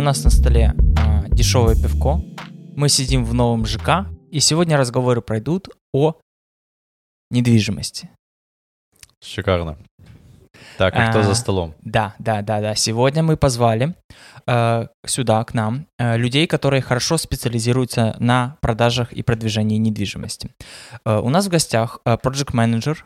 У 0.00 0.02
нас 0.02 0.24
на 0.24 0.30
столе 0.30 0.72
а, 0.96 1.28
дешевое 1.28 1.74
пивко. 1.74 2.22
Мы 2.74 2.88
сидим 2.88 3.22
в 3.22 3.34
новом 3.34 3.66
ЖК. 3.66 4.06
И 4.30 4.40
сегодня 4.40 4.78
разговоры 4.78 5.20
пройдут 5.20 5.68
о 5.92 6.14
недвижимости. 7.30 8.08
Шикарно. 9.22 9.76
Так, 10.78 10.94
а 10.96 11.10
кто 11.10 11.18
А, 11.18 11.22
за 11.22 11.34
столом? 11.34 11.74
Да, 11.82 12.14
да, 12.18 12.40
да, 12.40 12.62
да. 12.62 12.74
Сегодня 12.74 13.22
мы 13.22 13.36
позвали 13.36 13.94
э, 14.46 14.86
сюда, 15.04 15.44
к 15.44 15.52
нам, 15.52 15.86
э, 15.98 16.16
людей, 16.16 16.46
которые 16.46 16.80
хорошо 16.80 17.18
специализируются 17.18 18.16
на 18.20 18.56
продажах 18.62 19.12
и 19.12 19.22
продвижении 19.22 19.76
недвижимости. 19.76 20.48
Э, 21.04 21.18
у 21.18 21.28
нас 21.28 21.46
в 21.46 21.50
гостях 21.50 22.00
э, 22.06 22.14
project 22.14 22.56
менеджер 22.56 23.04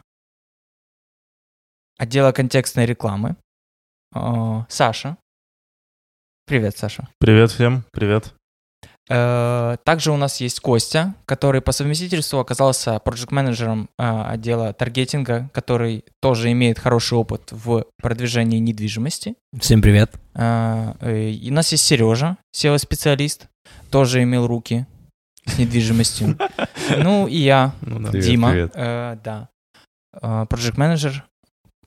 отдела 1.98 2.30
контекстной 2.30 2.86
рекламы 2.86 3.34
э, 4.14 4.64
Саша. 4.68 5.16
Привет, 6.46 6.76
Саша. 6.76 7.08
Привет 7.18 7.50
всем, 7.50 7.84
привет. 7.92 8.34
Э, 9.08 9.76
Также 9.84 10.12
у 10.12 10.16
нас 10.16 10.40
есть 10.40 10.60
Костя, 10.60 11.14
который 11.24 11.60
по 11.62 11.72
совместительству 11.72 12.38
оказался 12.38 12.98
проект-менеджером 12.98 13.88
э, 13.98 14.22
отдела 14.26 14.72
таргетинга, 14.74 15.48
который 15.54 16.04
тоже 16.20 16.52
имеет 16.52 16.78
хороший 16.78 17.16
опыт 17.16 17.48
в 17.50 17.86
продвижении 17.98 18.58
недвижимости. 18.58 19.36
Всем 19.58 19.80
привет. 19.80 20.14
Э, 20.34 20.92
И 21.30 21.50
у 21.50 21.54
нас 21.54 21.72
есть 21.72 21.84
Сережа, 21.84 22.36
SEO-специалист, 22.54 23.46
тоже 23.90 24.22
имел 24.22 24.46
руки 24.46 24.86
с 25.46 25.58
недвижимостью. 25.58 26.36
Ну 26.98 27.26
и 27.26 27.38
я, 27.38 27.72
Ну 27.80 28.10
Дима, 28.12 28.52
э, 28.54 29.16
да, 29.24 29.48
проект-менеджер 30.12 31.24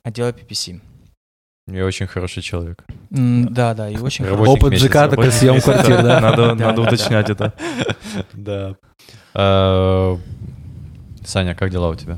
отдела 0.04 0.32
PPC. 0.32 0.82
Я 1.68 1.86
очень 1.86 2.08
хороший 2.08 2.42
человек. 2.42 2.84
М, 3.12 3.54
Да, 3.54 3.74
да, 3.74 3.90
и 3.90 3.98
очень 3.98 4.26
хороший. 4.26 4.50
Опыт 4.54 4.78
ЖК, 4.80 4.96
рабочий 4.96 5.32
съем 5.32 5.62
квартир, 5.62 6.02
да? 6.02 6.20
Надо, 6.22 6.48
Да, 6.48 6.56
надо 6.66 6.82
да, 6.82 6.88
уточнять 6.88 7.30
это. 7.30 7.54
Да. 8.34 8.76
А, 9.34 10.18
Саня, 11.26 11.56
как 11.56 11.70
дела 11.72 11.90
у 11.90 11.96
тебя? 11.96 12.18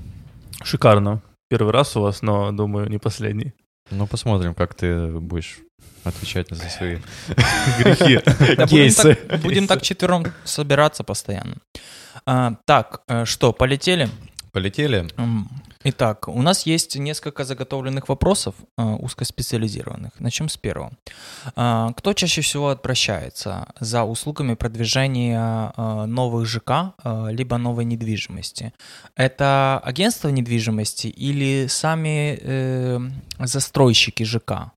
Шикарно. 0.64 1.22
Первый 1.50 1.74
раз 1.74 1.96
у 1.98 2.02
вас, 2.02 2.22
но, 2.22 2.52
думаю, 2.52 2.90
не 2.90 3.00
последний. 3.00 3.54
Ну, 3.92 4.06
посмотрим, 4.06 4.54
как 4.54 4.76
ты 4.76 5.08
будешь 5.08 5.58
отвечать 6.04 6.48
за 6.52 6.70
свои 6.70 6.98
Грехи. 7.80 8.20
Кейсы. 8.68 9.16
так- 9.16 9.42
Будем 9.42 9.66
так 9.68 9.82
четвером 9.82 10.26
собираться 10.44 11.04
постоянно. 11.04 11.56
А, 12.26 12.54
Так, 12.66 13.02
э, 13.08 13.26
что, 13.26 13.52
полетели? 13.52 14.10
Полетели? 14.52 15.08
Итак, 15.86 16.28
у 16.28 16.42
нас 16.42 16.66
есть 16.66 16.98
несколько 16.98 17.46
заготовленных 17.46 18.10
вопросов 18.10 18.54
э, 18.78 18.84
узкоспециализированных. 18.84 20.12
Начнем 20.20 20.50
с 20.50 20.58
первого. 20.58 20.92
А, 21.56 21.94
Кто 21.94 22.12
чаще 22.14 22.42
всего 22.42 22.72
обращается 22.72 23.66
за 23.80 24.04
услугами 24.04 24.56
продвижения 24.56 25.72
э, 25.78 26.06
новых 26.06 26.48
ЖК 26.48 26.70
э, 27.02 27.28
либо 27.32 27.58
новой 27.58 27.86
недвижимости? 27.86 28.74
Это 29.16 29.80
агентство 29.82 30.28
недвижимости 30.28 31.08
или 31.08 31.68
сами 31.68 32.38
э, 32.42 33.00
застройщики 33.40 34.24
ЖК? 34.24 34.74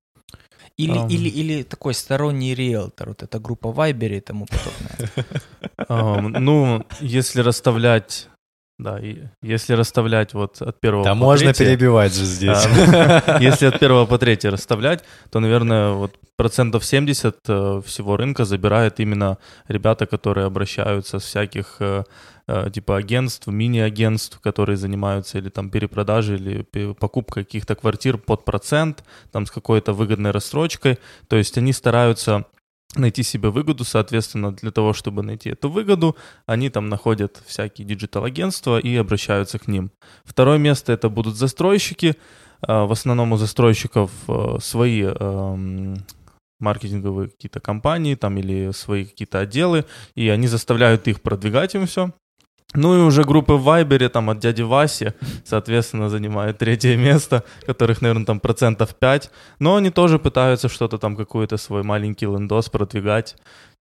Или, 0.77 0.99
Ам. 0.99 1.09
или, 1.09 1.29
или 1.29 1.63
такой 1.65 1.95
сторонний 1.95 2.55
риэлтор, 2.55 3.09
вот 3.09 3.25
эта 3.25 3.41
группа 3.41 3.69
Viber 3.69 4.17
и 4.17 4.21
тому 4.21 4.47
подобное. 4.47 5.11
Ну, 6.41 6.85
если 7.01 7.41
расставлять... 7.43 8.29
Да, 8.79 8.99
и 8.99 9.19
если 9.43 9.75
расставлять 9.75 10.35
вот 10.35 10.61
от 10.61 10.81
первого 10.81 11.05
Да 11.05 11.11
по 11.11 11.17
можно 11.17 11.53
третье, 11.53 11.77
перебивать 11.77 12.15
же 12.15 12.25
здесь. 12.25 12.67
а, 12.67 13.39
Если 13.41 13.67
от 13.67 13.79
первого 13.79 14.07
по 14.07 14.19
третье 14.19 14.51
расставлять, 14.51 15.05
то, 15.31 15.41
наверное, 15.41 15.93
вот 15.93 16.17
процентов 16.37 16.85
70 16.85 17.37
э, 17.49 17.83
всего 17.85 18.17
рынка 18.17 18.45
забирает 18.45 18.99
именно 18.99 19.39
ребята, 19.69 20.07
которые 20.07 20.47
обращаются 20.47 21.19
с 21.19 21.25
всяких 21.25 21.77
э, 21.81 22.05
э, 22.49 22.71
типа 22.73 22.97
агентств, 22.97 23.47
мини-агентств, 23.47 24.41
которые 24.41 24.77
занимаются 24.77 25.39
или 25.39 25.51
там 25.51 25.71
перепродажей, 25.71 26.37
или 26.37 26.63
покупкой 26.95 27.45
каких-то 27.45 27.75
квартир 27.75 28.19
под 28.19 28.45
процент, 28.45 29.05
там 29.31 29.47
с 29.47 29.51
какой-то 29.51 29.93
выгодной 29.93 30.31
рассрочкой. 30.31 30.99
То 31.29 31.37
есть 31.37 31.57
они 31.59 31.73
стараются 31.73 32.47
найти 32.97 33.23
себе 33.23 33.51
выгоду, 33.51 33.85
соответственно, 33.85 34.53
для 34.53 34.71
того, 34.71 34.93
чтобы 34.93 35.23
найти 35.23 35.51
эту 35.51 35.71
выгоду, 35.71 36.17
они 36.47 36.71
там 36.71 36.89
находят 36.89 37.43
всякие 37.47 37.87
digital-агентства 37.87 38.79
и 38.79 38.95
обращаются 38.97 39.59
к 39.59 39.69
ним. 39.69 39.91
Второе 40.25 40.59
место 40.59 40.93
это 40.93 41.09
будут 41.09 41.37
застройщики. 41.37 42.17
А, 42.61 42.85
В 42.87 42.93
основном 42.93 43.33
у 43.33 43.37
застройщиков 43.37 44.11
э, 44.29 44.59
свои 44.61 45.03
эм, 45.03 45.97
маркетинговые 46.61 47.29
какие-то 47.29 47.61
компании 47.61 48.15
там 48.15 48.39
или 48.39 48.71
свои 48.73 49.05
какие-то 49.05 49.41
отделы, 49.41 49.85
и 50.15 50.29
они 50.29 50.47
заставляют 50.47 51.09
их 51.09 51.21
продвигать 51.21 51.75
им 51.75 51.87
все. 51.87 52.13
Ну 52.75 52.97
и 52.97 53.01
уже 53.01 53.25
группы 53.25 53.55
в 53.55 53.63
Вайбере, 53.63 54.09
там 54.09 54.31
от 54.31 54.39
дяди 54.39 54.63
Васи, 54.63 55.13
соответственно, 55.45 56.09
занимают 56.09 56.59
третье 56.59 56.97
место, 56.97 57.45
которых, 57.67 58.01
наверное, 58.01 58.25
там 58.25 58.41
процентов 58.41 58.95
5. 58.95 59.31
Но 59.59 59.77
они 59.77 59.91
тоже 59.91 60.19
пытаются 60.19 60.69
что-то 60.69 60.99
там, 60.99 61.17
какой-то 61.17 61.59
свой 61.59 61.83
маленький 61.83 62.27
лендос 62.27 62.71
продвигать 62.71 63.37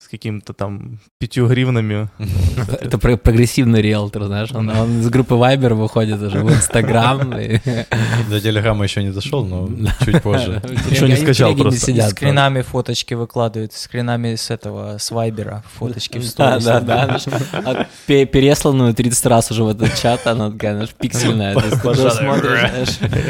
с 0.06 0.08
каким-то 0.08 0.54
там 0.54 1.00
пятью 1.20 1.48
гривнами. 1.48 2.10
Это 2.80 3.00
прогрессивный 3.00 3.82
риэлтор, 3.82 4.26
знаешь, 4.26 4.52
он, 4.52 4.70
он 4.70 5.00
из 5.00 5.10
группы 5.10 5.34
Viber 5.34 5.74
выходит 5.74 6.22
уже 6.22 6.44
в 6.44 6.52
Инстаграм. 6.52 7.20
До 8.30 8.40
Телеграма 8.40 8.84
еще 8.84 9.04
не 9.04 9.10
дошел, 9.10 9.44
но 9.44 9.68
чуть 10.06 10.22
позже. 10.22 10.62
Еще 10.92 11.08
не 11.08 11.16
скачал 11.16 11.56
просто. 11.56 11.92
С 11.92 12.10
скринами 12.12 12.62
фоточки 12.62 13.16
выкладывают, 13.16 13.74
скринами 13.74 14.36
с 14.36 14.52
этого, 14.52 14.98
с 15.00 15.10
Вайбера 15.10 15.64
фоточки 15.74 16.20
в 16.20 16.26
сторис. 16.26 16.64
Да, 16.64 16.80
да, 16.82 17.20
да. 17.64 17.88
Пересланную 18.06 18.94
30 18.94 19.26
раз 19.26 19.50
уже 19.50 19.64
в 19.64 19.70
этот 19.70 19.96
чат, 20.00 20.28
она 20.28 20.52
такая, 20.52 20.74
знаешь, 20.74 20.94
пиксельная. 20.94 21.56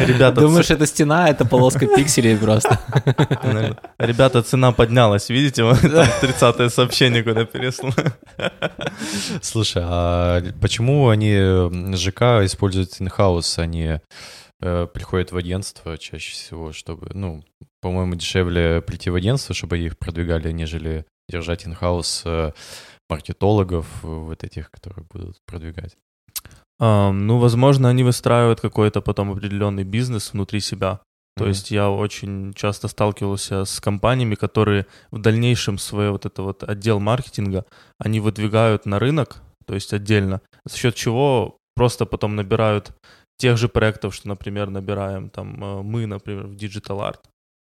Ребята, 0.05 0.41
Думаешь, 0.41 0.69
это 0.69 0.85
стена, 0.85 1.29
это 1.29 1.45
полоска 1.45 1.87
пикселей 1.87 2.35
просто. 2.35 2.79
Ребята, 3.97 4.41
цена 4.41 4.73
поднялась, 4.73 5.29
видите, 5.29 5.63
30 5.73 6.64
это 6.65 6.75
сообщение 6.75 7.23
куда 7.23 7.45
переслал. 7.45 7.93
Слушай, 9.41 9.83
а 9.85 10.41
почему 10.61 11.09
они 11.09 11.35
ЖК 11.95 12.43
используют 12.43 12.99
инхаус, 12.99 13.57
а 13.57 13.63
они 13.63 13.99
э, 14.61 14.87
приходят 14.93 15.31
в 15.31 15.37
агентство 15.37 15.97
чаще 15.97 16.31
всего, 16.31 16.73
чтобы, 16.73 17.09
ну, 17.13 17.43
по-моему, 17.81 18.15
дешевле 18.15 18.81
прийти 18.81 19.09
в 19.09 19.15
агентство, 19.15 19.55
чтобы 19.55 19.77
их 19.77 19.97
продвигали, 19.97 20.51
нежели 20.51 21.05
держать 21.29 21.65
инхаус 21.65 22.23
э, 22.25 22.51
маркетологов 23.09 23.87
вот 24.01 24.43
этих, 24.43 24.71
которые 24.71 25.05
будут 25.11 25.37
продвигать. 25.45 25.95
Um, 26.81 27.11
ну, 27.11 27.39
возможно, 27.39 27.87
они 27.89 28.03
выстраивают 28.03 28.59
какой-то 28.59 29.01
потом 29.01 29.31
определенный 29.31 29.85
бизнес 29.85 30.33
внутри 30.33 30.59
себя. 30.59 30.99
То 31.37 31.47
есть 31.47 31.69
я 31.69 31.89
очень 31.89 32.53
часто 32.53 32.87
сталкивался 32.87 33.65
с 33.65 33.81
компаниями, 33.81 34.35
которые 34.35 34.85
в 35.11 35.19
дальнейшем 35.19 35.77
свой 35.77 36.09
вот 36.11 36.25
это 36.25 36.41
вот 36.43 36.63
отдел 36.63 36.99
маркетинга, 36.99 37.65
они 37.99 38.21
выдвигают 38.21 38.85
на 38.85 38.99
рынок, 38.99 39.41
то 39.65 39.73
есть 39.73 39.93
отдельно, 39.93 40.41
за 40.63 40.77
счет 40.77 40.95
чего 40.95 41.57
просто 41.75 42.05
потом 42.05 42.35
набирают 42.35 42.93
тех 43.37 43.57
же 43.57 43.67
проектов, 43.67 44.15
что, 44.15 44.29
например, 44.29 44.69
набираем 44.69 45.29
там 45.29 45.61
э, 45.61 45.81
мы, 45.81 46.05
например, 46.05 46.47
в 46.47 46.55
Digital 46.55 46.99
Art. 46.99 47.19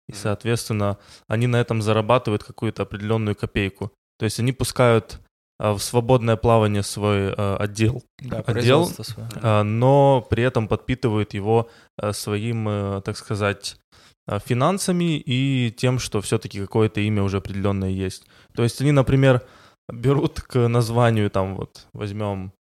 И, 0.08 0.14
соответственно, 0.14 1.00
они 1.28 1.48
на 1.48 1.58
этом 1.58 1.82
зарабатывают 1.82 2.44
какую-то 2.44 2.84
определенную 2.84 3.36
копейку. 3.36 3.92
То 4.20 4.26
есть 4.26 4.40
они 4.40 4.52
пускают 4.52 5.20
в 5.60 5.80
свободное 5.80 6.36
плавание 6.36 6.84
свой 6.84 7.34
э, 7.36 7.56
отдел, 7.60 8.04
Да, 8.20 8.40
Отдел, 8.46 8.86
свое. 8.88 9.30
а, 9.42 9.64
но 9.64 10.26
при 10.30 10.44
этом 10.44 10.68
подпитывают 10.68 11.34
его 11.34 11.70
своим, 12.12 13.02
так 13.04 13.16
сказать, 13.18 13.78
финансами 14.46 15.18
и 15.18 15.72
тем, 15.72 16.00
что 16.00 16.22
все-таки 16.22 16.60
какое-то 16.60 17.02
имя 17.02 17.24
уже 17.24 17.38
определенное 17.38 17.90
есть. 17.90 18.26
То 18.56 18.64
есть 18.64 18.82
они, 18.82 18.92
например, 18.92 19.42
берут 19.92 20.42
к 20.42 20.68
названию, 20.68 21.30
там 21.30 21.56
вот 21.56 21.88
возьмем 21.94 22.54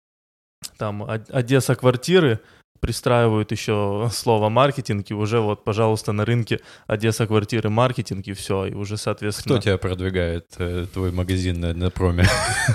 там 0.77 1.03
Од- 1.03 1.31
Одесса 1.31 1.75
квартиры, 1.77 2.41
пристраивают 2.83 3.53
еще 3.53 4.11
слово 4.13 4.49
маркетинг, 4.49 5.07
и 5.11 5.15
уже 5.15 5.39
вот, 5.39 5.65
пожалуйста, 5.65 6.11
на 6.11 6.25
рынке 6.25 6.59
Одесса 6.89 7.29
квартиры 7.29 7.71
маркетинг, 7.71 8.27
и 8.27 8.33
все, 8.33 8.67
и 8.67 8.75
уже, 8.75 8.97
соответственно... 8.97 9.55
Кто 9.55 9.63
тебя 9.63 9.79
продвигает, 9.79 10.47
э, 10.59 10.87
твой 10.93 11.13
магазин 11.13 11.61
на, 11.61 11.75
на 11.75 11.91
проме? 11.91 12.27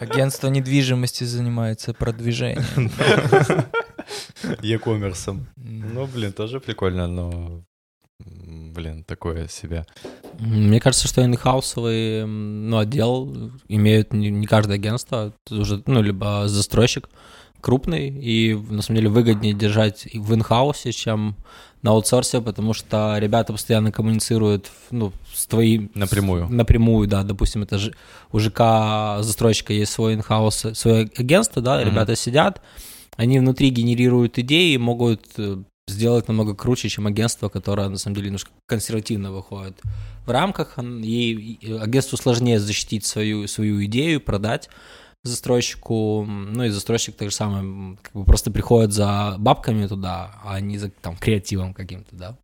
Агентство 0.00 0.48
недвижимости 0.48 1.22
занимается 1.22 1.94
продвижением. 1.94 2.90
E-commerce. 4.62 5.40
Ну, 5.56 6.06
блин, 6.08 6.32
тоже 6.32 6.58
прикольно, 6.58 7.06
но, 7.06 7.62
блин, 8.18 9.04
такое 9.04 9.46
себе. 9.46 9.86
Мне 10.40 10.80
кажется, 10.80 11.06
что 11.06 11.24
инхаусовый 11.24 12.26
ну, 12.26 12.78
отдел 12.78 13.52
имеют 13.68 14.12
не, 14.12 14.30
не 14.30 14.48
каждое 14.48 14.74
агентство, 14.74 15.32
уже, 15.50 15.84
ну, 15.86 16.02
либо 16.02 16.48
застройщик, 16.48 17.08
крупный, 17.60 18.08
и 18.08 18.54
на 18.54 18.82
самом 18.82 18.98
деле 18.98 19.10
выгоднее 19.10 19.54
держать 19.54 20.06
в 20.12 20.34
инхаусе, 20.34 20.92
чем 20.92 21.36
на 21.82 21.92
аутсорсе, 21.92 22.40
потому 22.40 22.74
что 22.74 23.16
ребята 23.18 23.52
постоянно 23.52 23.90
коммуницируют 23.90 24.70
ну, 24.90 25.12
с 25.34 25.46
твоим... 25.46 25.90
Напрямую. 25.94 26.48
Напрямую, 26.48 27.08
да. 27.08 27.22
Допустим, 27.22 27.62
это 27.62 27.78
ж, 27.78 27.92
у 28.32 28.38
ЖК 28.38 29.22
застройщика 29.22 29.72
есть 29.72 29.92
свой 29.92 30.14
инхаус, 30.14 30.66
свое 30.74 31.10
агентство, 31.16 31.62
да, 31.62 31.80
mm-hmm. 31.80 31.86
ребята 31.86 32.16
сидят, 32.16 32.60
они 33.16 33.38
внутри 33.38 33.70
генерируют 33.70 34.38
идеи 34.38 34.74
и 34.74 34.78
могут 34.78 35.22
э, 35.38 35.62
сделать 35.88 36.28
намного 36.28 36.54
круче, 36.54 36.88
чем 36.88 37.06
агентство, 37.06 37.48
которое 37.48 37.88
на 37.88 37.98
самом 37.98 38.16
деле 38.16 38.26
немножко 38.26 38.50
консервативно 38.66 39.32
выходит 39.32 39.80
в 40.26 40.30
рамках. 40.30 40.78
И 40.78 41.58
агентству 41.80 42.16
сложнее 42.16 42.60
защитить 42.60 43.04
свою, 43.04 43.46
свою 43.46 43.84
идею, 43.84 44.20
продать 44.20 44.70
застройщику, 45.22 46.24
ну 46.24 46.64
и 46.64 46.70
застройщик 46.70 47.16
так 47.16 47.30
же 47.30 47.34
самое, 47.34 47.96
как 48.02 48.12
бы 48.14 48.24
просто 48.24 48.50
приходит 48.50 48.92
за 48.92 49.36
бабками 49.38 49.86
туда, 49.86 50.40
а 50.44 50.60
не 50.60 50.78
за 50.78 50.90
там 50.90 51.16
креативом 51.16 51.74
каким-то, 51.74 52.16
да. 52.16 52.38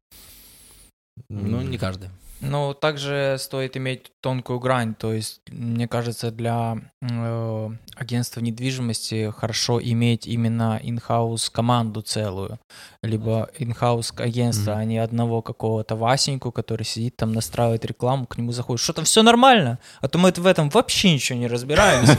Ну, 1.28 1.62
не 1.62 1.78
каждый. 1.78 2.11
Но 2.41 2.75
также 2.75 3.37
стоит 3.38 3.77
иметь 3.77 4.12
тонкую 4.21 4.59
грань, 4.59 4.94
то 4.94 5.12
есть, 5.12 5.41
мне 5.49 5.88
кажется, 5.88 6.31
для 6.31 6.77
э, 7.00 7.71
агентства 7.94 8.41
недвижимости 8.41 9.33
хорошо 9.35 9.81
иметь 9.81 10.27
именно 10.27 10.81
in-house 10.83 11.49
команду 11.50 12.03
целую, 12.03 12.59
либо 13.03 13.49
in-house 13.59 14.21
агентство, 14.21 14.73
mm-hmm. 14.73 14.81
а 14.81 14.85
не 14.85 14.99
одного 14.99 15.43
какого-то 15.43 15.97
Васеньку, 15.97 16.50
который 16.50 16.83
сидит 16.83 17.17
там, 17.17 17.33
настраивает 17.33 17.85
рекламу, 17.85 18.27
к 18.27 18.37
нему 18.37 18.53
заходит, 18.53 18.83
что-то 18.83 19.05
все 19.05 19.23
нормально, 19.23 19.79
а 20.00 20.09
то 20.09 20.19
мы 20.19 20.33
в 20.33 20.47
этом 20.47 20.69
вообще 20.71 21.15
ничего 21.15 21.38
не 21.38 21.47
разбираемся. 21.47 22.17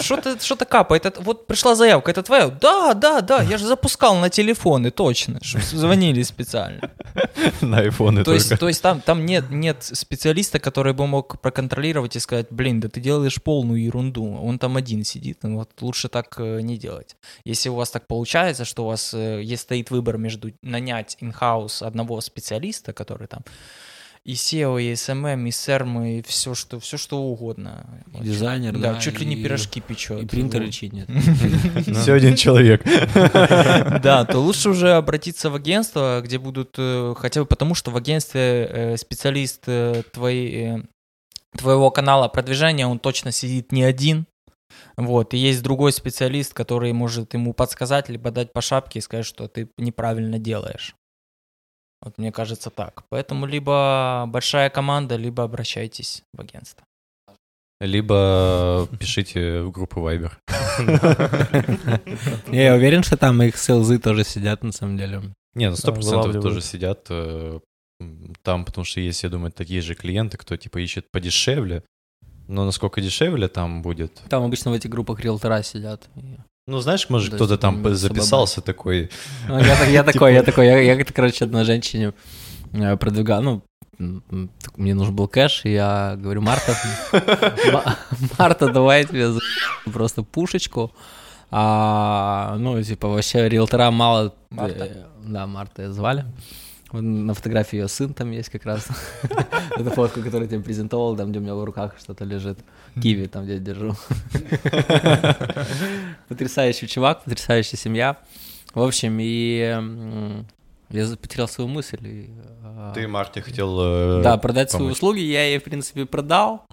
Что-то 0.00 0.38
что-то 0.44 0.64
капает, 0.64 1.16
вот 1.20 1.46
пришла 1.46 1.74
заявка, 1.74 2.10
это 2.10 2.22
твоя? 2.22 2.48
Да, 2.48 2.94
да, 2.94 3.22
да, 3.22 3.42
я 3.42 3.56
же 3.56 3.66
запускал 3.66 4.16
на 4.16 4.28
телефоны, 4.28 4.90
точно, 4.90 5.40
звонили 5.42 6.22
специально. 6.22 6.90
На 7.62 7.78
айфоны 7.78 8.24
то 8.24 8.34
есть, 8.34 8.58
то 8.58 8.68
есть 8.68 8.82
там, 8.82 9.00
там 9.08 9.24
нет, 9.24 9.50
нет 9.50 9.84
специалиста, 9.84 10.58
который 10.58 10.92
бы 10.92 11.06
мог 11.06 11.40
проконтролировать 11.40 12.14
и 12.14 12.20
сказать, 12.20 12.48
блин, 12.50 12.78
да 12.78 12.90
ты 12.90 13.00
делаешь 13.00 13.42
полную 13.42 13.82
ерунду, 13.82 14.22
он 14.22 14.58
там 14.58 14.76
один 14.76 15.02
сидит, 15.02 15.38
ну 15.44 15.56
вот 15.56 15.70
лучше 15.80 16.10
так 16.10 16.34
э, 16.38 16.60
не 16.60 16.76
делать. 16.76 17.16
Если 17.42 17.70
у 17.70 17.74
вас 17.74 17.90
так 17.90 18.06
получается, 18.06 18.66
что 18.66 18.84
у 18.84 18.88
вас 18.88 19.14
э, 19.14 19.40
есть 19.42 19.62
стоит 19.62 19.90
выбор 19.90 20.18
между 20.18 20.52
нанять 20.60 21.16
in-house 21.22 21.82
одного 21.82 22.20
специалиста, 22.20 22.92
который 22.92 23.28
там 23.28 23.44
и 24.28 24.34
SEO, 24.34 24.78
и 24.78 24.92
SMM, 24.92 25.48
и 25.48 25.50
CERM, 25.50 26.18
и 26.18 26.22
все 26.22 26.54
что, 26.54 26.78
все 26.80 26.98
что 26.98 27.18
угодно. 27.18 27.86
Дизайнер, 28.20 28.76
да. 28.76 28.92
да 28.92 29.00
чуть 29.00 29.18
ли 29.20 29.24
не 29.24 29.42
пирожки 29.42 29.80
печет. 29.80 30.22
И 30.22 30.26
принтеры 30.26 30.70
чинит. 30.70 31.08
Все 31.96 32.12
один 32.12 32.36
человек. 32.36 32.82
Да, 34.02 34.24
то 34.24 34.38
лучше 34.40 34.68
уже 34.68 34.92
обратиться 34.92 35.50
в 35.50 35.54
агентство, 35.54 36.20
где 36.22 36.38
будут, 36.38 36.74
э, 36.76 37.14
хотя 37.16 37.40
бы 37.40 37.46
потому, 37.46 37.74
что 37.74 37.90
в 37.90 37.96
агентстве 37.96 38.68
э, 38.70 38.96
специалист 38.96 39.62
э, 39.66 40.02
твоей 40.12 40.82
твоего 41.56 41.90
канала 41.90 42.28
продвижения, 42.28 42.86
он 42.86 42.98
точно 42.98 43.32
сидит 43.32 43.72
не 43.72 43.82
один, 43.82 44.26
вот, 44.96 45.32
и 45.32 45.38
есть 45.38 45.62
другой 45.62 45.92
специалист, 45.92 46.52
который 46.52 46.92
может 46.92 47.32
ему 47.32 47.54
подсказать, 47.54 48.10
либо 48.10 48.30
дать 48.30 48.52
по 48.52 48.60
шапке 48.60 48.98
и 48.98 49.02
сказать, 49.02 49.26
что 49.26 49.48
ты 49.48 49.70
неправильно 49.78 50.38
делаешь. 50.38 50.94
Вот 52.00 52.18
мне 52.18 52.32
кажется 52.32 52.70
так. 52.70 53.02
Поэтому 53.08 53.46
либо 53.46 54.24
большая 54.28 54.70
команда, 54.70 55.16
либо 55.16 55.42
обращайтесь 55.42 56.22
в 56.32 56.40
агентство. 56.40 56.84
Либо 57.80 58.88
пишите 58.98 59.62
в 59.62 59.70
группу 59.70 60.00
Viber. 60.00 60.32
Я 62.52 62.74
уверен, 62.74 63.02
что 63.02 63.16
там 63.16 63.40
их 63.42 63.56
селзы 63.56 63.98
тоже 63.98 64.24
сидят, 64.24 64.64
на 64.64 64.72
самом 64.72 64.96
деле. 64.96 65.22
Не, 65.54 65.70
ну 65.70 65.76
сто 65.76 65.92
процентов 65.92 66.42
тоже 66.42 66.60
сидят 66.60 67.06
э, 67.10 67.60
там, 68.42 68.64
потому 68.64 68.84
что 68.84 69.00
есть, 69.00 69.22
я 69.22 69.28
думаю, 69.28 69.52
такие 69.52 69.80
же 69.80 69.94
клиенты, 69.94 70.36
кто 70.36 70.56
типа 70.56 70.78
ищет 70.78 71.10
подешевле. 71.10 71.84
Но 72.48 72.64
насколько 72.64 73.00
дешевле 73.00 73.48
там 73.48 73.82
будет? 73.82 74.22
Там 74.28 74.42
обычно 74.42 74.70
в 74.70 74.74
этих 74.74 74.90
группах 74.90 75.20
риэлтора 75.20 75.62
сидят. 75.62 76.08
Ну, 76.68 76.80
знаешь, 76.80 77.08
может, 77.08 77.34
кто-то 77.34 77.56
там 77.56 77.94
записался 77.94 78.60
такой. 78.60 79.10
Ну, 79.48 79.58
я, 79.58 79.84
я 79.86 80.04
такой, 80.12 80.34
я 80.34 80.42
такой, 80.42 80.66
я, 80.66 80.78
я, 80.78 81.02
короче, 81.02 81.46
одной 81.46 81.64
женщине 81.64 82.12
э, 82.74 82.96
продвигал, 82.98 83.40
ну, 83.40 83.62
мне 84.76 84.94
нужен 84.94 85.16
был 85.16 85.28
кэш, 85.28 85.62
и 85.64 85.72
я 85.72 86.14
говорю, 86.18 86.42
Марта, 86.42 86.76
Марта, 88.38 88.68
давай 88.68 89.06
тебе 89.06 89.30
просто 89.90 90.22
пушечку. 90.22 90.92
А, 91.50 92.56
ну, 92.58 92.82
типа, 92.82 93.08
вообще 93.08 93.48
риэлтора 93.48 93.90
мало... 93.90 94.34
Марта? 94.50 94.84
Э, 94.84 95.04
да, 95.24 95.46
Марта 95.46 95.84
ее 95.84 95.92
На 96.92 97.34
фотографии 97.34 97.76
ее 97.76 97.88
сын 97.88 98.14
там 98.14 98.30
есть 98.30 98.48
как 98.48 98.64
раз. 98.64 98.88
Это 99.76 99.90
фотка, 99.90 100.22
которую 100.22 100.44
я 100.44 100.48
тебе 100.48 100.60
презентовал, 100.62 101.16
там, 101.16 101.30
где 101.30 101.38
у 101.38 101.42
меня 101.42 101.54
в 101.54 101.62
руках 101.62 101.96
что-то 101.98 102.24
лежит. 102.24 102.58
Киви 103.00 103.26
там, 103.26 103.44
где 103.44 103.54
я 103.54 103.58
держу. 103.58 103.94
Потрясающий 106.28 106.88
чувак, 106.88 107.24
потрясающая 107.24 107.78
семья. 107.78 108.16
В 108.74 108.82
общем, 108.82 109.18
и 109.20 109.76
я 110.90 111.06
потерял 111.16 111.48
свою 111.48 111.68
мысль. 111.68 112.28
А, 112.62 112.92
Ты 112.94 113.06
Марте 113.06 113.42
хотел... 113.42 113.78
Э, 113.80 114.22
да, 114.22 114.38
продать 114.38 114.70
свои 114.70 114.88
услуги. 114.88 115.20
Я 115.20 115.46
ей, 115.46 115.58
в 115.58 115.64
принципе, 115.64 116.06
продал. 116.06 116.64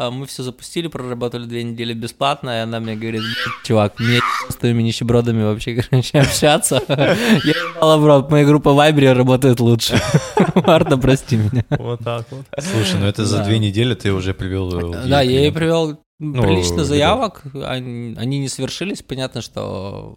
А 0.00 0.10
мы 0.10 0.24
все 0.24 0.42
запустили, 0.42 0.86
проработали 0.86 1.44
две 1.44 1.62
недели 1.62 1.92
бесплатно, 1.92 2.48
и 2.48 2.60
она 2.60 2.80
мне 2.80 2.96
говорит, 2.96 3.20
чувак, 3.64 4.00
мне 4.00 4.20
с 4.48 4.54
твоими 4.54 4.82
нищебродами 4.82 5.42
вообще, 5.42 5.82
короче, 5.90 6.20
общаться. 6.20 6.82
Я 6.88 7.96
в 7.96 8.06
рот, 8.06 8.30
моя 8.30 8.46
группа 8.46 8.72
в 8.72 8.76
Вайбере 8.76 9.12
работает 9.12 9.60
лучше. 9.60 10.00
Марта, 10.54 10.96
прости 10.96 11.36
меня. 11.36 11.66
Вот 11.68 12.00
так 12.02 12.24
вот. 12.30 12.46
Слушай, 12.58 12.98
ну 12.98 13.08
это 13.08 13.26
за 13.26 13.44
две 13.44 13.58
недели 13.58 13.92
ты 13.92 14.10
уже 14.14 14.32
привел... 14.32 14.94
Э, 14.94 15.06
да, 15.06 15.20
я 15.20 15.40
ей 15.40 15.52
привел 15.52 16.00
ну, 16.18 16.42
прилично 16.44 16.86
заявок, 16.86 17.42
они 17.62 18.38
не 18.38 18.48
совершились, 18.48 19.02
понятно, 19.02 19.42
что 19.42 20.16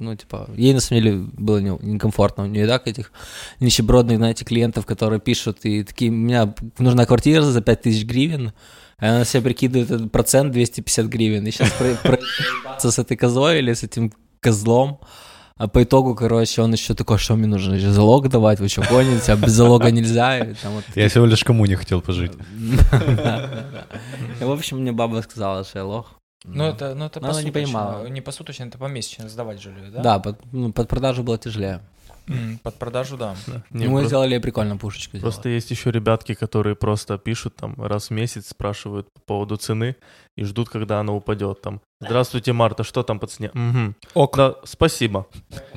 ну, 0.00 0.16
типа, 0.16 0.50
ей 0.56 0.74
на 0.74 0.80
самом 0.80 1.02
деле 1.04 1.16
было 1.34 1.58
некомфортно. 1.58 2.42
У 2.42 2.46
нее 2.48 2.66
так 2.66 2.88
этих 2.88 3.12
нищебродных, 3.60 4.16
знаете, 4.16 4.44
клиентов, 4.44 4.86
которые 4.86 5.20
пишут, 5.20 5.58
и 5.62 5.84
такие, 5.84 6.10
у 6.10 6.14
меня 6.14 6.52
нужна 6.78 7.06
квартира 7.06 7.42
за 7.42 7.60
5000 7.60 8.04
гривен, 8.04 8.52
она 9.08 9.24
себе 9.24 9.42
прикидывает 9.42 9.90
этот 9.90 10.12
процент 10.12 10.52
250 10.52 11.06
гривен. 11.06 11.46
И 11.46 11.50
сейчас 11.50 11.72
проебаться 11.72 12.90
с 12.90 12.98
этой 12.98 13.16
козой 13.16 13.58
или 13.58 13.72
с 13.72 13.82
этим 13.82 14.12
козлом. 14.40 15.00
А 15.56 15.68
по 15.68 15.82
итогу, 15.82 16.14
короче, 16.14 16.62
он 16.62 16.72
еще 16.72 16.94
такой, 16.94 17.18
что 17.18 17.36
мне 17.36 17.46
нужно 17.46 17.78
залог 17.78 18.28
давать, 18.28 18.60
вы 18.60 18.68
что, 18.68 18.82
гоните, 18.88 19.32
а 19.32 19.36
без 19.36 19.52
залога 19.52 19.90
нельзя. 19.90 20.38
И 20.38 20.54
там 20.54 20.72
вот... 20.72 20.84
Я 20.94 21.08
всего 21.08 21.26
лишь 21.26 21.44
кому 21.44 21.66
не 21.66 21.74
хотел 21.74 22.00
пожить. 22.00 22.32
И, 24.40 24.44
в 24.44 24.50
общем, 24.50 24.78
мне 24.78 24.92
баба 24.92 25.20
сказала, 25.20 25.64
что 25.64 25.78
я 25.80 25.84
лох. 25.84 26.14
Ну, 26.44 26.64
это, 26.64 26.94
ну, 26.94 27.04
это 27.04 27.20
Но 27.20 27.28
она 27.28 27.42
не 27.42 27.50
понимала. 27.50 28.06
Не 28.08 28.22
посуточно, 28.22 28.64
это 28.64 28.78
помесячно 28.78 29.28
сдавать 29.28 29.60
жилье, 29.60 29.90
да? 29.90 30.02
Да, 30.02 30.18
под, 30.18 30.38
ну, 30.52 30.72
под 30.72 30.88
продажу 30.88 31.22
было 31.22 31.36
тяжелее. 31.36 31.82
Под 32.62 32.78
продажу, 32.78 33.16
да. 33.16 33.36
да. 33.46 33.62
Не, 33.70 33.86
Мы 33.86 33.90
просто... 33.92 34.08
сделали 34.08 34.38
прикольную 34.38 34.78
пушечку. 34.78 35.18
Просто 35.18 35.40
сделали. 35.40 35.54
есть 35.54 35.70
еще 35.70 35.90
ребятки, 35.90 36.34
которые 36.34 36.76
просто 36.76 37.18
пишут 37.18 37.56
там 37.56 37.74
раз 37.76 38.08
в 38.08 38.10
месяц, 38.12 38.48
спрашивают 38.48 39.12
по 39.12 39.20
поводу 39.20 39.56
цены 39.56 39.96
и 40.36 40.44
ждут, 40.44 40.68
когда 40.68 41.00
она 41.00 41.12
упадет. 41.12 41.60
Там, 41.62 41.80
здравствуйте, 42.08 42.52
Марта, 42.52 42.84
что 42.84 43.02
там 43.02 43.18
по 43.18 43.26
цене? 43.26 43.50
Угу. 43.54 43.94
Ок. 44.14 44.36
Да, 44.36 44.54
спасибо. 44.64 45.26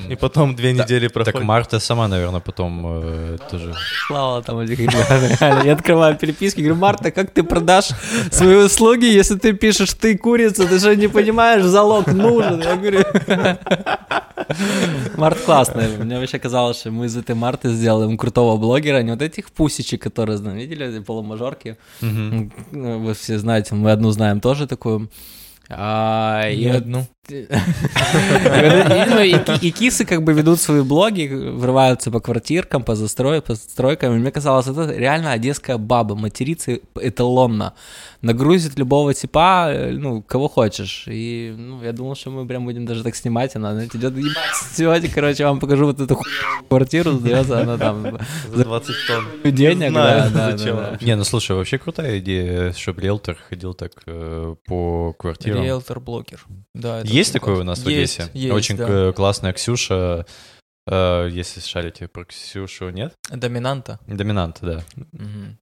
И 0.10 0.16
потом 0.16 0.56
две 0.56 0.72
недели 0.72 1.08
проходят. 1.08 1.34
Так 1.34 1.44
Марта 1.44 1.80
сама, 1.80 2.08
наверное, 2.08 2.40
потом 2.40 2.82
э, 2.86 3.38
тоже... 3.52 3.74
Слава 4.08 4.42
там 4.42 4.60
этих 4.60 4.80
Я 5.66 5.74
открываю 5.74 6.16
переписки, 6.16 6.62
говорю, 6.62 6.76
Марта, 6.76 7.12
как 7.12 7.32
ты 7.32 7.44
продашь 7.44 7.90
свои 8.32 8.56
услуги, 8.56 9.06
если 9.06 9.36
ты 9.36 9.54
пишешь, 9.54 9.94
ты 9.94 10.18
курица, 10.18 10.66
ты 10.66 10.80
же 10.80 10.96
не 10.96 11.10
понимаешь, 11.10 11.64
залог 11.64 12.08
нужен. 12.08 12.62
Я 12.62 12.76
говорю... 12.76 13.04
Март 15.18 15.40
классный. 15.46 15.98
Мне 15.98 16.20
вообще 16.20 16.40
казалось, 16.40 16.80
что 16.80 16.92
мы 16.92 17.06
из 17.06 17.18
этой 17.18 17.36
Марты 17.36 17.70
сделаем 17.70 18.18
крутого 18.18 18.58
блогера, 18.58 19.04
не 19.04 19.12
вот 19.12 19.22
этих 19.22 19.52
пусичек, 19.52 20.02
которые, 20.02 20.38
видели, 20.38 21.00
полумажорки. 21.00 21.76
Вы 22.02 23.14
все 23.14 23.40
знаете, 23.40 23.76
мы 23.76 23.92
одну 23.92 24.12
знаем 24.12 24.40
тоже 24.40 24.68
такую. 24.68 25.10
А, 25.70 26.50
и 26.50 26.66
одну. 26.68 27.06
И 27.30 27.48
кисы 29.72 30.04
как 30.04 30.24
бы 30.24 30.34
ведут 30.34 30.60
свои 30.60 30.82
блоги, 30.82 31.28
врываются 31.28 32.12
по 32.12 32.20
квартиркам, 32.20 32.84
по 32.84 32.96
застройкам. 32.96 34.16
И 34.16 34.18
мне 34.20 34.30
казалось, 34.30 34.68
это 34.68 34.92
реально 34.92 35.32
одесская 35.32 35.78
баба, 35.78 36.16
матерится 36.16 36.80
эталонно. 37.00 37.76
Нагрузит 38.22 38.78
любого 38.78 39.14
типа, 39.14 39.72
ну, 39.94 40.22
кого 40.22 40.50
хочешь. 40.50 41.06
И 41.08 41.56
ну, 41.58 41.82
я 41.82 41.94
думал, 41.94 42.16
что 42.16 42.30
мы 42.30 42.46
прям 42.46 42.66
будем 42.66 42.86
даже 42.86 43.04
так 43.04 43.16
снимать. 43.16 43.56
Она, 43.56 43.72
знаете, 43.72 43.98
идет 43.98 44.16
сегодня, 44.74 45.10
короче, 45.10 45.46
вам 45.46 45.62
покажу 45.62 45.86
вот 45.86 46.02
эту 46.02 46.20
квартиру, 46.68 47.14
сдается 47.14 47.62
она 47.62 47.78
там 47.78 48.20
за 48.54 48.66
20 48.66 48.96
тонн. 49.08 49.26
Денег, 49.54 49.94
да, 49.94 50.30
да, 50.30 50.52
да. 50.52 50.98
Не, 51.02 51.16
ну 51.16 51.24
слушай, 51.24 51.56
вообще 51.56 51.78
крутая 51.78 52.20
идея, 52.20 52.74
чтобы 52.74 53.02
риэлтор 53.02 53.38
ходил 53.50 53.74
так 53.74 53.92
э, 54.08 54.56
по 54.66 55.14
квартирам. 55.18 55.64
Риэлтор-блогер. 55.64 56.42
Да, 56.74 57.00
это 57.00 57.13
есть 57.14 57.34
такое 57.34 57.60
у 57.60 57.64
нас 57.64 57.80
в 57.80 57.88
Одессе? 57.88 58.30
есть, 58.34 58.54
Очень 58.54 58.78
да. 58.78 58.86
к- 58.86 59.14
классная 59.16 59.54
Ксюша. 59.54 60.26
э, 60.88 61.30
Если 61.32 61.60
шарите 61.62 62.08
про 62.08 62.26
Ксюшу, 62.26 62.90
нет? 62.90 63.14
Доминанта. 63.30 64.00
Доминант, 64.08 64.58
да. 64.62 64.84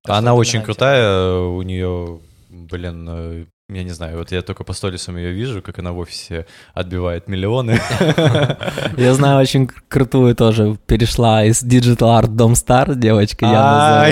А 0.07 0.17
Она 0.17 0.33
очень 0.33 0.61
крутая, 0.63 1.35
у 1.37 1.61
нее, 1.61 2.19
блин, 2.49 3.07
э, 3.09 3.45
я 3.73 3.83
не 3.83 3.91
знаю, 3.91 4.17
вот 4.17 4.31
я 4.33 4.41
только 4.41 4.65
по 4.65 4.73
сторисам 4.73 5.15
ее 5.15 5.31
вижу, 5.31 5.61
как 5.61 5.79
она 5.79 5.91
в 5.93 5.97
офисе 5.99 6.45
отбивает 6.73 7.29
миллионы. 7.29 7.79
Я 8.97 9.13
знаю 9.13 9.39
очень 9.39 9.67
кр- 9.67 9.81
крутую 9.87 10.35
тоже. 10.35 10.77
Перешла 10.87 11.45
из 11.45 11.63
Digital 11.63 12.21
Art 12.21 12.35
Dom 12.35 12.51
Star, 12.51 12.93
девочка 12.95 13.45
Яна. 13.45 14.07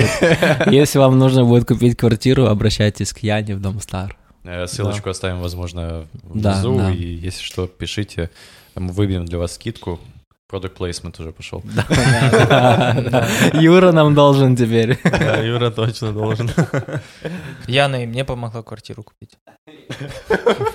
Если 0.72 0.98
вам 1.00 1.18
нужно 1.20 1.44
будет 1.44 1.68
купить 1.68 1.98
квартиру, 1.98 2.46
обращайтесь 2.46 3.12
к 3.12 3.18
Яне 3.20 3.56
в 3.56 3.60
Дом 3.62 3.78
Star. 3.80 4.12
Э, 4.44 4.68
Ссылочку 4.68 5.10
оставим, 5.10 5.40
возможно, 5.40 6.08
Да, 6.24 6.54
внизу, 6.54 6.78
да. 6.78 6.92
и 6.92 7.04
если 7.04 7.44
что, 7.44 7.68
пишите, 7.68 8.30
мы 8.76 8.92
выбьем 8.94 9.26
для 9.26 9.38
вас 9.38 9.54
скидку. 9.56 10.00
Product 10.52 10.78
placement 10.78 11.22
уже 11.22 11.32
пошел. 11.32 11.62
Юра 13.54 13.92
нам 13.92 14.16
должен 14.16 14.56
теперь. 14.56 14.98
Да, 15.04 15.38
Юра 15.38 15.70
точно 15.70 16.12
должен. 16.12 16.50
Яна 17.68 18.04
и 18.04 18.08
мне 18.08 18.26
помогла 18.26 18.64
квартиру 18.64 19.04
купить. 19.04 19.38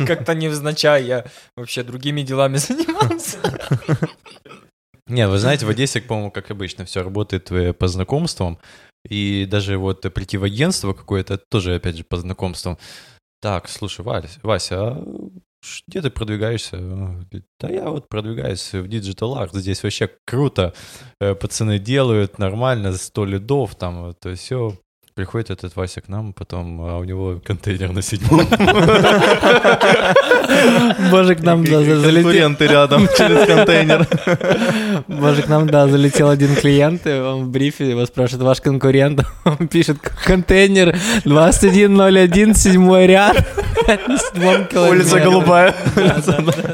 Как-то 0.06 0.34
невзначай, 0.34 1.04
я 1.04 1.24
вообще 1.56 1.82
другими 1.82 2.22
делами 2.22 2.56
занимался. 2.58 3.38
Не, 5.08 5.26
вы 5.26 5.38
знаете, 5.38 5.66
в 5.66 5.68
Одессе, 5.68 6.00
по-моему, 6.00 6.30
как 6.30 6.50
обычно, 6.50 6.84
все 6.84 7.02
работает 7.02 7.50
э, 7.52 7.72
по 7.74 7.88
знакомствам. 7.88 8.58
И 9.06 9.44
даже 9.44 9.76
вот 9.76 10.00
прийти 10.14 10.38
в 10.38 10.44
агентство 10.44 10.94
какое-то, 10.94 11.34
это 11.34 11.44
тоже, 11.50 11.74
опять 11.74 11.96
же, 11.96 12.04
по 12.04 12.16
знакомствам. 12.16 12.78
Так, 13.44 13.68
слушай, 13.68 14.02
Вася, 14.02 14.40
Вася, 14.42 14.76
а 14.80 15.04
где 15.86 16.00
ты 16.00 16.08
продвигаешься? 16.08 16.78
Да 17.60 17.68
я 17.68 17.90
вот 17.90 18.08
продвигаюсь 18.08 18.72
в 18.72 18.86
Digital 18.86 19.36
Art, 19.36 19.50
здесь 19.52 19.82
вообще 19.82 20.08
круто. 20.24 20.72
Э, 21.20 21.34
Пацаны 21.34 21.78
делают 21.78 22.38
нормально, 22.38 22.94
100 22.94 23.24
лидов 23.26 23.74
там, 23.74 24.14
то 24.14 24.30
есть 24.30 24.44
все. 24.44 24.78
Приходит 25.16 25.50
этот 25.50 25.76
Вася 25.76 26.00
к 26.00 26.08
нам, 26.08 26.32
потом, 26.32 26.80
а 26.80 26.98
у 26.98 27.04
него 27.04 27.40
контейнер 27.46 27.92
на 27.92 28.02
седьмом. 28.02 28.48
Боже, 31.08 31.36
к 31.36 31.40
нам 31.44 31.64
да, 31.64 31.84
за- 31.84 32.00
залетел. 32.00 32.22
Конкуренты 32.24 32.66
рядом 32.66 33.08
через 33.16 33.46
контейнер. 33.46 34.08
Боже, 35.06 35.42
к 35.42 35.48
нам, 35.48 35.68
да, 35.68 35.86
залетел 35.86 36.30
один 36.30 36.56
клиент, 36.56 37.06
и 37.06 37.12
он 37.12 37.44
в 37.44 37.48
брифе 37.50 37.90
его 37.90 38.04
спрашивает, 38.06 38.42
ваш 38.42 38.60
конкурент, 38.60 39.22
он 39.44 39.68
пишет, 39.68 39.98
контейнер 40.00 40.96
2101, 41.24 42.54
седьмой 42.56 43.06
ряд, 43.06 43.36
седьмом 43.86 44.64
километре. 44.66 45.04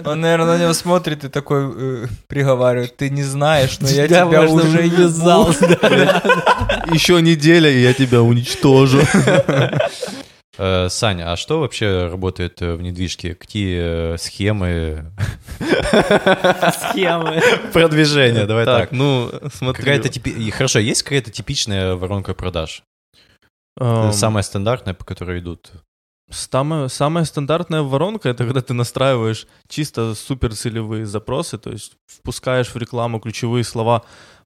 Он, 0.07 0.19
наверное, 0.19 0.57
на 0.57 0.63
него 0.63 0.73
смотрит 0.73 1.25
и 1.25 1.29
такой 1.29 1.71
э, 1.77 2.07
приговаривает, 2.27 2.97
ты 2.97 3.11
не 3.11 3.23
знаешь, 3.23 3.79
но 3.81 3.89
я 3.89 4.09
тебя 4.09 4.27
уже 4.49 4.89
ввязал. 4.89 5.51
ебу». 5.51 6.95
Еще 6.95 7.21
неделя, 7.21 7.71
и 7.71 7.83
я 7.83 7.93
тебя 7.93 8.23
уничтожу. 8.31 9.01
Э, 10.59 10.89
Саня, 10.91 11.33
а 11.33 11.37
что 11.37 11.61
вообще 11.61 12.09
работает 12.09 12.61
э, 12.61 12.75
в 12.75 12.83
недвижке? 12.83 13.35
Какие 13.35 14.15
э, 14.15 14.19
схемы 14.19 15.11
Схемы. 15.59 17.41
продвижения? 17.73 18.47
Давай 18.47 18.65
так. 18.65 18.91
Так, 18.91 18.93
ну, 18.93 19.31
смотри. 19.55 19.83
Какая-то 19.83 20.11
Хорошо, 20.53 20.79
есть 20.81 21.03
какая-то 21.03 21.31
типичная 21.31 21.95
воронка 21.95 22.35
продаж? 22.35 22.83
эм, 23.81 24.13
Самая 24.13 24.43
стандартная, 24.43 24.93
по 24.93 25.05
которой 25.05 25.39
идут. 25.41 25.71
Самая, 26.31 26.89
самая 26.89 27.25
стандартная 27.25 27.83
воронка 27.83 28.29
это 28.29 28.45
когда 28.45 28.61
ты 28.61 28.75
настраиваешь 28.75 29.47
чисто 29.69 30.15
суперцелевые 30.15 31.07
запросы, 31.07 31.59
то 31.59 31.71
есть 31.71 31.93
впускаешь 32.07 32.69
в 32.69 32.77
рекламу 32.77 33.19
ключевые 33.19 33.65
слова, 33.65 34.03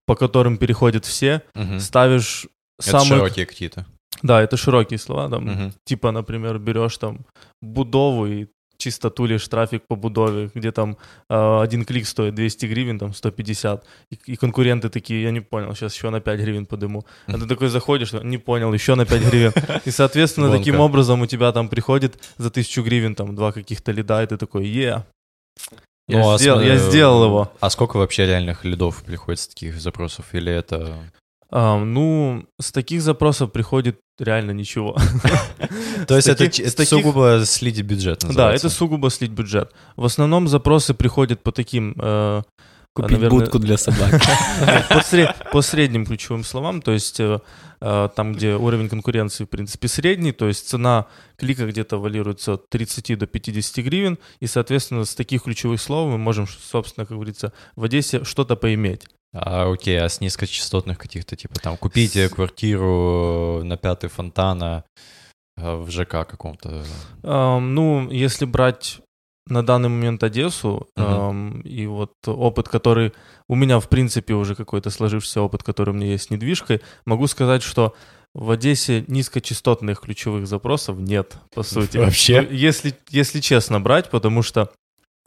по 0.06 0.14
которым 0.16 0.56
переходят 0.58 1.04
все, 1.04 1.42
ставишь 1.78 2.46
Это 2.80 2.90
самые... 2.90 3.08
широкие 3.08 3.46
какие-то. 3.46 3.86
Да, 4.22 4.40
это 4.42 4.56
широкие 4.56 4.98
слова, 4.98 5.28
там, 5.28 5.44
Мгм. 5.44 5.72
типа, 5.84 6.12
например, 6.12 6.58
берешь 6.58 6.96
там 6.98 7.18
будову 7.62 8.26
и 8.26 8.46
чисто 8.76 9.08
тулишь 9.10 9.48
трафик 9.48 9.82
по 9.88 9.96
будове, 9.96 10.50
где 10.54 10.72
там 10.72 10.96
э, 11.30 11.60
один 11.62 11.84
клик 11.84 12.06
стоит 12.06 12.34
200 12.34 12.66
гривен, 12.66 12.98
там 12.98 13.14
150, 13.14 13.84
и, 14.12 14.32
и 14.32 14.36
конкуренты 14.36 14.88
такие, 14.88 15.22
я 15.22 15.30
не 15.30 15.40
понял, 15.40 15.74
сейчас 15.74 15.94
еще 15.94 16.10
на 16.10 16.20
5 16.20 16.40
гривен 16.40 16.66
подыму. 16.66 17.04
А 17.26 17.32
ты 17.38 17.46
такой 17.46 17.68
заходишь, 17.68 18.12
не 18.12 18.38
понял, 18.38 18.72
еще 18.74 18.94
на 18.94 19.04
5 19.06 19.22
гривен. 19.30 19.52
И, 19.86 19.90
соответственно, 19.90 20.48
Гонка. 20.48 20.58
таким 20.64 20.80
образом 20.80 21.20
у 21.22 21.26
тебя 21.26 21.52
там 21.52 21.68
приходит 21.68 22.18
за 22.38 22.48
1000 22.48 22.82
гривен 22.82 23.14
там 23.14 23.34
два 23.36 23.52
каких-то 23.52 23.92
лида, 23.92 24.22
и 24.22 24.26
ты 24.26 24.36
такой, 24.36 24.66
е, 24.66 25.04
я, 26.08 26.18
Ну, 26.18 26.30
а 26.32 26.38
сделал, 26.38 26.60
см- 26.60 26.74
я 26.74 26.78
сделал 26.90 27.24
его. 27.24 27.52
А 27.60 27.70
сколько 27.70 27.96
вообще 27.98 28.26
реальных 28.26 28.64
лидов 28.64 29.02
приходит 29.04 29.40
с 29.40 29.48
таких 29.48 29.80
запросов? 29.80 30.34
Или 30.34 30.52
это... 30.52 30.98
Ну, 31.54 32.46
с 32.60 32.72
таких 32.72 33.00
запросов 33.00 33.52
приходит 33.52 34.00
реально 34.18 34.50
ничего. 34.50 34.96
То 36.08 36.16
есть 36.16 36.28
это, 36.28 36.50
сугубо 36.84 37.42
слить 37.44 37.80
бюджет 37.82 38.24
Да, 38.34 38.52
это 38.52 38.68
сугубо 38.68 39.10
слить 39.10 39.30
бюджет. 39.30 39.72
В 39.96 40.04
основном 40.04 40.48
запросы 40.48 40.94
приходят 40.94 41.42
по 41.42 41.52
таким... 41.52 41.94
э, 41.96 42.42
Купить 42.92 43.10
наверное, 43.10 43.40
будку 43.40 43.58
для 43.58 43.76
собаки. 43.76 44.20
по, 44.88 45.50
по 45.50 45.62
средним 45.62 46.06
ключевым 46.06 46.44
словам, 46.44 46.80
то 46.80 46.92
есть 46.92 47.18
э, 47.18 47.40
э, 47.80 48.08
там, 48.14 48.34
где 48.34 48.54
уровень 48.54 48.88
конкуренции, 48.88 49.44
в 49.44 49.48
принципе, 49.48 49.88
средний, 49.88 50.30
то 50.30 50.46
есть 50.46 50.68
цена 50.68 51.06
клика 51.36 51.66
где-то 51.66 51.98
валируется 51.98 52.52
от 52.52 52.68
30 52.68 53.18
до 53.18 53.26
50 53.26 53.84
гривен, 53.84 54.18
и, 54.38 54.46
соответственно, 54.46 55.04
с 55.04 55.16
таких 55.16 55.42
ключевых 55.42 55.80
слов 55.80 56.08
мы 56.12 56.18
можем, 56.18 56.46
собственно, 56.46 57.04
как 57.04 57.16
говорится, 57.16 57.52
в 57.74 57.82
Одессе 57.82 58.22
что-то 58.22 58.54
поиметь. 58.54 59.08
А, 59.34 59.70
окей, 59.70 60.00
а 60.00 60.08
с 60.08 60.20
низкочастотных 60.20 60.96
каких-то, 60.96 61.34
типа 61.34 61.56
там, 61.60 61.76
купите 61.76 62.28
квартиру 62.28 63.62
на 63.64 63.76
пятый 63.76 64.08
фонтана 64.08 64.84
э, 65.56 65.74
в 65.74 65.90
ЖК 65.90 66.26
каком-то. 66.26 66.84
Ам, 67.24 67.74
ну, 67.74 68.08
если 68.10 68.44
брать 68.44 69.00
на 69.46 69.66
данный 69.66 69.88
момент 69.88 70.22
Одессу, 70.22 70.88
ам, 70.96 71.60
и 71.62 71.86
вот 71.86 72.12
опыт, 72.26 72.68
который 72.68 73.12
у 73.48 73.56
меня, 73.56 73.80
в 73.80 73.88
принципе, 73.88 74.34
уже 74.34 74.54
какой-то 74.54 74.90
сложившийся 74.90 75.42
опыт, 75.42 75.62
который 75.62 75.90
у 75.90 75.94
меня 75.94 76.12
есть 76.12 76.28
с 76.28 76.30
недвижкой, 76.30 76.80
могу 77.04 77.26
сказать, 77.26 77.62
что 77.62 77.94
в 78.34 78.50
Одессе 78.50 79.04
низкочастотных 79.06 80.00
ключевых 80.00 80.46
запросов 80.46 80.98
нет, 80.98 81.36
по 81.54 81.62
сути. 81.62 81.98
Вообще? 81.98 82.42
Ну, 82.42 82.48
Если, 82.50 82.94
если 83.10 83.40
честно 83.40 83.80
брать, 83.80 84.10
потому 84.10 84.42
что 84.42 84.70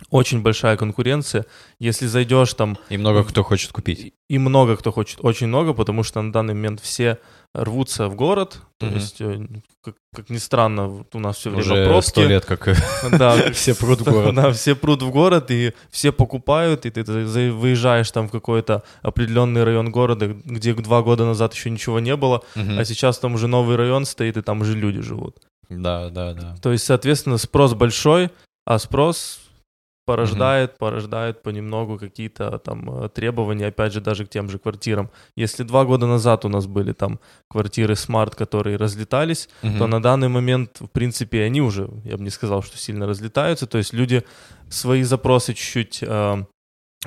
очень 0.09 0.41
большая 0.41 0.77
конкуренция. 0.77 1.45
Если 1.79 2.05
зайдешь 2.05 2.53
там, 2.53 2.77
И 2.89 2.97
много 2.97 3.23
кто 3.23 3.43
хочет 3.43 3.71
купить. 3.71 4.13
и 4.29 4.37
много 4.37 4.77
кто 4.77 4.91
хочет, 4.91 5.19
очень 5.21 5.47
много, 5.47 5.73
потому 5.73 6.03
что 6.03 6.21
на 6.21 6.31
данный 6.31 6.53
момент 6.53 6.79
все 6.81 7.17
рвутся 7.53 8.07
в 8.07 8.15
город. 8.15 8.59
То 8.77 8.85
Мгм. 8.85 8.95
есть, 8.95 9.21
э, 9.21 9.47
как, 9.83 9.95
как 10.15 10.29
ни 10.29 10.37
странно, 10.37 11.03
у 11.13 11.19
нас 11.19 11.37
все 11.37 11.49
время 11.49 11.63
Уже 11.63 11.85
пробки. 11.87 12.07
сто 12.09 12.23
лет 12.25 12.45
как... 12.45 12.67
Да, 13.11 13.35
Все 13.53 13.73
прут 13.73 14.01
в 14.01 14.03
город. 14.03 14.35
Да, 14.35 14.51
все 14.51 14.75
прут 14.75 15.01
в 15.01 15.09
город, 15.09 15.49
и 15.49 15.73
все 15.89 16.11
покупают, 16.11 16.85
и 16.85 16.91
ты 16.91 17.03
выезжаешь 17.51 18.11
там 18.11 18.27
в 18.27 18.31
какой-то 18.31 18.83
определенный 19.01 19.63
район 19.63 19.91
города, 19.91 20.27
где 20.27 20.73
два 20.75 21.01
года 21.01 21.25
назад 21.25 21.55
еще 21.55 21.71
ничего 21.71 21.99
не 21.99 22.15
было, 22.15 22.43
Мгм. 22.55 22.77
а 22.77 22.85
сейчас 22.85 23.17
там 23.17 23.33
уже 23.33 23.47
новый 23.47 23.75
район 23.77 24.05
стоит, 24.05 24.37
и 24.37 24.41
там 24.43 24.61
уже 24.61 24.75
люди 24.75 25.01
живут. 25.01 25.37
Да, 25.69 26.09
да, 26.09 26.33
да. 26.33 26.55
То 26.61 26.71
есть, 26.71 26.85
соответственно, 26.85 27.37
спрос 27.37 27.73
большой, 27.73 28.29
а 28.65 28.77
спрос 28.79 29.39
порождает, 30.07 30.77
порождает 30.77 31.43
понемногу 31.43 31.99
какие-то 31.99 32.57
там 32.59 32.89
э, 33.03 33.09
требования, 33.09 33.67
опять 33.67 33.93
же, 33.93 33.99
даже 34.01 34.25
к 34.25 34.29
тем 34.29 34.49
же 34.49 34.57
квартирам. 34.57 35.09
Если 35.35 35.63
два 35.63 35.83
года 35.83 36.07
назад 36.07 36.45
у 36.45 36.49
нас 36.49 36.65
были 36.65 36.93
там 36.93 37.19
квартиры 37.49 37.95
смарт, 37.95 38.33
которые 38.35 38.77
разлетались, 38.77 39.49
Мгм. 39.63 39.77
то 39.77 39.87
на 39.87 40.01
данный 40.01 40.29
момент, 40.29 40.79
в 40.79 40.87
принципе, 40.87 41.43
они 41.43 41.61
уже, 41.61 41.89
я 42.05 42.15
бы 42.17 42.23
не 42.23 42.29
сказал, 42.31 42.63
что 42.63 42.77
сильно 42.77 43.05
разлетаются. 43.05 43.65
То 43.67 43.77
есть 43.77 43.93
люди 43.93 44.23
свои 44.69 45.03
запросы 45.03 45.53
чуть-чуть 45.53 45.99
э, 46.01 46.43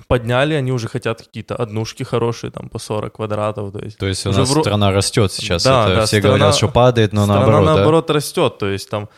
подняли, 0.08 0.54
они 0.54 0.70
уже 0.72 0.88
хотят 0.88 1.22
какие-то 1.22 1.56
однушки 1.56 2.02
хорошие, 2.04 2.50
там 2.50 2.68
по 2.68 2.78
40 2.78 3.12
квадратов. 3.16 3.72
То 3.72 3.78
есть 3.84 3.98
То 3.98 4.06
есть 4.08 4.26
у 4.26 4.32
нас 4.32 4.48
в 4.48 4.60
страна 4.60 4.92
растет 4.92 5.32
сейчас. 5.32 5.64
Да, 5.64 5.86
Это 5.86 5.94
да, 5.96 6.06
все 6.06 6.18
страна- 6.18 6.36
говорят, 6.36 6.54
что 6.54 6.68
падает, 6.68 7.12
но 7.12 7.24
страна 7.24 7.40
наоборот, 7.40 7.66
да? 7.66 7.74
наоборот 7.74 8.10
растет. 8.10 8.58
То 8.58 8.66
есть 8.68 8.90
там 8.90 9.08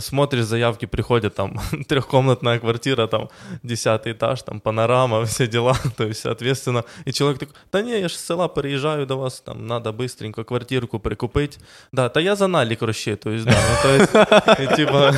смотришь, 0.00 0.44
заявки 0.44 0.86
приходят, 0.86 1.34
там 1.34 1.60
трехкомнатная 1.88 2.58
квартира, 2.58 3.06
там 3.06 3.28
десятый 3.62 4.12
этаж, 4.12 4.42
там 4.42 4.60
панорама, 4.60 5.24
все 5.26 5.46
дела. 5.46 5.76
То 5.96 6.04
есть, 6.04 6.20
соответственно, 6.20 6.84
и 7.04 7.12
человек 7.12 7.38
такой, 7.38 7.54
да 7.72 7.82
не, 7.82 8.00
я 8.00 8.08
ж 8.08 8.12
с 8.12 8.26
села 8.26 8.48
переезжаю 8.48 9.06
до 9.06 9.16
вас, 9.16 9.40
там 9.40 9.66
надо 9.66 9.92
быстренько 9.92 10.44
квартирку 10.44 10.98
прикупить. 10.98 11.58
Да, 11.92 12.08
та 12.08 12.20
я 12.20 12.36
за 12.36 12.46
налик 12.46 12.82
есть, 13.30 13.44
да, 13.44 13.52
ну, 13.52 13.82
то 13.82 13.94
есть, 13.94 14.76
типа, 14.76 15.14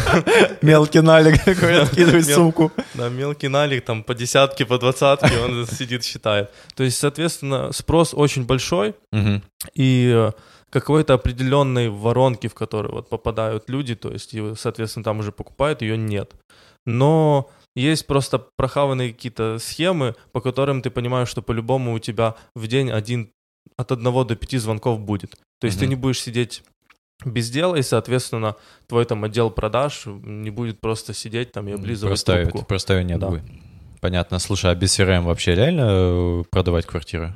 Мелкий 0.63 1.01
налик 1.01 1.45
такой 1.45 1.83
откидывает 1.83 2.27
Мел- 2.27 2.37
сумку. 2.37 2.73
Да, 2.95 3.09
мелкий 3.09 3.49
налик, 3.49 3.85
там 3.85 4.03
по 4.03 4.15
десятке, 4.15 4.67
по 4.67 4.79
двадцатке, 4.79 5.39
он 5.45 5.67
сидит, 5.67 6.05
считает. 6.05 6.51
То 6.75 6.85
есть, 6.85 6.99
соответственно, 6.99 7.73
спрос 7.73 8.15
очень 8.15 8.45
большой, 8.45 8.95
и 9.75 10.13
э, 10.15 10.33
какой-то 10.73 11.15
определенной 11.15 11.91
воронки, 11.91 12.47
в 12.49 12.55
которую 12.55 12.95
вот 12.95 13.09
попадают 13.09 13.69
люди, 13.69 13.95
то 13.95 14.11
есть, 14.11 14.33
и, 14.35 14.55
соответственно, 14.57 15.05
там 15.05 15.19
уже 15.19 15.31
покупают, 15.31 15.83
ее 15.83 15.97
нет. 15.99 16.33
Но 16.87 17.51
есть 17.77 18.07
просто 18.07 18.39
прохаванные 18.57 19.13
какие-то 19.13 19.59
схемы, 19.59 20.15
по 20.33 20.41
которым 20.41 20.81
ты 20.83 20.91
понимаешь, 20.91 21.29
что 21.29 21.43
по-любому 21.43 21.93
у 21.95 21.99
тебя 21.99 22.35
в 22.57 22.67
день 22.67 22.91
один 22.91 23.31
от 23.77 23.93
одного 23.93 24.25
до 24.25 24.35
пяти 24.35 24.59
звонков 24.59 24.99
будет. 25.01 25.37
То 25.61 25.67
есть 25.67 25.79
ты 25.79 25.85
Мгм. 25.85 25.91
не 25.91 25.97
будешь 25.97 26.21
сидеть 26.21 26.63
без 27.25 27.51
дела, 27.51 27.77
и, 27.77 27.83
соответственно, 27.83 28.57
твой 28.89 29.05
там 29.05 29.23
отдел 29.25 29.51
продаж 29.51 30.03
не 30.07 30.51
будет 30.51 30.81
просто 30.81 31.15
сидеть 31.15 31.53
там 31.53 31.69
и 31.69 31.73
облизывать 31.73 32.11
Проставить, 32.11 32.49
трубку. 32.51 32.67
проставить 32.67 33.07
нет 33.07 33.21
Да. 33.21 33.29
будет. 33.29 33.45
Понятно. 34.01 34.39
Слушай, 34.41 34.73
а 34.73 34.75
без 34.75 34.99
CRM 34.99 35.21
вообще 35.23 35.55
реально 35.55 35.87
э, 36.41 36.45
продавать 36.51 36.87
квартиры? 36.87 37.35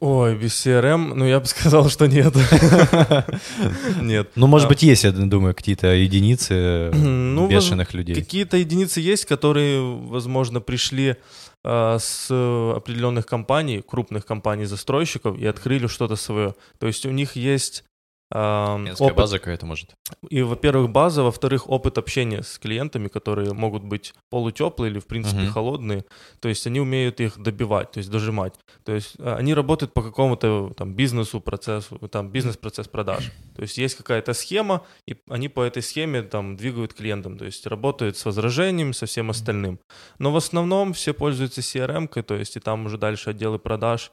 Ой, 0.00 0.36
без 0.36 0.52
CRM, 0.66 1.14
ну 1.14 1.24
я 1.24 1.40
бы 1.40 1.46
сказал, 1.46 1.88
что 1.88 2.06
нет. 2.06 2.34
Нет. 4.00 4.30
Ну, 4.34 4.46
может 4.46 4.68
быть, 4.68 4.82
есть, 4.82 5.04
я 5.04 5.12
думаю, 5.12 5.54
какие-то 5.54 5.88
единицы 5.88 6.54
э, 6.54 6.90
Ну, 6.94 7.42
воз- 7.42 7.50
бешеных 7.50 7.94
людей. 7.94 8.14
Какие-то 8.14 8.56
единицы 8.56 9.00
есть, 9.00 9.24
которые, 9.24 9.80
возможно, 9.82 10.60
пришли 10.60 11.16
а, 11.64 11.98
с 11.98 12.26
определенных 12.30 13.26
компаний, 13.26 13.82
крупных 13.86 14.26
компаний-застройщиков 14.26 15.38
и 15.38 15.46
открыли 15.46 15.86
что-то 15.86 16.16
свое. 16.16 16.54
То 16.78 16.86
есть 16.86 17.06
у 17.06 17.10
них 17.10 17.36
есть 17.36 17.84
Клиентская 18.32 19.06
опыт, 19.08 19.16
база 19.16 19.38
какая-то, 19.38 19.66
может. 19.66 19.90
и, 20.30 20.42
во-первых, 20.42 20.90
база, 20.90 21.22
во-вторых, 21.22 21.68
опыт 21.68 21.98
общения 21.98 22.42
с 22.42 22.58
клиентами, 22.58 23.08
которые 23.08 23.52
могут 23.52 23.84
быть 23.84 24.14
полутеплые 24.30 24.90
или, 24.90 24.98
в 24.98 25.06
принципе, 25.06 25.42
Мгм. 25.42 25.52
холодные. 25.52 26.04
То 26.40 26.48
есть 26.48 26.66
они 26.66 26.80
умеют 26.80 27.20
их 27.20 27.38
добивать, 27.38 27.92
то 27.92 27.98
есть 27.98 28.10
дожимать. 28.10 28.54
То 28.84 28.92
есть 28.92 29.16
а, 29.18 29.36
они 29.36 29.54
работают 29.54 29.92
по 29.92 30.02
какому-то 30.02 30.72
там 30.76 30.94
бизнесу, 30.94 31.40
процессу, 31.40 31.98
там 32.10 32.30
бизнес-процесс 32.30 32.88
продаж. 32.88 33.30
То 33.54 33.62
есть 33.62 33.78
есть 33.78 33.96
какая-то 33.96 34.32
схема, 34.32 34.82
и 35.06 35.16
они 35.28 35.48
по 35.48 35.60
этой 35.62 35.82
схеме 35.82 36.22
там 36.22 36.56
двигают 36.56 36.94
клиентам, 36.94 37.36
то 37.38 37.44
есть 37.44 37.66
работают 37.66 38.16
с 38.16 38.24
возражением, 38.24 38.92
со 38.94 39.06
всем 39.06 39.30
остальным. 39.30 39.78
Но 40.18 40.32
в 40.32 40.36
основном 40.36 40.92
все 40.92 41.12
пользуются 41.12 41.60
CRM-кой, 41.60 42.22
то 42.22 42.34
есть 42.34 42.56
и 42.56 42.60
там 42.60 42.86
уже 42.86 42.98
дальше 42.98 43.30
отделы 43.30 43.58
продаж 43.58 44.10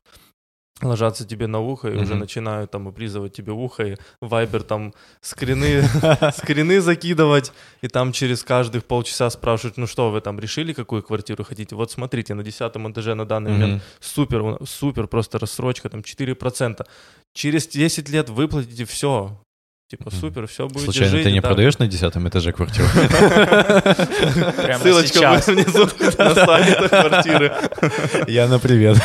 ложатся 0.81 1.25
тебе 1.27 1.47
на 1.47 1.59
ухо 1.59 1.89
и 1.89 1.95
уже 1.95 2.11
Мгм. 2.13 2.19
начинают 2.19 2.71
там 2.71 2.87
облизывать 2.87 3.33
тебе 3.33 3.51
ухо, 3.51 3.83
и 3.83 3.95
Вайбер 4.21 4.63
там 4.63 4.93
скрины, 5.21 5.83
скрины 6.37 6.79
закидывать, 6.81 7.51
и 7.81 7.87
там 7.87 8.11
через 8.11 8.43
каждых 8.43 8.85
полчаса 8.85 9.29
спрашивают, 9.29 9.77
ну 9.77 9.87
что, 9.87 10.09
вы 10.11 10.21
там 10.21 10.39
решили, 10.39 10.73
какую 10.73 11.03
квартиру 11.03 11.43
хотите? 11.43 11.75
Вот 11.75 11.91
смотрите, 11.91 12.33
на 12.33 12.43
десятом 12.43 12.91
этаже 12.91 13.13
на 13.15 13.25
данный 13.25 13.51
момент 13.51 13.73
Мгм. 13.73 13.81
супер, 13.99 14.57
супер 14.65 15.07
просто 15.07 15.39
рассрочка, 15.39 15.89
там 15.89 16.01
4%. 16.01 16.85
Через 17.33 17.67
10 17.67 18.09
лет 18.09 18.29
выплатите 18.29 18.85
все. 18.85 19.39
Типа 19.89 20.11
супер, 20.11 20.45
все 20.45 20.67
будет 20.67 20.83
Случайно 20.83 21.09
жить, 21.09 21.23
ты 21.23 21.31
не 21.31 21.41
да. 21.41 21.47
продаешь 21.47 21.79
на 21.79 21.87
десятом 21.87 22.27
этаже 22.29 22.51
квартиру? 22.51 22.87
Ссылочка 24.83 25.29
будет 25.31 25.47
внизу 25.47 25.87
на 26.19 26.35
сайте 26.35 26.87
квартиры. 26.89 27.51
Я 28.27 28.47
на 28.47 28.59
привет. 28.59 28.97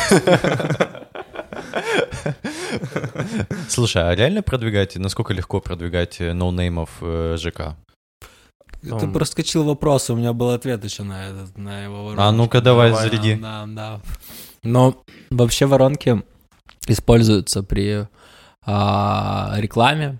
Слушай, 3.69 4.09
а 4.09 4.15
реально 4.15 4.41
продвигать, 4.41 4.95
насколько 4.97 5.33
легко 5.33 5.59
продвигать 5.61 6.21
э, 6.21 6.33
ноунеймов 6.33 6.89
э, 7.01 7.37
ЖК? 7.37 7.75
Ты 8.81 8.89
Там- 8.89 9.13
проскочил 9.13 9.63
вопрос, 9.63 10.09
у 10.09 10.15
меня 10.15 10.33
был 10.33 10.51
ответ 10.51 10.83
еще 10.83 11.03
на, 11.03 11.29
этот, 11.29 11.57
на 11.57 11.83
его 11.83 12.03
воронку. 12.03 12.21
А 12.21 12.31
ну-ка 12.31 12.61
давай, 12.61 12.91
Давай, 12.91 13.09
заряди. 13.09 13.35
Да, 13.35 13.65
да. 13.67 14.01
Но 14.63 15.03
вообще 15.31 15.65
воронки 15.65 16.23
используются 16.87 17.63
при 17.63 18.07
а, 18.65 19.55
рекламе. 19.57 20.19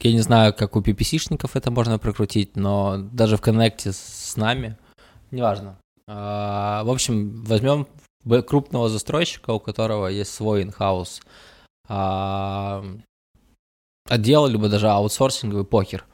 Я 0.00 0.12
не 0.12 0.20
знаю, 0.20 0.54
как 0.54 0.76
у 0.76 0.80
PPC-шников 0.80 1.50
это 1.54 1.70
можно 1.70 1.98
прокрутить, 1.98 2.56
но 2.56 2.96
даже 2.98 3.36
в 3.36 3.42
коннекте 3.42 3.92
с 3.92 4.34
нами, 4.36 4.78
неважно. 5.30 5.76
А, 6.06 6.82
в 6.84 6.90
общем, 6.90 7.42
возьмем 7.44 7.86
крупного 8.46 8.88
застройщика, 8.88 9.50
у 9.50 9.60
которого 9.60 10.06
есть 10.06 10.32
свой 10.32 10.62
инхаус 10.62 11.20
а, 11.88 12.84
отдел, 14.08 14.46
либо 14.46 14.68
даже 14.68 14.88
аутсорсинговый 14.88 15.64
покер. 15.64 16.04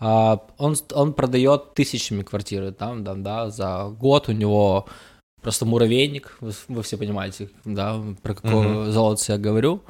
А, 0.00 0.40
он, 0.58 0.76
он 0.92 1.12
продает 1.12 1.74
тысячами 1.74 2.22
квартиры 2.22 2.72
там, 2.72 3.04
да, 3.04 3.14
да, 3.14 3.50
за 3.50 3.84
год 3.88 4.28
у 4.28 4.32
него 4.32 4.86
просто 5.40 5.66
муравейник, 5.66 6.36
вы, 6.40 6.52
вы 6.68 6.82
все 6.82 6.96
понимаете, 6.96 7.50
да, 7.64 8.00
про 8.22 8.34
какое 8.34 8.68
Мгм. 8.68 8.92
золото 8.92 9.32
я 9.32 9.38
говорю. 9.38 9.82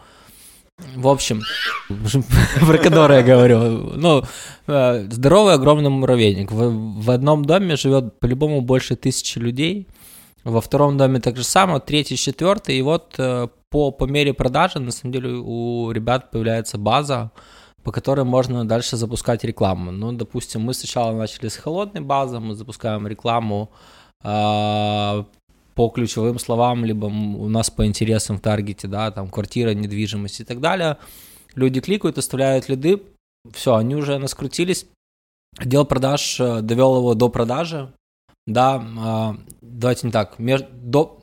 В 0.97 1.07
общем, 1.07 1.43
про 2.67 2.79
которое 2.79 3.21
я 3.21 3.25
говорю. 3.25 3.61
Ну, 3.95 4.25
э, 4.67 5.07
здоровый 5.09 5.55
огромный 5.55 5.89
муравейник. 5.89 6.51
В, 6.51 7.01
в 7.01 7.11
одном 7.11 7.45
доме 7.45 7.77
живет 7.77 8.19
по-любому 8.19 8.61
больше 8.61 8.97
тысячи 8.97 9.39
людей. 9.39 9.87
Во 10.45 10.61
втором 10.61 10.99
доме 10.99 11.21
так 11.21 11.37
же 11.37 11.45
самое, 11.45 11.81
третий, 11.81 12.17
четвертый. 12.17 12.77
И 12.77 12.83
вот 12.83 13.15
э, 13.19 13.49
по, 13.71 13.91
по 13.91 14.05
мере 14.05 14.35
продажи, 14.35 14.79
на 14.79 14.93
самом 14.93 15.13
деле, 15.13 15.31
у 15.31 15.91
ребят 15.91 16.31
появляется 16.31 16.77
база, 16.77 17.31
по 17.83 17.93
которой 17.93 18.25
можно 18.25 18.67
дальше 18.67 18.97
запускать 18.97 19.43
рекламу. 19.43 19.91
Ну, 19.91 20.13
допустим, 20.13 20.61
мы 20.61 20.75
сначала 20.75 21.17
начали 21.17 21.49
с 21.49 21.57
холодной 21.57 22.03
базы, 22.03 22.41
мы 22.41 22.55
запускаем 22.55 23.07
рекламу 23.07 23.71
а, 24.23 25.25
по 25.75 25.89
ключевым 25.89 26.39
словам, 26.39 26.85
либо 26.85 27.07
у 27.07 27.49
нас 27.49 27.71
по 27.71 27.87
интересам 27.87 28.37
в 28.37 28.41
таргете, 28.41 28.87
да, 28.87 29.11
там 29.11 29.29
квартира, 29.29 29.75
недвижимость 29.75 30.41
и 30.41 30.45
так 30.45 30.61
далее. 30.61 30.99
Люди 31.55 31.81
кликают, 31.81 32.19
оставляют 32.19 32.69
лиды, 32.69 33.03
все, 33.53 33.77
они 33.77 33.95
уже 33.95 34.19
наскрутились. 34.19 34.87
Отдел 35.59 35.85
продаж 35.85 36.39
э, 36.41 36.61
довел 36.61 36.97
его 36.97 37.15
до 37.15 37.29
продажи, 37.29 37.93
да, 38.47 38.85
а, 38.99 39.37
давайте 39.61 40.07
не 40.07 40.13
так, 40.13 40.39
мер- 40.39 40.69
до, 40.71 41.21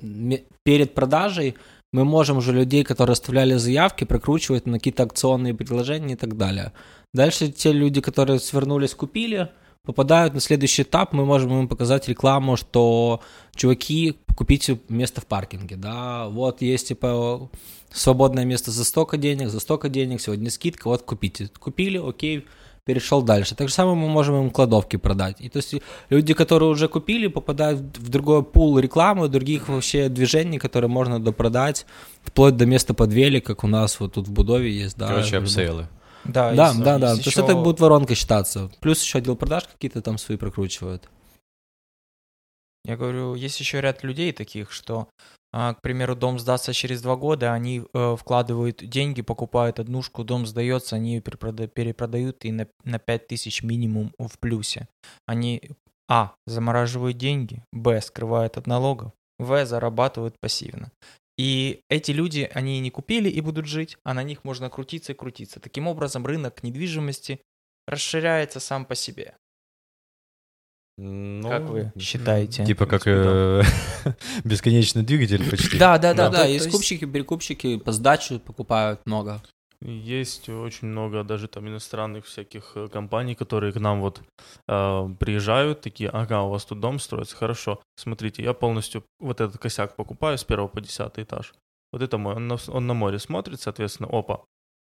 перед 0.63 0.93
продажей 0.93 1.55
мы 1.93 2.05
можем 2.05 2.37
уже 2.37 2.53
людей, 2.53 2.83
которые 2.83 3.13
оставляли 3.13 3.55
заявки, 3.55 4.05
прокручивать 4.05 4.65
на 4.65 4.77
какие-то 4.77 5.03
акционные 5.03 5.53
предложения 5.53 6.13
и 6.13 6.17
так 6.17 6.37
далее. 6.37 6.71
Дальше 7.13 7.51
те 7.51 7.73
люди, 7.73 7.99
которые 7.99 8.39
свернулись, 8.39 8.95
купили, 8.95 9.51
попадают 9.83 10.33
на 10.33 10.39
следующий 10.39 10.83
этап, 10.83 11.11
мы 11.11 11.25
можем 11.25 11.51
им 11.59 11.67
показать 11.67 12.07
рекламу, 12.07 12.55
что 12.55 13.21
чуваки, 13.55 14.17
купите 14.35 14.79
место 14.89 15.21
в 15.21 15.25
паркинге, 15.25 15.75
да, 15.75 16.27
вот 16.27 16.61
есть 16.61 16.89
типа 16.89 17.49
свободное 17.91 18.45
место 18.45 18.71
за 18.71 18.85
столько 18.85 19.17
денег, 19.17 19.49
за 19.49 19.59
столько 19.59 19.89
денег, 19.89 20.21
сегодня 20.21 20.49
скидка, 20.49 20.87
вот 20.87 21.01
купите. 21.01 21.49
Купили, 21.59 21.97
окей, 21.97 22.45
перешел 22.85 23.21
дальше. 23.21 23.55
Так 23.55 23.67
же 23.69 23.73
самое 23.73 23.95
мы 23.95 24.07
можем 24.07 24.35
им 24.43 24.49
кладовки 24.49 24.97
продать. 24.97 25.37
И 25.39 25.49
то 25.49 25.57
есть 25.57 25.75
люди, 26.09 26.33
которые 26.33 26.69
уже 26.69 26.87
купили, 26.87 27.27
попадают 27.27 27.97
в 27.97 28.09
другой 28.09 28.43
пул 28.43 28.79
рекламы, 28.79 29.27
других 29.27 29.69
вообще 29.69 30.09
движений, 30.09 30.57
которые 30.57 30.89
можно 30.89 31.19
допродать, 31.19 31.85
вплоть 32.23 32.57
до 32.57 32.65
места 32.65 32.93
под 32.93 33.11
велик, 33.13 33.45
как 33.45 33.63
у 33.63 33.67
нас 33.67 33.99
вот 33.99 34.13
тут 34.13 34.27
в 34.27 34.31
Будове 34.31 34.71
есть, 34.71 34.97
да. 34.97 35.07
Короче, 35.07 35.37
upsell 35.37 35.75
ы. 35.75 35.87
Да, 36.23 36.53
Да, 36.53 36.67
есть- 36.69 36.83
да, 36.83 36.97
да. 36.99 37.11
есть 37.11 37.23
То 37.23 37.27
есть 37.29 37.37
это 37.37 37.55
будет 37.55 37.79
воронка 37.79 38.13
считаться. 38.15 38.69
Плюс 38.79 39.01
еще 39.01 39.17
отдел 39.19 39.35
продаж 39.35 39.63
какие-то 39.71 40.01
там 40.01 40.17
свои 40.17 40.37
прокручивают. 40.37 41.09
Я 42.85 42.97
говорю, 42.97 43.35
есть 43.35 43.59
еще 43.59 43.79
ряд 43.79 44.03
людей 44.03 44.31
таких, 44.31 44.71
что, 44.71 45.07
а, 45.53 45.73
к 45.75 45.81
примеру, 45.81 46.15
дом 46.15 46.39
сдастся 46.39 46.73
через 46.73 47.01
два 47.01 47.15
года, 47.15 47.53
они 47.53 47.83
э, 47.93 48.15
вкладывают 48.17 48.77
деньги, 48.77 49.21
покупают 49.21 49.79
однушку, 49.79 50.23
дом 50.23 50.47
сдается, 50.47 50.95
они 50.95 51.15
ее 51.15 51.21
перепрода- 51.21 51.67
перепродают 51.67 52.43
и 52.43 52.51
на, 52.51 52.67
на 52.83 52.97
5 52.97 53.27
тысяч 53.27 53.61
минимум 53.61 54.13
в 54.17 54.39
плюсе. 54.39 54.87
Они, 55.27 55.61
а, 56.09 56.33
замораживают 56.47 57.17
деньги, 57.17 57.63
б, 57.71 58.01
скрывают 58.01 58.57
от 58.57 58.65
налогов, 58.65 59.11
в, 59.37 59.65
зарабатывают 59.65 60.35
пассивно. 60.39 60.91
И 61.37 61.81
эти 61.89 62.11
люди, 62.11 62.49
они 62.53 62.79
не 62.79 62.89
купили 62.91 63.29
и 63.29 63.41
будут 63.41 63.65
жить, 63.65 63.97
а 64.03 64.13
на 64.13 64.23
них 64.23 64.43
можно 64.43 64.69
крутиться 64.69 65.13
и 65.13 65.15
крутиться. 65.15 65.59
Таким 65.59 65.87
образом, 65.87 66.25
рынок 66.25 66.63
недвижимости 66.63 67.41
расширяется 67.87 68.59
сам 68.59 68.85
по 68.85 68.95
себе. 68.95 69.35
Ну, 71.03 71.49
Как 71.49 71.63
вы 71.63 71.91
считаете? 71.97 72.63
Типа 72.63 72.85
как 72.85 73.07
э, 73.07 73.63
бесконечный 74.43 75.01
двигатель 75.01 75.49
почти. 75.49 75.79
Да, 75.79 75.97
да, 75.97 76.13
Да, 76.13 76.29
да, 76.29 76.37
да, 76.37 76.45
есть 76.45 76.69
скупщики, 76.69 77.05
перекупщики 77.05 77.77
по 77.77 77.91
сдачу 77.91 78.39
покупают 78.39 78.99
много. 79.05 79.41
Есть 79.81 80.47
очень 80.47 80.89
много 80.89 81.23
даже 81.23 81.47
там 81.47 81.67
иностранных 81.67 82.27
всяких 82.27 82.73
э, 82.75 82.87
компаний, 82.87 83.33
которые 83.33 83.73
к 83.73 83.79
нам 83.79 83.99
вот 84.01 84.21
э, 84.67 85.09
приезжают, 85.19 85.81
такие, 85.81 86.11
ага, 86.11 86.43
у 86.43 86.51
вас 86.51 86.65
тут 86.65 86.79
дом 86.79 86.99
строится, 86.99 87.35
хорошо, 87.35 87.81
смотрите, 87.95 88.43
я 88.43 88.53
полностью 88.53 89.03
вот 89.19 89.41
этот 89.41 89.59
косяк 89.59 89.95
покупаю 89.95 90.37
с 90.37 90.43
первого 90.43 90.67
по 90.67 90.81
десятый 90.81 91.23
этаж. 91.23 91.55
Вот 91.91 92.03
это 92.03 92.19
мой, 92.19 92.35
он 92.35 92.47
на, 92.47 92.57
он 92.67 92.85
на 92.85 92.93
море 92.93 93.17
смотрит, 93.17 93.59
соответственно, 93.59 94.07
опа, 94.11 94.43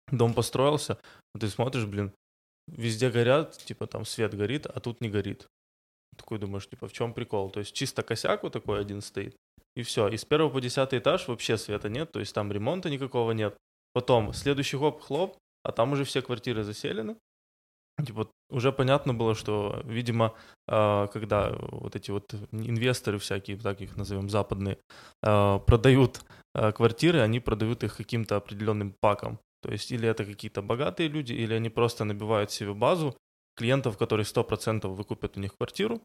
дом 0.10 0.34
построился, 0.34 0.98
ты 1.38 1.50
смотришь, 1.50 1.86
блин, 1.86 2.14
везде 2.68 3.10
горят, 3.10 3.58
типа 3.58 3.88
там 3.88 4.06
свет 4.06 4.34
горит, 4.34 4.68
а 4.68 4.80
тут 4.80 5.02
не 5.02 5.10
горит. 5.10 5.48
Такой 6.18 6.40
думаешь, 6.40 6.68
типа, 6.68 6.88
в 6.88 6.94
чем 6.94 7.14
прикол? 7.14 7.50
То 7.52 7.60
есть 7.60 7.74
чисто 7.74 8.04
косяк 8.04 8.44
вот 8.44 8.54
такой 8.54 8.82
один 8.82 9.02
стоит, 9.02 9.36
и 9.76 9.84
все. 9.84 10.08
И 10.08 10.18
с 10.18 10.26
первого 10.26 10.50
по 10.50 10.60
десятый 10.60 11.00
этаж 11.00 11.28
вообще 11.28 11.58
света 11.58 11.90
нет, 11.90 12.12
то 12.12 12.20
есть 12.20 12.34
там 12.34 12.52
ремонта 12.52 12.90
никакого 12.90 13.32
нет. 13.32 13.56
Потом 13.94 14.34
следующий 14.34 14.78
хоп-хлоп, 14.78 15.38
а 15.64 15.72
там 15.72 15.92
уже 15.94 16.04
все 16.04 16.22
квартиры 16.22 16.64
заселены. 16.64 17.16
типа, 18.06 18.30
уже 18.50 18.72
понятно 18.72 19.14
было, 19.14 19.36
что, 19.36 19.82
видимо, 19.86 20.34
а, 20.68 21.08
когда 21.08 21.56
вот 21.72 21.96
эти 21.96 22.12
вот 22.12 22.34
инвесторы 22.52 23.18
всякие, 23.18 23.58
так 23.58 23.82
их 23.82 23.98
назовем, 23.98 24.30
западные, 24.30 24.78
а, 25.24 25.60
продают 25.60 26.22
а, 26.54 26.72
квартиры, 26.72 27.20
они 27.22 27.40
продают 27.40 27.84
их 27.84 27.98
каким-то 27.98 28.36
определенным 28.36 28.94
паком. 29.00 29.40
То 29.62 29.72
есть 29.72 29.92
или 29.92 30.08
это 30.08 30.26
какие-то 30.26 30.62
богатые 30.62 31.10
люди, 31.10 31.34
или 31.34 31.54
они 31.54 31.70
просто 31.70 32.06
набивают 32.06 32.52
себе 32.52 32.74
базу 32.74 33.16
клиентов, 33.58 33.98
которые 33.98 34.26
100% 34.26 34.88
выкупят 34.88 35.38
у 35.38 35.40
них 35.40 35.56
квартиру. 35.58 36.02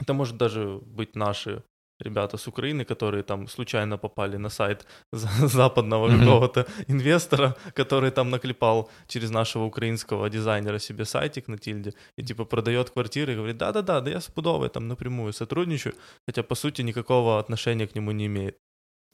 Это 0.00 0.14
может 0.14 0.36
даже 0.36 0.80
быть 0.86 1.16
наши 1.16 1.62
ребята 2.00 2.36
с 2.36 2.48
Украины, 2.48 2.84
которые 2.84 3.22
там 3.22 3.48
случайно 3.48 3.98
попали 3.98 4.38
на 4.38 4.50
сайт 4.50 4.86
западного 5.12 6.08
mm-hmm. 6.08 6.18
какого-то 6.18 6.66
инвестора, 6.88 7.56
который 7.74 8.10
там 8.10 8.30
наклепал 8.30 8.90
через 9.06 9.30
нашего 9.30 9.64
украинского 9.64 10.28
дизайнера 10.28 10.78
себе 10.78 11.04
сайтик 11.04 11.48
на 11.48 11.58
тильде 11.58 11.92
и 12.18 12.24
типа 12.24 12.44
продает 12.44 12.90
квартиры 12.90 13.32
и 13.32 13.36
говорит, 13.36 13.58
да-да-да, 13.58 14.00
да 14.00 14.10
я 14.10 14.20
с 14.20 14.26
Пудовой 14.26 14.68
там 14.68 14.88
напрямую 14.88 15.32
сотрудничаю, 15.32 15.94
хотя 16.28 16.42
по 16.42 16.54
сути 16.54 16.82
никакого 16.82 17.38
отношения 17.38 17.86
к 17.86 17.94
нему 17.94 18.12
не 18.12 18.26
имеет. 18.26 18.58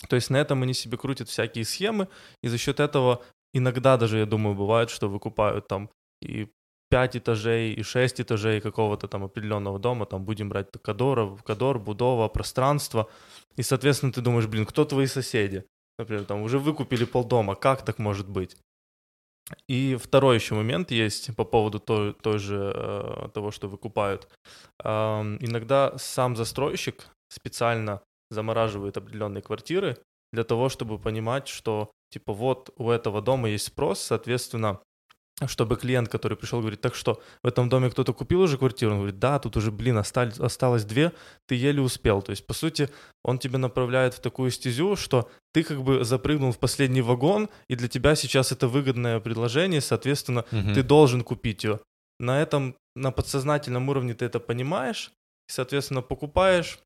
То 0.09 0.17
есть 0.17 0.31
на 0.31 0.37
этом 0.37 0.63
они 0.63 0.75
себе 0.75 0.97
крутят 0.97 1.29
всякие 1.29 1.65
схемы, 1.65 2.09
и 2.45 2.49
за 2.49 2.59
счет 2.59 2.81
этого 2.81 3.23
иногда 3.53 3.97
даже, 3.97 4.19
я 4.19 4.27
думаю, 4.27 4.55
бывает, 4.55 4.91
что 4.91 5.09
выкупают 5.09 5.67
там 5.69 5.91
и 6.23 6.49
5 6.91 7.17
этажей 7.17 7.73
и 7.73 7.83
6 7.83 8.21
этажей 8.21 8.61
какого-то 8.61 9.09
там 9.09 9.25
определенного 9.25 9.79
дома, 9.79 10.07
там 10.07 10.25
будем 10.25 10.49
брать 10.49 10.69
Кадора, 10.83 11.37
Кадор, 11.45 11.79
Будова, 11.79 12.29
пространство. 12.29 13.09
И, 13.57 13.63
соответственно, 13.63 14.13
ты 14.13 14.21
думаешь, 14.21 14.47
блин, 14.47 14.67
кто 14.67 14.85
твои 14.85 15.07
соседи? 15.07 15.65
Например, 15.99 16.25
там 16.25 16.43
уже 16.43 16.59
выкупили 16.59 17.05
полдома, 17.05 17.55
как 17.57 17.85
так 17.85 17.99
может 17.99 18.29
быть? 18.29 18.57
И 19.67 19.97
второй 19.97 20.37
еще 20.37 20.55
момент 20.55 20.91
есть 20.91 21.35
по 21.37 21.45
поводу 21.45 21.81
той, 21.81 22.13
той 22.13 22.39
же 22.39 22.73
э, 22.75 23.29
того, 23.33 23.51
что 23.51 23.69
выкупают. 23.69 24.29
Э, 24.85 25.23
иногда 25.41 25.97
сам 25.97 26.37
застройщик 26.37 27.09
специально 27.29 28.03
замораживает 28.31 28.97
определенные 28.97 29.43
квартиры 29.43 29.97
для 30.33 30.45
того, 30.45 30.69
чтобы 30.69 30.99
понимать, 30.99 31.49
что 31.49 31.91
типа 32.11 32.33
вот 32.33 32.71
у 32.77 32.91
этого 32.91 33.23
дома 33.23 33.49
есть 33.49 33.67
спрос, 33.67 34.01
соответственно, 34.01 34.81
чтобы 35.47 35.77
клиент, 35.77 36.09
который 36.09 36.37
пришел, 36.37 36.61
говорит, 36.61 36.81
так 36.81 36.95
что, 36.95 37.23
в 37.43 37.47
этом 37.47 37.69
доме 37.69 37.91
кто-то 37.91 38.13
купил 38.13 38.41
уже 38.41 38.59
квартиру? 38.59 38.93
Он 38.93 38.99
говорит, 38.99 39.19
да, 39.19 39.39
тут 39.39 39.57
уже, 39.57 39.71
блин, 39.71 39.99
осталось, 39.99 40.41
осталось 40.41 40.85
две, 40.85 41.13
ты 41.47 41.55
еле 41.55 41.81
успел. 41.81 42.23
То 42.23 42.31
есть, 42.31 42.47
по 42.47 42.55
сути, 42.55 42.89
он 43.23 43.39
тебя 43.39 43.59
направляет 43.59 44.15
в 44.15 44.21
такую 44.21 44.51
стезю, 44.51 44.97
что 44.97 45.31
ты 45.53 45.63
как 45.63 45.83
бы 45.83 46.05
запрыгнул 46.05 46.51
в 46.53 46.59
последний 46.59 47.03
вагон, 47.03 47.49
и 47.69 47.77
для 47.77 47.89
тебя 47.89 48.17
сейчас 48.17 48.53
это 48.53 48.67
выгодное 48.67 49.21
предложение, 49.21 49.81
соответственно, 49.81 50.45
угу. 50.51 50.75
ты 50.75 50.83
должен 50.83 51.23
купить 51.23 51.65
ее. 51.65 51.81
На 52.19 52.43
этом, 52.43 52.75
на 52.97 53.13
подсознательном 53.13 53.89
уровне 53.89 54.15
ты 54.15 54.25
это 54.25 54.41
понимаешь, 54.41 55.13
и, 55.49 55.53
соответственно, 55.53 56.03
покупаешь, 56.03 56.81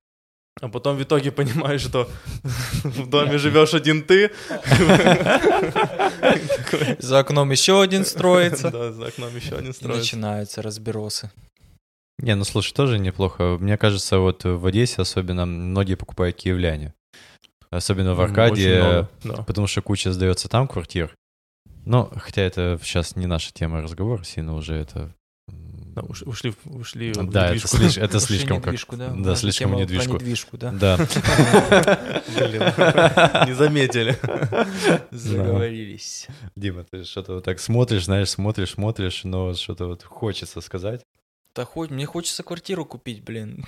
а 0.60 0.68
потом 0.68 0.96
в 0.96 1.02
итоге 1.02 1.32
понимаешь, 1.32 1.80
что 1.80 2.08
в 2.84 3.08
доме 3.08 3.38
живешь 3.38 3.74
один 3.74 4.02
ты. 4.02 4.30
За 6.98 7.20
окном 7.20 7.50
еще 7.50 7.82
один 7.82 8.04
строится. 8.04 8.70
Да, 8.70 8.92
за 8.92 9.06
окном 9.06 9.34
еще 9.34 9.56
один 9.56 9.74
строится. 9.74 10.00
Начинаются 10.00 10.62
разберосы. 10.62 11.30
Не, 12.18 12.36
ну 12.36 12.44
слушай, 12.44 12.72
тоже 12.72 12.98
неплохо. 12.98 13.56
Мне 13.58 13.76
кажется, 13.76 14.18
вот 14.18 14.44
в 14.44 14.66
Одессе 14.66 15.02
особенно 15.02 15.46
многие 15.46 15.96
покупают 15.96 16.36
киевляне. 16.36 16.94
Особенно 17.70 18.14
в 18.14 18.20
Аркадии, 18.20 19.06
потому 19.46 19.66
что 19.66 19.82
куча 19.82 20.12
сдается 20.12 20.48
там 20.48 20.68
квартир. 20.68 21.14
Но, 21.84 22.12
хотя 22.16 22.42
это 22.42 22.78
сейчас 22.82 23.16
не 23.16 23.26
наша 23.26 23.52
тема 23.52 23.82
разговора, 23.82 24.22
сильно 24.22 24.54
уже 24.54 24.76
это 24.76 25.12
да, 25.94 26.02
ушли, 26.02 26.54
ушли 26.64 27.12
в 27.12 27.30
Да, 27.30 27.54
это, 27.54 27.68
слиш, 27.68 27.98
это 27.98 28.18
слишком 28.18 28.60
как... 28.60 28.68
Недвижку, 28.68 28.96
да, 28.96 29.12
да 29.14 29.36
слишком 29.36 29.76
недвижку. 29.76 30.14
недвижку, 30.14 30.56
да. 30.56 30.72
Да. 30.72 30.96
не 33.46 33.54
заметили. 33.54 34.18
Заговорились. 35.10 36.28
Дима, 36.56 36.84
ты 36.84 37.04
что-то 37.04 37.34
вот 37.34 37.44
так 37.44 37.60
смотришь, 37.60 38.06
знаешь, 38.06 38.30
смотришь, 38.30 38.70
смотришь, 38.70 39.24
но 39.24 39.52
что-то 39.54 39.86
вот 39.86 40.02
хочется 40.02 40.62
сказать. 40.62 41.02
Да 41.54 41.66
хоть, 41.66 41.90
мне 41.90 42.06
хочется 42.06 42.42
квартиру 42.42 42.86
купить, 42.86 43.22
блин. 43.22 43.66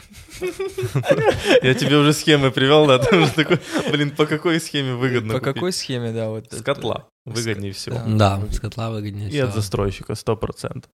Я 1.62 1.74
тебе 1.74 1.98
уже 1.98 2.14
схемы 2.14 2.50
привел, 2.50 2.86
да, 2.86 2.98
ты 2.98 3.16
уже 3.16 3.30
такой, 3.32 3.60
блин, 3.92 4.10
по 4.10 4.24
какой 4.24 4.58
схеме 4.58 4.94
выгодно 4.94 5.34
По 5.34 5.40
какой 5.40 5.70
схеме, 5.70 6.12
да, 6.12 6.30
вот. 6.30 6.50
С 6.50 6.62
котла 6.62 7.06
выгоднее 7.26 7.72
всего. 7.72 8.00
Да, 8.06 8.42
с 8.50 8.58
котла 8.58 8.90
выгоднее 8.90 9.28
всего. 9.28 9.36
И 9.36 9.46
от 9.46 9.54
застройщика, 9.54 10.14
сто 10.14 10.34
процентов. 10.34 10.90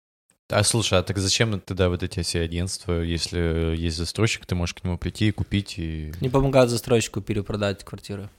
А 0.49 0.63
слушай, 0.63 0.97
а 0.97 1.03
так 1.03 1.17
зачем 1.17 1.59
тогда 1.59 1.89
вот 1.89 2.03
эти 2.03 2.21
все 2.21 2.41
агентства, 2.41 3.01
если 3.01 3.75
есть 3.75 3.97
застройщик, 3.97 4.45
ты 4.45 4.55
можешь 4.55 4.75
к 4.75 4.83
нему 4.83 4.97
прийти 4.97 5.27
и 5.27 5.31
купить 5.31 5.77
и... 5.77 6.13
Не 6.21 6.29
помогают 6.29 6.69
застройщику 6.69 7.21
перепродать 7.21 7.83
квартиры. 7.83 8.29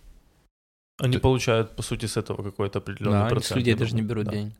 Они 0.98 1.14
ты... 1.14 1.18
получают, 1.18 1.76
по 1.76 1.82
сути, 1.82 2.06
с 2.06 2.16
этого 2.16 2.42
какой-то 2.42 2.78
определенный 2.78 3.24
да, 3.24 3.28
процент. 3.28 3.54
Да, 3.54 3.58
людей 3.58 3.74
даже 3.74 3.94
не 3.94 4.02
берут 4.02 4.24
да. 4.24 4.32
деньги. 4.32 4.54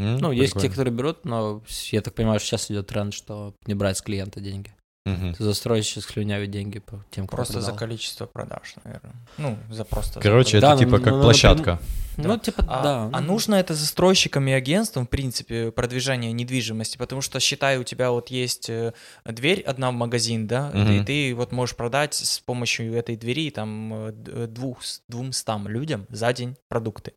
Mm, 0.00 0.14
ну, 0.14 0.16
прикольно. 0.16 0.40
есть 0.40 0.60
те, 0.60 0.68
которые 0.68 0.92
берут, 0.92 1.24
но 1.24 1.62
я 1.90 2.00
так 2.00 2.14
понимаю, 2.14 2.40
что 2.40 2.48
сейчас 2.48 2.70
идет 2.70 2.88
тренд, 2.88 3.14
что 3.14 3.54
не 3.66 3.74
брать 3.74 3.98
с 3.98 4.02
клиента 4.02 4.40
деньги. 4.40 4.74
Угу. 5.04 5.34
Застройщик 5.38 6.04
слюнявит 6.04 6.50
деньги 6.50 6.78
по 6.78 7.04
тем, 7.10 7.26
кто 7.26 7.36
Просто 7.36 7.54
продал. 7.54 7.72
за 7.72 7.78
количество 7.78 8.26
продаж, 8.26 8.74
наверное. 8.84 9.14
Ну, 9.36 9.58
за 9.68 9.84
просто... 9.84 10.20
Короче, 10.20 10.52
за... 10.52 10.58
это 10.58 10.66
да, 10.68 10.76
типа 10.76 10.98
ну, 10.98 11.04
как 11.04 11.12
ну, 11.14 11.22
площадка. 11.22 11.80
Ну, 12.16 12.28
да. 12.28 12.38
типа, 12.38 12.64
а, 12.68 12.82
да. 12.82 13.10
А 13.12 13.20
нужно 13.20 13.56
это 13.56 13.74
застройщикам 13.74 14.46
и 14.46 14.52
агентствам, 14.52 15.06
в 15.06 15.10
принципе, 15.10 15.72
продвижение 15.72 16.30
недвижимости, 16.32 16.98
потому 16.98 17.20
что, 17.20 17.40
считай, 17.40 17.78
у 17.78 17.84
тебя 17.84 18.12
вот 18.12 18.28
есть 18.28 18.70
э, 18.70 18.92
дверь 19.24 19.62
одна 19.62 19.90
в 19.90 19.94
магазин, 19.94 20.46
да, 20.46 20.70
угу. 20.72 20.92
и 20.92 21.04
ты 21.04 21.34
вот 21.34 21.50
можешь 21.50 21.74
продать 21.74 22.14
с 22.14 22.38
помощью 22.38 22.94
этой 22.94 23.16
двери 23.16 23.50
там 23.50 23.92
э, 23.92 24.46
двух, 24.46 24.82
двумстам 25.08 25.66
людям 25.66 26.06
за 26.10 26.32
день 26.32 26.56
продукты 26.68 27.14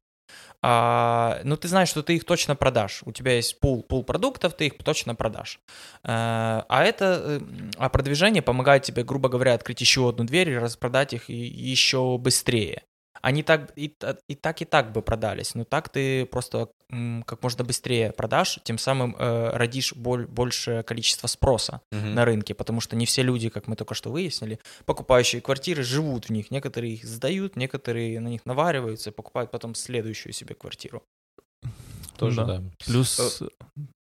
а, 0.67 1.41
ну 1.43 1.57
ты 1.57 1.67
знаешь, 1.67 1.89
что 1.89 2.01
ты 2.01 2.15
их 2.15 2.25
точно 2.25 2.55
продашь. 2.55 3.03
У 3.05 3.11
тебя 3.11 3.33
есть 3.33 3.59
пул, 3.59 3.83
пул 3.83 4.03
продуктов, 4.03 4.55
ты 4.55 4.65
их 4.65 4.77
точно 4.83 5.13
продашь. 5.13 5.59
А, 6.03 6.65
а 6.69 6.83
это, 6.83 7.21
э, 7.23 7.39
а 7.77 7.89
продвижение 7.89 8.41
помогает 8.41 8.81
тебе, 8.81 9.03
грубо 9.03 9.29
говоря, 9.29 9.53
открыть 9.53 9.81
еще 9.81 10.09
одну 10.09 10.23
дверь 10.23 10.49
и 10.49 10.57
распродать 10.57 11.13
их 11.13 11.29
еще 11.29 12.17
быстрее 12.17 12.81
они 13.21 13.43
так 13.43 13.71
и, 13.75 13.95
и 14.27 14.35
так 14.35 14.61
и 14.61 14.65
так 14.65 14.91
бы 14.91 15.01
продались, 15.01 15.55
но 15.55 15.63
так 15.63 15.89
ты 15.89 16.25
просто 16.25 16.69
как 17.25 17.41
можно 17.41 17.63
быстрее 17.63 18.11
продашь, 18.11 18.59
тем 18.63 18.77
самым 18.77 19.15
э, 19.17 19.49
родишь 19.53 19.93
боль, 19.93 20.27
большее 20.27 20.83
количество 20.83 21.27
спроса 21.27 21.81
угу. 21.91 21.99
на 21.99 22.25
рынке, 22.25 22.53
потому 22.53 22.79
что 22.79 22.95
не 22.95 23.05
все 23.05 23.23
люди, 23.23 23.49
как 23.49 23.67
мы 23.67 23.75
только 23.75 23.95
что 23.95 24.11
выяснили, 24.11 24.59
покупающие 24.85 25.41
квартиры 25.41 25.83
живут 25.83 26.25
в 26.25 26.29
них, 26.29 26.51
некоторые 26.51 26.93
их 26.93 27.03
сдают, 27.03 27.55
некоторые 27.55 28.19
на 28.19 28.27
них 28.27 28.45
навариваются 28.45 29.09
и 29.09 29.13
покупают 29.13 29.51
потом 29.51 29.73
следующую 29.73 30.31
себе 30.33 30.53
квартиру. 30.53 31.03
Тоже, 32.17 32.37
да. 32.37 32.57
да. 32.57 32.63
Плюс, 32.85 33.39
э, 33.39 33.47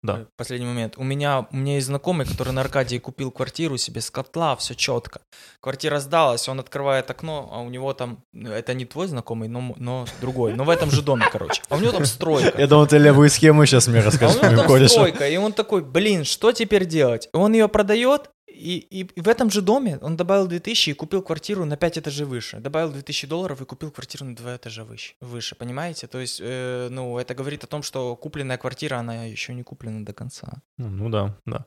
да. 0.03 0.21
Э, 0.21 0.27
последний 0.37 0.67
момент. 0.67 0.95
У 0.97 1.05
меня, 1.05 1.47
у 1.51 1.57
меня 1.57 1.75
есть 1.75 1.87
знакомый, 1.87 2.27
который 2.27 2.53
на 2.53 2.61
Аркадии 2.61 2.99
купил 2.99 3.31
квартиру 3.31 3.77
себе 3.77 4.01
с 4.01 4.11
котла, 4.11 4.55
все 4.57 4.75
четко. 4.75 5.21
Квартира 5.61 6.01
сдалась, 6.01 6.49
он 6.49 6.61
открывает 6.61 7.11
окно, 7.11 7.49
а 7.53 7.61
у 7.61 7.71
него 7.71 7.93
там, 7.95 8.25
это 8.35 8.75
не 8.75 8.85
твой 8.85 9.09
знакомый, 9.09 9.49
но, 9.49 9.75
но 9.77 10.07
другой, 10.21 10.55
но 10.55 10.65
в 10.65 10.71
этом 10.71 10.91
же 10.91 11.03
доме, 11.03 11.27
короче. 11.31 11.63
А 11.69 11.77
у 11.77 11.81
него 11.81 11.93
там 11.93 12.05
стройка. 12.05 12.59
Я 12.59 12.67
думал, 12.67 12.87
ты 12.87 12.99
левую 12.99 13.31
схему 13.31 13.67
сейчас 13.67 13.89
мне 13.89 14.01
расскажешь. 14.01 14.39
А 14.43 14.49
у 14.49 14.53
него 14.53 14.63
там 14.63 14.89
стройка, 14.89 15.29
и 15.29 15.37
он 15.37 15.53
такой, 15.53 15.83
блин, 15.83 16.25
что 16.25 16.53
теперь 16.53 16.85
делать? 16.85 17.29
Он 17.33 17.53
ее 17.53 17.69
продает, 17.69 18.31
и, 18.55 19.03
и, 19.03 19.21
в 19.21 19.29
этом 19.29 19.51
же 19.51 19.63
доме 19.63 19.99
он 20.01 20.17
добавил 20.17 20.47
2000 20.47 20.91
и 20.91 20.95
купил 20.95 21.23
квартиру 21.23 21.65
на 21.65 21.77
5 21.77 21.99
этажей 21.99 22.27
выше. 22.27 22.61
Добавил 22.61 22.93
2000 22.93 23.27
долларов 23.27 23.61
и 23.61 23.65
купил 23.65 23.91
квартиру 23.91 24.25
на 24.25 24.37
2 24.37 24.57
этажа 24.57 24.85
выше, 24.85 25.15
выше 25.21 25.55
понимаете? 25.55 26.07
То 26.07 26.21
есть, 26.21 26.41
э, 26.43 26.89
ну, 26.91 27.19
это 27.19 27.35
говорит 27.35 27.65
о 27.65 27.67
том, 27.67 27.83
что 27.83 28.17
купленная 28.17 28.57
квартира, 28.57 28.97
она 28.97 29.25
еще 29.25 29.55
не 29.55 29.63
куплена 29.63 30.05
до 30.05 30.13
конца. 30.13 30.63
Ну, 30.79 30.89
ну 30.89 31.09
да, 31.11 31.37
да. 31.47 31.67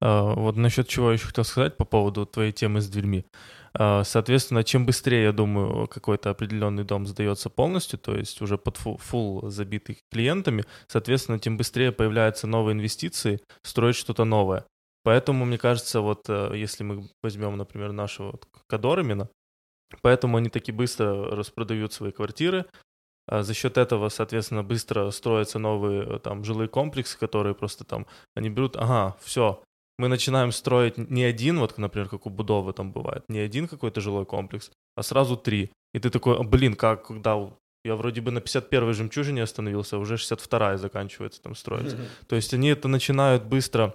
А, 0.00 0.34
вот 0.34 0.56
насчет 0.56 0.88
чего 0.88 1.08
я 1.08 1.14
еще 1.14 1.26
хотел 1.26 1.44
сказать 1.44 1.76
по 1.76 1.84
поводу 1.84 2.26
твоей 2.26 2.52
темы 2.52 2.80
с 2.80 2.88
дверьми. 2.88 3.24
А, 3.76 4.04
соответственно, 4.04 4.62
чем 4.62 4.86
быстрее, 4.86 5.24
я 5.24 5.32
думаю, 5.32 5.88
какой-то 5.88 6.30
определенный 6.30 6.84
дом 6.84 7.06
сдается 7.06 7.50
полностью, 7.50 7.98
то 7.98 8.16
есть 8.16 8.40
уже 8.40 8.56
под 8.56 8.76
фул, 8.76 8.98
фул 8.98 9.50
забитый 9.50 9.98
клиентами, 10.12 10.64
соответственно, 10.86 11.38
тем 11.38 11.56
быстрее 11.56 11.90
появляются 11.90 12.46
новые 12.46 12.74
инвестиции, 12.74 13.40
строить 13.62 13.96
что-то 13.96 14.24
новое. 14.24 14.64
Поэтому, 15.04 15.44
мне 15.44 15.58
кажется, 15.58 16.00
вот 16.00 16.28
э, 16.28 16.52
если 16.54 16.82
мы 16.82 17.08
возьмем, 17.22 17.56
например, 17.56 17.92
нашего 17.92 18.32
вот 18.32 18.48
Кадор 18.66 19.00
именно, 19.00 19.28
поэтому 20.00 20.38
они 20.38 20.48
таки 20.48 20.72
быстро 20.72 21.36
распродают 21.36 21.92
свои 21.92 22.10
квартиры, 22.10 22.64
а 23.26 23.42
за 23.42 23.54
счет 23.54 23.78
этого, 23.78 24.08
соответственно, 24.08 24.62
быстро 24.62 25.10
строятся 25.10 25.58
новые 25.58 26.16
э, 26.16 26.18
там 26.18 26.42
жилые 26.42 26.68
комплексы, 26.68 27.18
которые 27.18 27.54
просто 27.54 27.84
там, 27.84 28.06
они 28.34 28.48
берут, 28.48 28.76
ага, 28.76 29.16
все, 29.20 29.62
мы 29.98 30.08
начинаем 30.08 30.52
строить 30.52 30.96
не 30.96 31.22
один, 31.22 31.58
вот, 31.60 31.76
например, 31.76 32.08
как 32.08 32.26
у 32.26 32.30
Будовы 32.30 32.72
там 32.72 32.90
бывает, 32.90 33.24
не 33.28 33.38
один 33.38 33.68
какой-то 33.68 34.00
жилой 34.00 34.24
комплекс, 34.24 34.70
а 34.96 35.02
сразу 35.02 35.36
три. 35.36 35.70
И 35.92 35.98
ты 36.00 36.10
такой, 36.10 36.42
блин, 36.42 36.74
как, 36.74 37.06
когда 37.06 37.36
я 37.84 37.96
вроде 37.96 38.22
бы 38.22 38.30
на 38.30 38.38
51-й 38.38 38.94
жемчужине 38.94 39.42
остановился, 39.42 39.96
а 39.96 39.98
уже 39.98 40.14
62-я 40.14 40.78
заканчивается 40.78 41.42
там 41.42 41.54
строится. 41.54 41.96
То 42.26 42.36
есть 42.36 42.54
они 42.54 42.68
это 42.68 42.88
начинают 42.88 43.44
быстро 43.44 43.94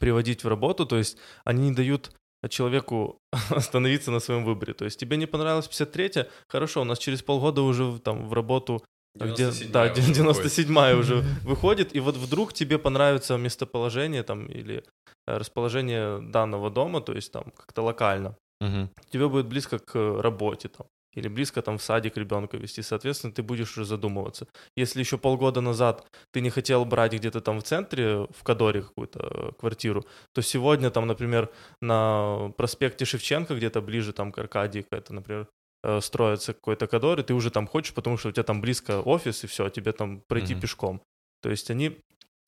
приводить 0.00 0.44
в 0.44 0.48
работу, 0.48 0.86
то 0.86 0.96
есть 0.96 1.18
они 1.44 1.70
не 1.70 1.74
дают 1.74 2.10
человеку 2.48 3.18
остановиться 3.50 4.10
на 4.10 4.20
своем 4.20 4.44
выборе. 4.44 4.74
То 4.74 4.84
есть 4.84 4.98
тебе 4.98 5.16
не 5.16 5.26
понравилась 5.26 5.68
53-я, 5.68 6.26
хорошо, 6.48 6.80
у 6.82 6.84
нас 6.84 6.98
через 6.98 7.22
полгода 7.22 7.62
уже 7.62 7.98
там 7.98 8.28
в 8.28 8.32
работу 8.32 8.82
а 9.20 9.26
где, 9.26 9.50
да, 9.68 9.92
97-я 9.92 10.96
уже 10.96 11.22
выходит, 11.44 11.94
и 11.94 12.00
вот 12.00 12.16
вдруг 12.16 12.52
тебе 12.52 12.78
понравится 12.78 13.36
местоположение 13.36 14.22
там 14.22 14.46
или 14.46 14.84
э, 15.26 15.36
расположение 15.36 16.20
данного 16.20 16.70
дома, 16.70 17.00
то 17.00 17.12
есть 17.12 17.30
там 17.32 17.44
как-то 17.56 17.82
локально, 17.82 18.36
Мгм. 18.60 18.88
тебе 19.10 19.28
будет 19.28 19.46
близко 19.46 19.78
к 19.78 20.22
работе 20.22 20.68
там, 20.68 20.86
или 21.14 21.28
близко 21.28 21.62
там 21.62 21.78
в 21.78 21.82
садик 21.82 22.16
ребенка 22.16 22.56
вести, 22.56 22.82
соответственно, 22.82 23.32
ты 23.32 23.42
будешь 23.42 23.72
уже 23.72 23.84
задумываться. 23.84 24.46
Если 24.76 25.00
еще 25.00 25.18
полгода 25.18 25.60
назад 25.60 26.06
ты 26.32 26.40
не 26.40 26.50
хотел 26.50 26.84
брать 26.84 27.12
где-то 27.12 27.40
там 27.40 27.60
в 27.60 27.62
центре, 27.64 28.26
в 28.30 28.42
Кадоре 28.42 28.82
какую-то 28.82 29.20
э, 29.20 29.52
квартиру, 29.58 30.04
то 30.32 30.42
сегодня 30.42 30.90
там, 30.90 31.06
например, 31.06 31.50
на 31.80 32.52
проспекте 32.56 33.04
Шевченко, 33.04 33.54
где-то 33.54 33.80
ближе 33.82 34.12
там 34.12 34.32
к 34.32 34.38
Аркадии, 34.38 34.86
это, 34.90 35.12
например, 35.14 35.48
э, 35.84 36.00
строится 36.00 36.54
какой-то 36.54 36.86
Кадор, 36.86 37.20
и 37.20 37.22
ты 37.22 37.34
уже 37.34 37.50
там 37.50 37.66
хочешь, 37.66 37.94
потому 37.94 38.16
что 38.16 38.28
у 38.28 38.32
тебя 38.32 38.44
там 38.44 38.60
близко 38.60 39.00
офис, 39.02 39.44
и 39.44 39.46
все, 39.46 39.68
тебе 39.68 39.92
там 39.92 40.22
пройти 40.28 40.54
Мгм. 40.54 40.62
пешком. 40.62 41.02
То 41.42 41.50
есть 41.50 41.70
они 41.70 41.98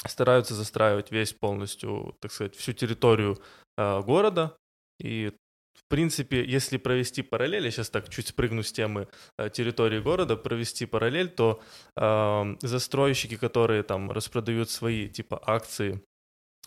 стараются 0.07 0.55
застраивать 0.55 1.11
весь 1.11 1.33
полностью, 1.33 2.14
так 2.20 2.33
сказать, 2.33 2.55
всю 2.57 2.72
территорию 2.72 3.38
э, 3.77 4.00
города, 4.03 4.57
и 5.00 5.33
в 5.74 5.88
принципе, 5.88 6.44
если 6.44 6.76
провести 6.78 7.22
параллель, 7.22 7.64
я 7.64 7.70
сейчас 7.70 7.90
так 7.90 8.08
чуть 8.08 8.28
спрыгну 8.28 8.62
с 8.62 8.72
темы 8.72 9.08
э, 9.38 9.50
территории 9.50 10.00
города, 10.00 10.37
провести 10.37 10.87
параллель, 10.87 11.28
то 11.28 11.60
э, 11.96 12.56
застройщики, 12.62 13.37
которые 13.37 13.82
там 13.82 14.10
распродают 14.10 14.70
свои 14.70 15.08
типа 15.08 15.40
акции 15.44 16.02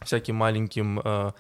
всяким 0.03 0.35
маленьким 0.35 0.99
э, 0.99 1.31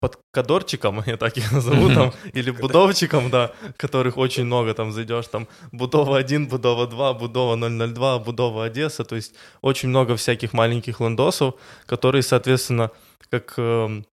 подкадорчикам, 0.00 1.02
я 1.06 1.16
так 1.16 1.36
их 1.36 1.52
назову, 1.52 1.92
там, 1.92 2.12
или 2.32 2.50
будовчикам, 2.50 3.30
да, 3.30 3.52
которых 3.76 4.16
очень 4.16 4.44
много, 4.44 4.74
там 4.74 4.92
зайдешь, 4.92 5.26
там, 5.26 5.48
Будова 5.72 6.18
1, 6.18 6.48
Будова 6.48 6.86
2, 6.86 7.14
Будова 7.14 7.56
002, 7.56 8.18
Будова 8.20 8.64
Одесса, 8.64 9.04
то 9.04 9.16
есть 9.16 9.34
очень 9.60 9.88
много 9.88 10.16
всяких 10.16 10.52
маленьких 10.52 11.00
лендосов, 11.00 11.54
которые, 11.86 12.22
соответственно, 12.22 12.90
как 13.30 13.54
эм, 13.58 14.06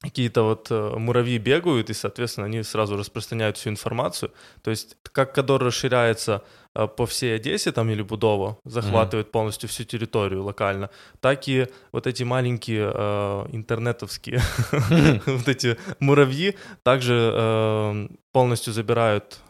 какие-то 0.00 0.42
вот 0.42 0.68
э, 0.70 0.96
муравьи 0.96 1.38
бегают, 1.38 1.90
и, 1.90 1.94
соответственно, 1.94 2.46
они 2.46 2.62
сразу 2.62 2.96
распространяют 2.96 3.58
всю 3.58 3.68
информацию. 3.68 4.32
То 4.62 4.70
есть, 4.70 4.96
как 5.02 5.34
Кадор 5.34 5.62
расширяется 5.62 6.42
э, 6.74 6.86
по 6.86 7.04
всей 7.04 7.36
Одессе 7.36 7.70
там 7.70 7.90
или 7.90 8.00
Будово, 8.02 8.58
захватывает 8.64 9.30
полностью 9.30 9.68
всю 9.68 9.84
территорию 9.84 10.42
локально, 10.42 10.88
так 11.20 11.48
и 11.48 11.66
вот 11.92 12.06
эти 12.06 12.22
маленькие 12.22 12.90
э, 12.94 13.46
интернетовские 13.52 14.40
вот 15.26 15.48
эти 15.48 15.76
муравьи 16.00 16.56
также 16.82 17.32
э, 17.34 18.08
полностью 18.32 18.72
забирают 18.72 19.40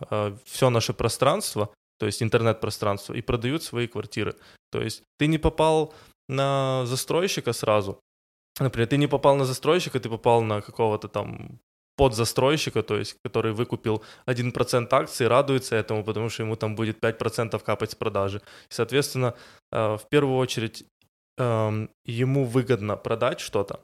все 0.44 0.70
наше 0.70 0.92
пространство, 0.92 1.68
то 1.98 2.06
есть 2.06 2.22
интернет-пространство, 2.22 3.14
и 3.14 3.20
продают 3.20 3.62
свои 3.62 3.86
квартиры. 3.86 4.34
То 4.72 4.80
есть 4.80 5.02
ты 5.18 5.26
не 5.28 5.38
попал 5.38 5.92
на 6.28 6.86
застройщика 6.86 7.52
сразу, 7.52 8.00
Например, 8.60 8.86
ты 8.86 8.98
не 8.98 9.08
попал 9.08 9.36
на 9.36 9.44
застройщика, 9.44 9.98
ты 9.98 10.08
попал 10.08 10.42
на 10.42 10.60
какого-то 10.60 11.08
там 11.08 11.58
подзастройщика, 11.96 12.82
то 12.82 12.96
есть 12.98 13.16
который 13.24 13.52
выкупил 13.52 14.02
1% 14.26 14.88
акций, 14.90 15.28
радуется 15.28 15.76
этому, 15.76 16.04
потому 16.04 16.30
что 16.30 16.42
ему 16.42 16.56
там 16.56 16.74
будет 16.74 16.98
5% 17.04 17.62
капать 17.62 17.90
с 17.90 17.94
продажи. 17.94 18.40
Соответственно, 18.68 19.34
э, 19.72 19.96
в 19.96 20.02
первую 20.10 20.38
очередь 20.38 20.84
эм, 21.38 21.90
ему 22.06 22.44
выгодно 22.44 22.96
продать 22.96 23.40
что-то, 23.40 23.80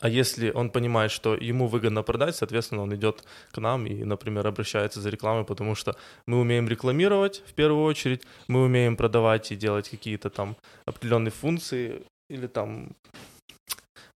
а 0.00 0.08
если 0.08 0.50
он 0.50 0.70
понимает, 0.70 1.10
что 1.10 1.34
ему 1.34 1.66
выгодно 1.66 2.02
продать, 2.02 2.36
соответственно, 2.36 2.82
он 2.82 2.94
идет 2.94 3.24
к 3.52 3.60
нам 3.60 3.86
и, 3.86 4.04
например, 4.04 4.46
обращается 4.46 5.00
за 5.00 5.10
рекламой, 5.10 5.44
потому 5.44 5.74
что 5.74 5.96
мы 6.26 6.40
умеем 6.40 6.68
рекламировать 6.68 7.42
в 7.46 7.54
первую 7.54 7.84
очередь, 7.84 8.22
мы 8.48 8.64
умеем 8.64 8.96
продавать 8.96 9.52
и 9.52 9.56
делать 9.56 9.88
какие-то 9.88 10.30
там 10.30 10.56
определенные 10.86 11.30
функции 11.30 12.02
или 12.28 12.46
там 12.46 12.90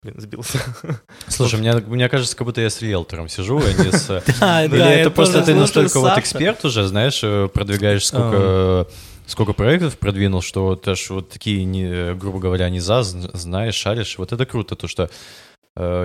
Блин, 0.08 0.22
сбился. 0.22 0.60
Слушай, 1.28 1.60
мне, 1.60 1.74
мне 1.74 2.08
кажется, 2.08 2.36
как 2.38 2.48
будто 2.48 2.62
я 2.62 2.70
с 2.70 2.82
риэлтором 2.82 3.28
сижу, 3.28 3.60
а 3.60 3.84
не 3.84 3.92
с... 3.92 4.24
Да, 4.40 4.64
Или 4.64 5.02
это 5.02 5.12
просто 5.12 5.44
ты 5.44 5.54
настолько 5.54 6.00
вот 6.00 6.18
эксперт 6.18 6.64
уже, 6.64 6.88
знаешь, 6.88 7.20
э, 7.24 7.50
продвигаешь 7.54 8.08
сколько, 8.08 8.88
сколько 9.26 9.52
проектов 9.52 9.98
продвинул, 9.98 10.42
что 10.42 10.68
вот 10.68 10.88
аж 10.88 11.10
вот 11.10 11.30
такие, 11.30 11.66
не, 11.66 12.14
грубо 12.14 12.40
говоря, 12.40 12.70
не 12.70 12.80
за, 12.80 13.04
знаешь, 13.04 13.76
шаришь. 13.76 14.18
Вот 14.18 14.32
это 14.32 14.46
круто, 14.46 14.78
то 14.78 14.88
что 14.88 15.04
э, 15.04 15.10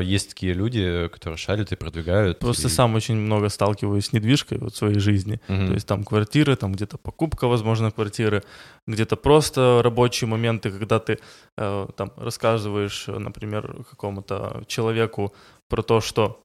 есть 0.03 0.29
такие 0.31 0.53
люди, 0.55 1.09
которые 1.13 1.37
шарят 1.39 1.73
и 1.73 1.77
продвигают. 1.77 2.39
Просто 2.39 2.69
и- 2.69 2.71
сам 2.71 2.95
очень 2.95 3.17
много 3.17 3.49
сталкиваюсь 3.49 4.07
с 4.07 4.13
недвижкой 4.13 4.59
вот 4.59 4.73
в 4.75 4.77
своей 4.77 4.99
жизни. 4.99 5.41
Мгм. 5.49 5.67
То 5.69 5.75
есть 5.75 5.87
там 5.87 6.05
квартиры, 6.05 6.57
там 6.57 6.73
где-то 6.73 6.99
покупка, 6.99 7.49
возможно, 7.49 7.91
квартиры, 7.91 8.43
где-то 8.87 9.17
просто 9.17 9.81
рабочие 9.83 10.29
моменты, 10.29 10.71
когда 10.71 10.99
ты 10.99 11.19
э, 11.59 11.87
там 11.97 12.13
рассказываешь, 12.17 13.05
э, 13.09 13.19
например, 13.19 13.85
какому-то 13.91 14.63
человеку 14.67 15.33
про 15.69 15.83
то, 15.83 16.01
что 16.01 16.41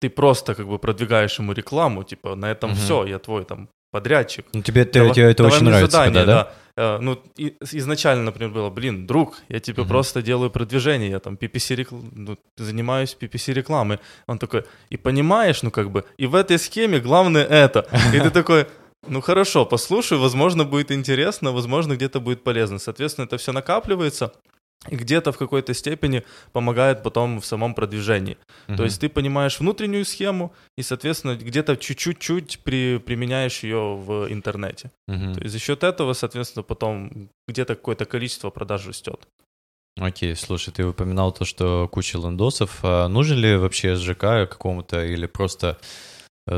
ты 0.00 0.08
просто 0.10 0.54
как 0.54 0.66
бы 0.66 0.78
продвигаешь 0.78 1.38
ему 1.38 1.52
рекламу, 1.52 2.04
типа 2.04 2.34
на 2.36 2.50
этом 2.50 2.70
Мгм. 2.70 2.78
все, 2.78 3.04
я 3.06 3.18
твой 3.18 3.44
там 3.44 3.68
подрядчик. 3.92 4.44
Ну, 4.52 4.62
тебе, 4.62 4.84
ты- 4.84 4.98
Давай- 5.00 5.14
тебе 5.14 5.30
это 5.30 5.42
давай 5.42 5.52
очень 5.56 5.66
нравится, 5.66 5.90
задание, 5.90 6.20
когда, 6.20 6.34
да? 6.44 6.50
Э, 6.50 6.54
ну, 7.00 7.18
и- 7.36 7.54
изначально, 7.78 8.22
например, 8.24 8.50
было, 8.52 8.70
блин, 8.70 9.06
друг, 9.06 9.38
я 9.48 9.60
тебе 9.60 9.82
Мгм. 9.82 9.88
просто 9.88 10.22
делаю 10.22 10.50
продвижение, 10.50 11.10
я 11.10 11.18
там 11.18 11.34
PPC 11.36 11.74
рекл- 11.76 12.08
ну, 12.12 12.36
занимаюсь 12.56 13.16
PPC 13.20 13.52
рекламой. 13.54 13.98
Он 14.26 14.38
такой, 14.38 14.62
и 14.90 14.96
понимаешь, 14.96 15.62
ну 15.62 15.70
как 15.70 15.90
бы, 15.90 16.04
и 16.18 16.26
в 16.26 16.34
этой 16.34 16.58
схеме 16.58 16.98
главное 17.00 17.44
это. 17.44 17.86
И 18.14 18.20
ты 18.20 18.30
такой, 18.30 18.66
ну 19.08 19.20
хорошо, 19.20 19.64
послушай, 19.66 20.18
возможно, 20.18 20.64
будет 20.64 20.90
интересно, 20.92 21.52
возможно, 21.52 21.94
где-то 21.94 22.20
будет 22.20 22.44
полезно. 22.44 22.78
Соответственно, 22.78 23.26
это 23.26 23.36
все 23.36 23.52
накапливается, 23.52 24.32
и 24.88 24.96
где-то 24.96 25.30
в 25.32 25.36
какой-то 25.38 25.74
степени 25.74 26.22
помогает 26.52 27.02
потом 27.02 27.40
в 27.40 27.44
самом 27.46 27.74
продвижении. 27.74 28.36
То 28.66 28.72
Мгм. 28.72 28.84
есть 28.84 29.00
ты 29.00 29.08
понимаешь 29.08 29.60
внутреннюю 29.60 30.04
схему 30.04 30.52
и, 30.78 30.82
соответственно, 30.82 31.36
где-то 31.36 31.76
чуть-чуть 31.76 32.60
при, 32.64 32.98
применяешь 32.98 33.62
ее 33.62 33.94
в 33.96 34.32
интернете. 34.32 34.90
Мгм. 35.08 35.34
То 35.34 35.40
есть 35.40 35.52
за 35.52 35.58
счет 35.58 35.84
этого, 35.84 36.14
соответственно, 36.14 36.62
потом 36.62 37.28
где-то 37.48 37.74
какое-то 37.74 38.06
количество 38.06 38.50
продаж 38.50 38.86
растет. 38.86 39.28
Окей, 39.98 40.34
слушай, 40.34 40.72
ты 40.72 40.86
упоминал 40.86 41.32
то, 41.32 41.44
что 41.44 41.86
куча 41.92 42.16
лендосов. 42.16 42.78
А 42.82 43.08
нужен 43.08 43.36
ли 43.36 43.56
вообще 43.56 43.96
СЖК 43.96 44.48
какому-то 44.48 45.04
или 45.04 45.26
просто 45.26 45.76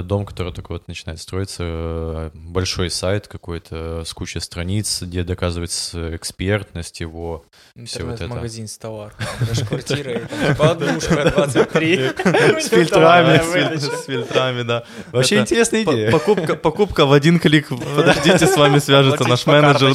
дом, 0.01 0.25
который 0.25 0.53
только 0.55 0.73
вот 0.73 0.89
начинает 0.89 1.21
строиться, 1.21 1.63
э, 1.67 2.31
большой 2.33 2.89
сайт 2.89 3.29
какой-то 3.29 4.05
с 4.07 4.15
кучей 4.15 4.41
страниц, 4.41 5.03
где 5.03 5.23
доказывается 5.25 6.17
экспертность 6.17 7.01
его, 7.01 7.45
Всё 7.75 8.05
вот 8.05 8.15
это. 8.15 8.25
Интернет-магазин 8.25 8.69
с 8.69 8.79
товаром. 8.79 9.15
Даже 9.41 9.67
квартира, 9.67 10.21
там 10.21 10.49
типа 10.55 10.71
однушка 10.71 11.31
23. 11.35 11.97
С 12.63 12.69
фильтрами, 12.69 13.39
с 13.39 13.53
филь- 13.53 13.81
с 13.81 14.05
фильтрами, 14.07 14.63
да. 14.63 14.85
Вообще 15.13 15.41
интересная 15.41 15.83
идея. 15.83 16.11
Покупка, 16.11 16.55
покупка 16.57 17.05
в 17.07 17.13
один 17.13 17.39
клик. 17.39 17.69
Подождите, 17.69 18.47
с 18.47 18.57
вами 18.57 18.79
свяжется 18.79 19.29
наш 19.29 19.45
менеджер. 19.47 19.95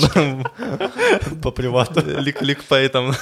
По 1.41 1.51
привату. 1.51 2.01
Лик- 2.01 2.41
Ликпей 2.41 2.89
там. 2.89 3.13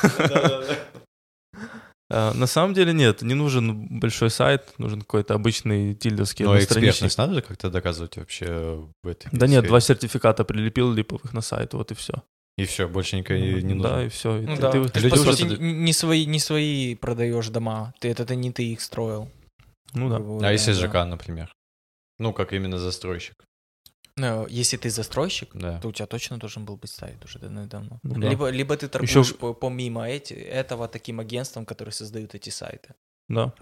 А, 2.10 2.34
На 2.34 2.46
самом 2.48 2.74
деле 2.74 2.94
нет, 2.94 3.22
не 3.24 3.34
нужен 3.34 4.00
большой 4.00 4.30
сайт, 4.30 4.74
нужен 4.78 5.02
какой-то 5.02 5.34
обычный 5.34 5.96
тильдовский 5.96 6.46
Но 6.46 6.52
одностраничник. 6.52 6.92
экспертность 6.92 7.18
надо 7.18 7.42
как-то 7.42 7.70
доказывать 7.72 8.18
вообще 8.18 8.86
в 9.04 9.08
этой 9.08 9.30
Да 9.32 9.48
нет, 9.48 9.66
два 9.66 9.80
сертификата 9.80 10.44
прилепил 10.46 10.94
липовых 10.94 11.34
на 11.34 11.42
сайт, 11.42 11.74
вот 11.74 11.92
и 11.92 11.96
все. 11.96 12.14
И 12.58 12.66
все, 12.66 12.88
больше 12.88 13.18
никак 13.18 13.38
не 13.38 13.54
не 13.64 13.74
Да, 13.82 13.90
нужно. 13.90 14.06
и 14.06 14.10
все. 14.10 14.34
Ну 14.42 14.56
да, 14.58 14.72
ты, 14.72 14.78
люди 14.78 15.10
по 15.10 15.24
просто- 15.24 15.48
сути, 15.50 15.60
не 15.62 15.94
свои, 15.94 16.26
не 16.26 16.40
свои 16.40 16.96
продаешь 16.96 17.50
дома. 17.50 17.94
Ты, 18.00 18.10
это, 18.10 18.24
это 18.24 18.36
не 18.36 18.52
ты 18.52 18.64
их 18.72 18.82
строил. 18.82 19.30
Ну 19.94 20.10
да. 20.10 20.20
грубо 20.20 20.48
А 20.48 20.52
если 20.52 20.74
да. 20.74 20.80
ЖК, 20.80 20.94
например? 21.10 21.52
Ну, 22.20 22.32
как 22.34 22.54
именно 22.54 22.78
застройщик, 22.78 23.36
Ну, 24.18 24.48
если 24.48 24.78
ты 24.78 24.90
застройщик, 24.90 25.50
да. 25.54 25.80
то 25.82 25.90
у 25.90 25.92
тебя 25.92 26.06
точно 26.06 26.38
должен 26.38 26.66
был 26.66 26.78
быть 26.78 26.92
сайт 26.92 27.24
уже 27.26 27.40
давно. 27.40 28.00
Ну 28.04 28.16
да. 28.16 28.30
Либо, 28.30 28.50
либо 28.50 28.78
ты 28.78 28.88
торгуешь 28.88 29.36
по- 29.36 29.54
помимо 29.54 30.08
эти, 30.08 30.34
этого 30.34 30.88
таким 30.88 31.20
агентством, 31.20 31.66
которые 31.66 31.92
создают 31.92 32.34
эти 32.34 32.50
сайты. 32.50 32.96
Да. 33.28 33.54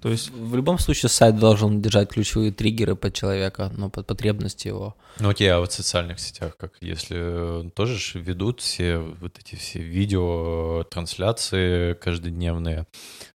То 0.00 0.10
есть, 0.10 0.30
В 0.30 0.54
любом 0.54 0.78
случае 0.78 1.08
сайт 1.08 1.38
должен 1.38 1.82
держать 1.82 2.10
ключевые 2.10 2.52
триггеры 2.52 2.94
под 2.94 3.14
человека, 3.14 3.72
ну, 3.76 3.90
под 3.90 4.06
потребности 4.06 4.68
его. 4.68 4.94
Ну 5.18 5.28
окей, 5.30 5.50
а 5.52 5.58
вот 5.58 5.72
в 5.72 5.74
социальных 5.74 6.20
сетях, 6.20 6.56
как 6.56 6.76
если 6.80 7.66
э, 7.66 7.70
тоже 7.70 7.98
ж 7.98 8.14
ведут 8.14 8.60
все 8.60 8.98
вот 8.98 9.38
эти 9.38 9.56
все 9.56 9.80
видео, 9.80 10.84
трансляции 10.84 11.94
каждодневные, 11.94 12.86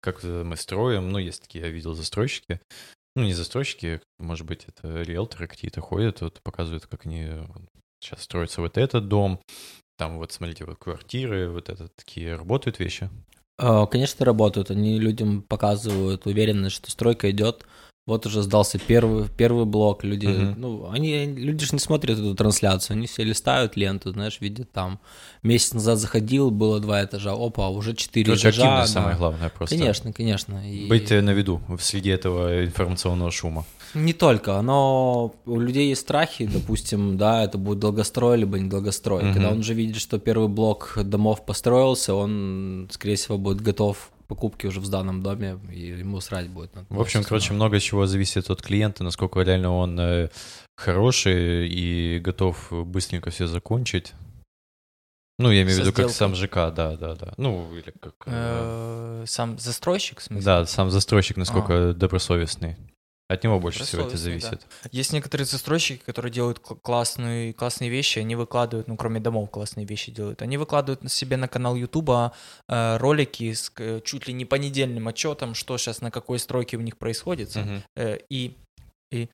как 0.02 0.24
э, 0.24 0.44
мы 0.44 0.56
строим, 0.56 1.10
ну 1.10 1.18
есть 1.18 1.42
такие, 1.42 1.66
я 1.66 1.72
видел 1.72 1.96
застройщики, 1.96 2.60
ну 3.16 3.24
не 3.24 3.34
застройщики, 3.34 4.02
может 4.20 4.46
быть 4.46 4.66
это 4.68 5.02
риэлторы 5.02 5.48
какие-то 5.48 5.82
ходят, 5.82 6.22
вот 6.22 6.42
показывают, 6.42 6.88
как 6.88 7.06
они 7.06 7.30
сейчас 8.00 8.24
строится 8.24 8.62
вот 8.62 8.78
этот 8.78 9.08
дом, 9.08 9.42
там 9.98 10.18
вот, 10.18 10.32
смотрите, 10.32 10.66
вот 10.66 10.78
квартиры, 10.80 11.50
вот 11.50 11.70
это 11.70 11.88
такие 11.90 12.36
работают 12.36 12.80
вещи? 12.80 13.10
Э, 13.60 13.86
Конечно, 13.90 14.26
работают. 14.26 14.72
Они 14.72 15.00
людям 15.00 15.44
показывают 15.44 16.26
уверенность, 16.26 16.76
что 16.76 16.90
стройка 16.90 17.30
идет. 17.30 17.66
Вот 18.08 18.26
уже 18.26 18.42
сдался 18.42 18.80
первый, 18.80 19.28
первый 19.38 19.66
блок. 19.66 20.04
Люди, 20.04 20.26
Мгм. 20.26 20.56
ну, 20.60 20.90
они, 20.90 21.24
люди 21.26 21.66
же 21.66 21.74
не 21.74 21.80
смотрят 21.80 22.18
эту 22.18 22.34
трансляцию, 22.34 22.96
они 22.98 23.06
все 23.06 23.24
листают 23.24 23.76
ленту, 23.78 24.12
знаешь, 24.12 24.40
видят 24.42 24.72
там. 24.72 25.00
Месяц 25.44 25.74
назад 25.74 26.00
заходил, 26.00 26.50
было 26.50 26.80
два 26.80 27.04
этажа, 27.04 27.34
опа, 27.34 27.70
уже 27.70 27.96
четыре 27.96 28.26
Короче, 28.26 28.50
этажа. 28.50 28.64
активность 28.64 28.94
да. 28.96 29.02
самое 29.02 29.18
главное 29.18 29.50
просто. 29.50 29.78
Конечно, 29.78 30.12
конечно. 30.14 30.68
И 30.68 30.88
Быть 30.88 31.12
на 31.12 31.30
виду 31.30 31.62
среди 31.80 32.10
этого 32.10 32.66
информационного 32.66 33.30
шума. 33.30 33.66
Не 33.94 34.14
только, 34.14 34.60
но 34.64 35.36
у 35.46 35.60
людей 35.60 35.90
есть 35.90 36.02
страхи, 36.02 36.48
допустим, 36.52 37.18
да, 37.18 37.44
это 37.44 37.60
будет 37.60 37.80
долгострой 37.80 38.38
либо 38.38 38.58
недолгострой. 38.58 39.26
Мгм. 39.26 39.34
Когда 39.34 39.50
он 39.52 39.60
уже 39.60 39.76
видит, 39.76 39.98
что 39.98 40.18
первый 40.18 40.48
блок 40.48 40.98
домов 41.04 41.46
построился, 41.46 42.16
он, 42.16 42.90
скорее 42.92 43.16
всего, 43.16 43.38
будет 43.38 43.62
готов 43.62 44.10
к 44.32 44.34
покупке 44.34 44.68
уже 44.68 44.80
в 44.80 44.86
сданном 44.86 45.22
доме, 45.22 45.60
и 45.74 45.88
ему 45.88 46.22
срать 46.22 46.50
будет. 46.50 46.72
В 46.90 47.02
общем, 47.02 47.24
короче, 47.24 47.54
много 47.54 47.80
чего 47.80 48.06
зависит 48.06 48.50
от 48.50 48.62
клиента, 48.62 49.04
насколько 49.04 49.42
реально 49.42 49.76
он 49.76 50.00
э, 50.00 50.30
хороший 50.78 51.68
и 51.68 52.20
готов 52.20 52.72
быстренько 52.72 53.30
все 53.30 53.48
закончить. 53.48 54.14
Ну, 55.38 55.52
я 55.52 55.64
имею 55.64 55.78
в 55.78 55.80
виду, 55.82 55.94
как 55.94 56.10
сам 56.12 56.36
ЖК, 56.36 56.56
да, 56.74 56.96
да, 56.96 57.16
да. 57.16 57.34
Ну, 57.38 57.68
или 57.76 57.92
как... 58.00 58.14
э, 58.28 59.22
Э, 59.22 59.26
Сам 59.28 59.60
застройщик, 59.60 60.20
в 60.20 60.24
смысле? 60.24 60.46
Да, 60.46 60.66
сам 60.66 60.90
застройщик 60.92 61.38
насколько 61.38 61.94
добросовестный. 61.94 62.78
От 63.32 63.46
него 63.46 63.62
больше 63.62 63.86
всего 63.86 64.08
это 64.08 64.18
зависит. 64.18 64.68
Есть 64.92 65.14
некоторые 65.14 65.46
застройщики, 65.46 66.02
которые 66.06 66.34
делают 66.34 66.60
кл- 66.60 66.76
классные, 66.76 67.54
классные 67.54 67.90
вещи, 67.90 68.20
они 68.20 68.36
выкладывают, 68.36 68.90
ну, 68.90 68.98
кроме 68.98 69.22
домов, 69.22 69.50
классные 69.50 69.86
вещи 69.86 70.12
делают. 70.12 70.42
Они 70.42 70.58
выкладывают 70.58 71.02
на 71.02 71.10
себе 71.10 71.38
на 71.38 71.48
канал 71.48 71.76
Ютуба 71.76 72.34
э, 72.68 72.98
ролики 72.98 73.54
с 73.54 73.72
э, 73.78 74.02
чуть 74.04 74.28
ли 74.28 74.34
не 74.34 74.44
понедельным 74.44 75.08
отчетом, 75.08 75.56
что 75.56 75.78
сейчас 75.78 76.02
на 76.02 76.12
какой 76.12 76.40
стройке 76.40 76.76
у 76.76 76.82
них 76.82 76.98
происходит. 76.98 77.56
Мгм. 77.56 77.84
Э, 77.96 78.18
и, 78.30 78.58
и, 79.12 79.30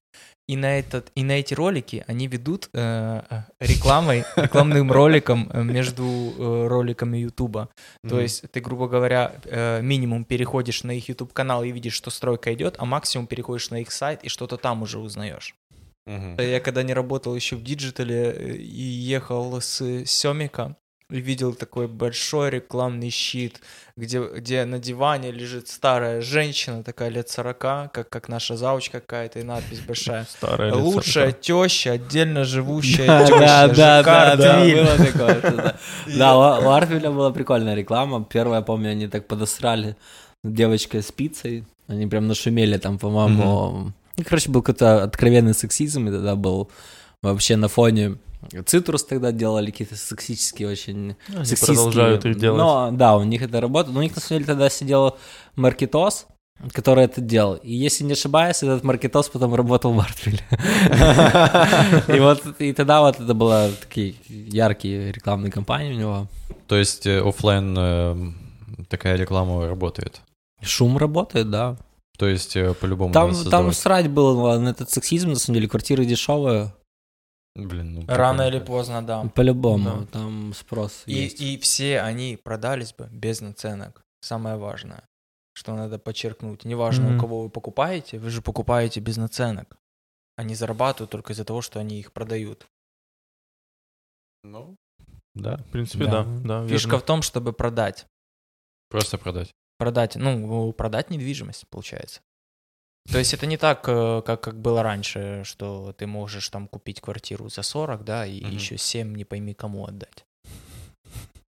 и, 0.47 0.55
на 0.55 0.79
этот, 0.79 1.11
и 1.15 1.23
на 1.23 1.33
эти 1.33 1.53
ролики 1.53 2.03
они 2.07 2.27
ведут 2.27 2.69
э, 2.73 3.21
э, 3.29 3.41
рекламой, 3.59 4.23
рекламным 4.35 4.91
роликом 4.91 5.49
э, 5.53 5.63
между 5.63 6.03
э, 6.03 6.67
роликами 6.67 7.17
Ютуба. 7.17 7.69
То 8.03 8.15
Мгм. 8.15 8.19
есть 8.19 8.49
ты, 8.51 8.59
грубо 8.59 8.87
говоря, 8.87 9.33
э, 9.45 9.81
минимум 9.81 10.25
переходишь 10.25 10.83
на 10.83 10.91
их 10.91 11.09
YouTube 11.09 11.33
канал 11.33 11.63
и 11.63 11.71
видишь, 11.71 11.93
что 11.93 12.09
стройка 12.09 12.53
идет, 12.53 12.75
а 12.79 12.85
максимум 12.85 13.27
переходишь 13.27 13.69
на 13.69 13.81
их 13.81 13.91
сайт 13.91 14.23
и 14.23 14.29
что-то 14.29 14.57
там 14.57 14.81
уже 14.81 14.99
узнаешь. 14.99 15.55
Мгм. 16.05 16.39
Я 16.39 16.59
когда 16.61 16.83
не 16.83 16.93
работал 16.93 17.35
еще 17.35 17.55
в 17.57 17.63
digital 17.63 18.23
е 18.23 18.31
э, 18.31 18.55
и 18.55 18.81
ехал 18.81 19.59
с 19.61 20.05
Семика, 20.05 20.77
видел 21.09 21.53
такой 21.53 21.87
большой 21.87 22.49
рекламный 22.49 23.09
щит, 23.09 23.61
где, 23.95 24.21
где 24.21 24.65
на 24.65 24.79
диване 24.79 25.31
лежит 25.31 25.69
старая 25.69 26.21
женщина, 26.21 26.83
такая 26.83 27.09
лет 27.09 27.29
40, 27.29 27.57
как, 27.59 28.09
как 28.09 28.27
наша 28.27 28.57
заучка 28.57 28.99
какая-то, 28.99 29.39
и 29.39 29.43
надпись 29.43 29.79
большая. 29.79 30.25
Старая 30.29 30.73
Лучшая 30.73 31.31
теща, 31.31 31.93
отдельно 31.93 32.43
живущая 32.43 33.25
теща, 33.25 33.39
да, 33.75 34.03
да, 34.03 34.35
да, 34.35 34.59
было 34.59 34.97
такое. 34.97 35.75
Да, 36.17 36.37
у 36.37 36.69
Артвиля 36.69 37.11
была 37.11 37.31
прикольная 37.31 37.75
реклама. 37.75 38.25
Первая, 38.25 38.61
помню, 38.61 38.91
они 38.91 39.07
так 39.07 39.27
подосрали 39.27 39.95
девочкой 40.43 41.03
с 41.03 41.11
пиццей. 41.11 41.63
Они 41.87 42.07
прям 42.07 42.27
нашумели 42.27 42.77
там, 42.77 42.97
по-моему. 42.97 43.93
Ну, 44.17 44.23
короче, 44.23 44.49
был 44.49 44.61
какой-то 44.61 45.03
откровенный 45.03 45.53
сексизм, 45.53 46.07
и 46.07 46.11
тогда 46.11 46.35
был 46.35 46.69
вообще 47.21 47.55
на 47.55 47.67
фоне 47.67 48.17
Цитрус 48.65 49.03
тогда 49.03 49.31
делали 49.31 49.71
какие-то 49.71 49.95
сексические 49.95 50.69
очень 50.69 51.15
Они 51.27 51.45
сексистские. 51.45 51.75
продолжают 51.75 52.25
их 52.25 52.37
делать. 52.37 52.59
Но, 52.59 52.89
да, 52.91 53.17
у 53.17 53.23
них 53.23 53.41
это 53.41 53.59
работает. 53.59 53.93
Но 53.93 53.99
у 53.99 54.03
них, 54.03 54.15
на 54.15 54.21
самом 54.21 54.39
деле, 54.39 54.45
тогда 54.45 54.69
сидел 54.69 55.17
Маркетос, 55.55 56.27
который 56.71 57.05
это 57.05 57.19
делал. 57.19 57.55
И 57.55 57.73
если 57.73 58.03
не 58.03 58.13
ошибаюсь, 58.13 58.57
этот 58.63 58.83
Маркетос 58.83 59.29
потом 59.29 59.53
работал 59.55 59.93
в 59.93 59.99
Артвиле. 59.99 60.39
И 62.15 62.19
вот 62.19 62.43
и 62.59 62.73
тогда 62.73 63.01
вот 63.01 63.19
это 63.19 63.33
была 63.33 63.69
такие 63.81 64.15
яркие 64.27 65.11
рекламные 65.11 65.51
кампании 65.51 65.93
у 65.93 65.97
него. 65.97 66.27
То 66.67 66.77
есть 66.77 67.05
э, 67.05 67.19
оффлайн 67.19 67.75
э, 67.77 68.31
такая 68.87 69.17
реклама 69.17 69.67
работает. 69.67 70.21
Шум 70.61 70.97
работает, 70.97 71.49
да. 71.49 71.77
То 72.17 72.27
есть 72.27 72.55
э, 72.55 72.73
по-любому 72.73 73.13
Там, 73.13 73.33
там 73.45 73.71
срать 73.73 74.09
было 74.09 74.57
на 74.57 74.69
этот 74.69 74.89
сексизм, 74.89 75.29
на 75.29 75.35
самом 75.35 75.55
деле, 75.55 75.69
квартиры 75.69 76.05
дешевые. 76.05 76.73
Блин, 77.57 77.95
ну, 77.95 78.05
Рано 78.07 78.43
или 78.47 78.59
поздно, 78.59 79.01
да. 79.05 79.23
По-любому, 79.35 80.01
Да. 80.01 80.05
там 80.05 80.53
спрос 80.53 81.03
И, 81.07 81.13
есть. 81.13 81.41
и 81.41 81.57
все 81.57 81.99
они 82.01 82.37
продались 82.37 82.93
бы 82.93 83.09
без 83.11 83.41
наценок. 83.41 84.03
Самое 84.21 84.57
важное, 84.57 85.03
что 85.53 85.73
надо 85.75 85.97
подчеркнуть. 85.97 86.65
Неважно, 86.65 87.07
Мгм. 87.09 87.17
у 87.17 87.19
кого 87.19 87.41
вы 87.43 87.49
покупаете, 87.49 88.19
вы 88.19 88.29
же 88.29 88.41
покупаете 88.41 88.99
без 88.99 89.17
наценок. 89.17 89.77
Они 90.35 90.53
зарабатывают 90.53 91.09
только 91.09 91.33
из-за 91.33 91.45
того, 91.45 91.61
что 91.63 91.79
они 91.79 91.99
их 91.99 92.13
продают. 92.13 92.67
Ну, 94.43 94.75
да, 95.33 95.57
В 95.57 95.71
принципе, 95.71 96.05
Да. 96.05 96.23
да. 96.23 96.61
да, 96.61 96.67
Фишка 96.67 96.89
верно. 96.89 96.99
в 96.99 97.05
том, 97.05 97.21
чтобы 97.21 97.53
продать. 97.53 98.05
просто 98.89 99.17
продать. 99.17 99.51
Продать, 99.79 100.15
ну, 100.15 100.71
продать 100.73 101.09
недвижимость, 101.09 101.67
получается. 101.69 102.21
То 103.11 103.17
есть 103.19 103.33
это 103.33 103.45
не 103.45 103.57
так, 103.57 103.87
э, 103.87 104.21
как, 104.25 104.41
как 104.41 104.59
было 104.59 104.83
раньше, 104.83 105.43
что 105.45 105.93
ты 105.93 106.07
можешь 106.07 106.49
там 106.49 106.67
купить 106.67 106.99
квартиру 107.01 107.49
за 107.49 107.61
40, 107.63 108.03
да, 108.03 108.25
и 108.25 108.41
Мгм. 108.43 108.51
еще 108.53 108.77
7 108.77 109.15
не 109.15 109.23
пойми 109.25 109.53
кому 109.53 109.85
отдать. 109.85 110.25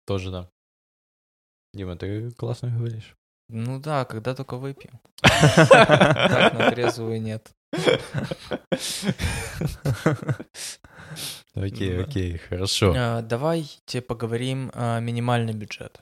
Тоже 0.07 0.31
да. 0.31 0.49
Дима, 1.75 1.97
ты 1.97 2.31
классно 2.33 2.71
говоришь. 2.71 3.17
Ну 3.49 3.79
да, 3.81 4.05
когда 4.05 4.35
только 4.35 4.57
выпью. 4.57 4.91
Так 5.23 6.53
на 6.55 6.71
трезвую 6.75 7.21
нет. 7.23 7.51
Окей, 11.55 12.03
окей, 12.03 12.39
хорошо. 12.39 12.93
А, 12.97 13.23
Давайте 13.23 14.03
поговорим 14.03 14.71
о 14.75 15.01
минимальный 15.01 15.55
бюджет. 15.55 16.01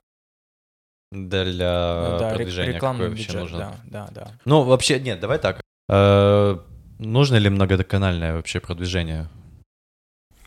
Для 1.12 1.44
Ну 1.44 2.18
да, 2.18 2.30
продвижения 2.34 2.72
рекламный 2.72 3.04
какой 3.04 3.10
вообще 3.10 3.26
бюджет, 3.26 3.40
нужно? 3.42 3.58
да, 3.84 4.08
да, 4.08 4.08
да. 4.14 4.32
Ну, 4.44 4.62
вообще, 4.62 4.98
нет, 4.98 5.20
давай 5.20 5.38
так. 5.38 5.60
Э, 5.88 6.58
Нужно 6.98 7.36
ли 7.36 7.48
многоканальное 7.50 8.34
вообще 8.34 8.60
продвижение? 8.60 9.28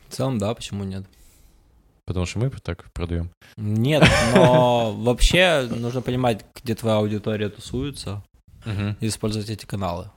В 0.07 0.13
целом, 0.13 0.37
да, 0.37 0.53
почему 0.53 0.83
нет? 0.83 1.05
Потому 2.05 2.25
что 2.25 2.39
мы 2.39 2.49
так 2.49 2.91
продаем. 2.93 3.29
Нет, 3.57 4.03
но 4.33 4.93
вообще 4.97 5.67
нужно 5.69 6.01
понимать, 6.01 6.45
где 6.55 6.73
твоя 6.73 6.97
аудитория 6.97 7.49
тусуется, 7.49 8.23
и 8.65 9.07
использовать 9.07 9.49
эти 9.49 9.65
каналы. 9.65 10.09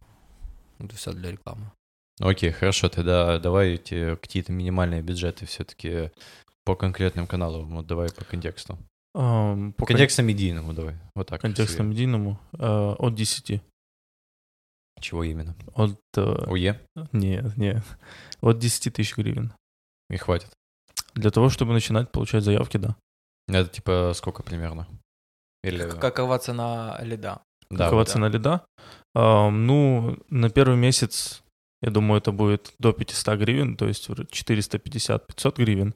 Это 0.79 0.97
все 0.97 1.13
для 1.13 1.33
рекламы. 1.33 1.71
Окей, 2.21 2.51
хорошо, 2.53 2.89
тогда 2.89 3.39
давайте 3.39 4.17
какие-то 4.17 4.53
минимальные 4.53 5.03
бюджеты 5.03 5.47
все-таки 5.47 6.11
по 6.65 6.77
конкретным 6.77 7.27
каналам. 7.27 7.75
Вот 7.75 7.87
давай 7.87 8.11
по 8.11 8.25
контексту. 8.25 8.79
Ам, 9.15 9.73
По 9.73 9.87
контексту 9.87 10.23
медийному 10.23 10.73
давай. 10.73 10.97
Вот 11.15 11.29
так. 11.29 11.41
контексту 11.41 11.83
медийному 11.83 12.39
э, 12.53 12.95
от 12.99 13.15
10. 13.15 13.61
Чего 15.01 15.25
именно? 15.25 15.55
От... 15.75 15.99
э, 16.17 16.21
ОЕ? 16.47 16.81
Нет, 17.13 17.57
нет. 17.57 17.83
От 18.41 18.59
10 18.59 18.93
тысяч 18.95 19.17
гривен. 19.17 19.53
И 20.11 20.17
хватит. 20.17 20.51
Для 21.15 21.31
того, 21.31 21.49
чтобы 21.49 21.73
начинать 21.73 22.13
получать 22.13 22.45
заявки, 22.45 22.77
да. 22.77 22.97
Это 23.49 23.69
типа 23.69 24.13
сколько 24.15 24.43
примерно? 24.43 24.87
Или... 25.65 25.91
Как- 25.91 26.01
Какова 26.01 26.39
цена 26.39 26.99
лида? 27.03 27.41
Да, 27.71 27.85
Какова 27.85 28.05
да. 28.05 28.11
цена 28.11 28.29
лида? 28.29 28.65
Ам, 29.15 29.67
ну, 29.67 30.19
на 30.29 30.51
первый 30.51 30.77
месяц, 30.77 31.43
я 31.83 31.91
думаю, 31.91 32.19
это 32.21 32.31
будет 32.33 32.73
до 32.79 32.93
500 32.93 33.39
гривен, 33.39 33.77
то 33.77 33.87
есть 33.89 34.09
450-500 34.09 35.57
гривен. 35.57 35.95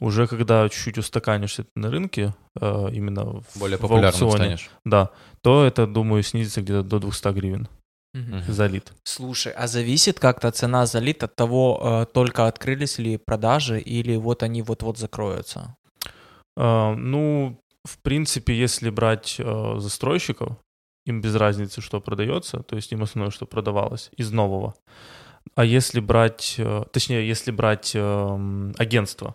Уже 0.00 0.26
когда 0.26 0.68
чуть-чуть 0.68 0.98
устаканишься 0.98 1.66
на 1.74 1.90
рынке, 1.90 2.34
э, 2.60 2.88
именно 2.92 3.24
в, 3.24 3.44
Более 3.56 3.78
в 3.78 3.80
популярным 3.80 4.22
аукционе, 4.22 4.56
станешь. 4.56 4.70
да, 4.84 5.10
то 5.42 5.64
это, 5.64 5.86
думаю, 5.86 6.22
снизится 6.22 6.62
где-то 6.62 6.82
до 6.82 6.98
200 6.98 7.32
гривен. 7.32 7.68
Мгм. 8.14 8.42
за 8.48 8.66
лид. 8.66 8.92
Слушай, 9.04 9.52
а 9.52 9.66
зависит 9.66 10.18
как-то 10.18 10.50
цена 10.50 10.86
за 10.86 10.98
лид 10.98 11.22
от 11.22 11.36
того, 11.36 11.78
э, 11.82 12.06
только 12.12 12.46
открылись 12.46 12.98
ли 12.98 13.18
продажи 13.18 13.78
или 13.80 14.16
вот 14.16 14.42
они 14.42 14.62
вот-вот 14.62 14.98
закроются? 14.98 15.76
А, 16.56 16.94
ну, 16.94 17.60
в 17.84 17.98
принципе, 17.98 18.54
если 18.54 18.88
брать 18.90 19.36
э, 19.38 19.74
застройщиков, 19.78 20.56
им 21.06 21.20
без 21.20 21.34
разницы, 21.36 21.80
что 21.82 22.00
продается, 22.00 22.60
то 22.60 22.76
есть 22.76 22.92
им 22.92 23.02
основное, 23.02 23.30
что 23.30 23.46
продавалось 23.46 24.10
из 24.16 24.30
нового. 24.32 24.74
А 25.54 25.64
если 25.64 26.00
брать, 26.00 26.54
э, 26.58 26.84
точнее, 26.92 27.28
если 27.28 27.50
брать 27.50 27.92
эм, 27.94 28.74
агентство, 28.78 29.34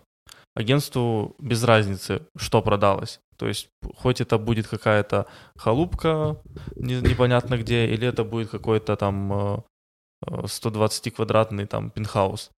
агентству 0.54 1.34
без 1.38 1.64
разницы, 1.64 2.26
что 2.36 2.62
продалось. 2.62 3.20
То 3.36 3.46
есть, 3.48 3.68
хоть 3.96 4.20
это 4.20 4.38
будет 4.38 4.68
какая-то 4.68 5.26
халупка 5.56 6.40
не- 6.76 7.00
непонятно 7.00 7.58
где, 7.58 7.86
или 7.86 8.06
это 8.06 8.24
будет 8.24 8.50
какой-то 8.50 8.96
там 8.96 9.32
э, 9.32 9.58
э, 10.26 10.42
120-квадратный 10.44 11.66
там 11.66 11.90
пентхаус. 11.90 12.50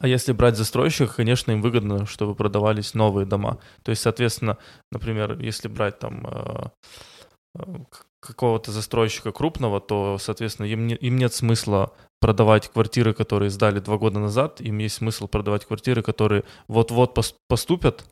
А 0.00 0.06
если 0.06 0.32
брать 0.32 0.56
застройщика, 0.56 1.14
конечно, 1.14 1.52
им 1.52 1.62
выгодно, 1.62 2.06
чтобы 2.06 2.34
продавались 2.34 2.94
новые 2.94 3.26
дома. 3.26 3.58
То 3.82 3.90
есть, 3.90 4.02
соответственно, 4.02 4.58
например, 4.92 5.38
если 5.40 5.68
брать 5.68 5.98
там 5.98 6.26
э, 6.26 6.70
э, 7.58 7.62
какого-то 8.20 8.72
застройщика 8.72 9.32
крупного, 9.32 9.80
то, 9.80 10.18
соответственно, 10.18 10.66
им, 10.66 10.86
не, 10.86 10.94
им 10.94 11.16
нет 11.16 11.32
смысла 11.32 11.92
продавать 12.20 12.68
квартиры, 12.68 13.14
которые 13.14 13.50
сдали 13.50 13.80
два 13.80 13.96
года 13.98 14.18
назад, 14.18 14.60
им 14.60 14.78
есть 14.78 14.96
смысл 14.96 15.28
продавать 15.28 15.64
квартиры, 15.64 16.02
которые 16.02 16.44
вот-вот 16.66 17.18
поступят 17.48 18.04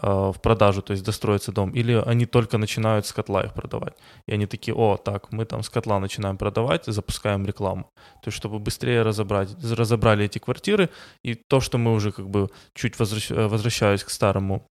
э, 0.00 0.06
в 0.06 0.40
продажу, 0.40 0.82
то 0.82 0.92
есть 0.92 1.04
достроится 1.04 1.52
дом, 1.52 1.70
или 1.70 1.94
они 2.06 2.26
только 2.26 2.58
начинают 2.58 3.06
с 3.06 3.12
котла 3.12 3.42
их 3.42 3.54
продавать. 3.54 3.94
И 4.28 4.32
они 4.32 4.46
такие, 4.46 4.74
о, 4.74 4.96
так, 4.96 5.32
мы 5.32 5.44
там 5.44 5.62
с 5.62 5.70
котла 5.70 5.98
начинаем 5.98 6.36
продавать, 6.36 6.84
запускаем 6.86 7.44
рекламу. 7.46 7.90
То 8.22 8.28
есть 8.28 8.36
чтобы 8.36 8.58
быстрее 8.58 9.02
разобрать, 9.02 9.50
разобрали 9.62 10.24
эти 10.24 10.38
квартиры, 10.38 10.90
и 11.24 11.34
то, 11.34 11.60
что 11.60 11.78
мы 11.78 11.92
уже 11.92 12.12
как 12.12 12.28
бы 12.28 12.48
чуть 12.74 12.98
возвращ, 12.98 13.30
возвращаясь 13.30 14.04
к 14.04 14.10
старому 14.10 14.66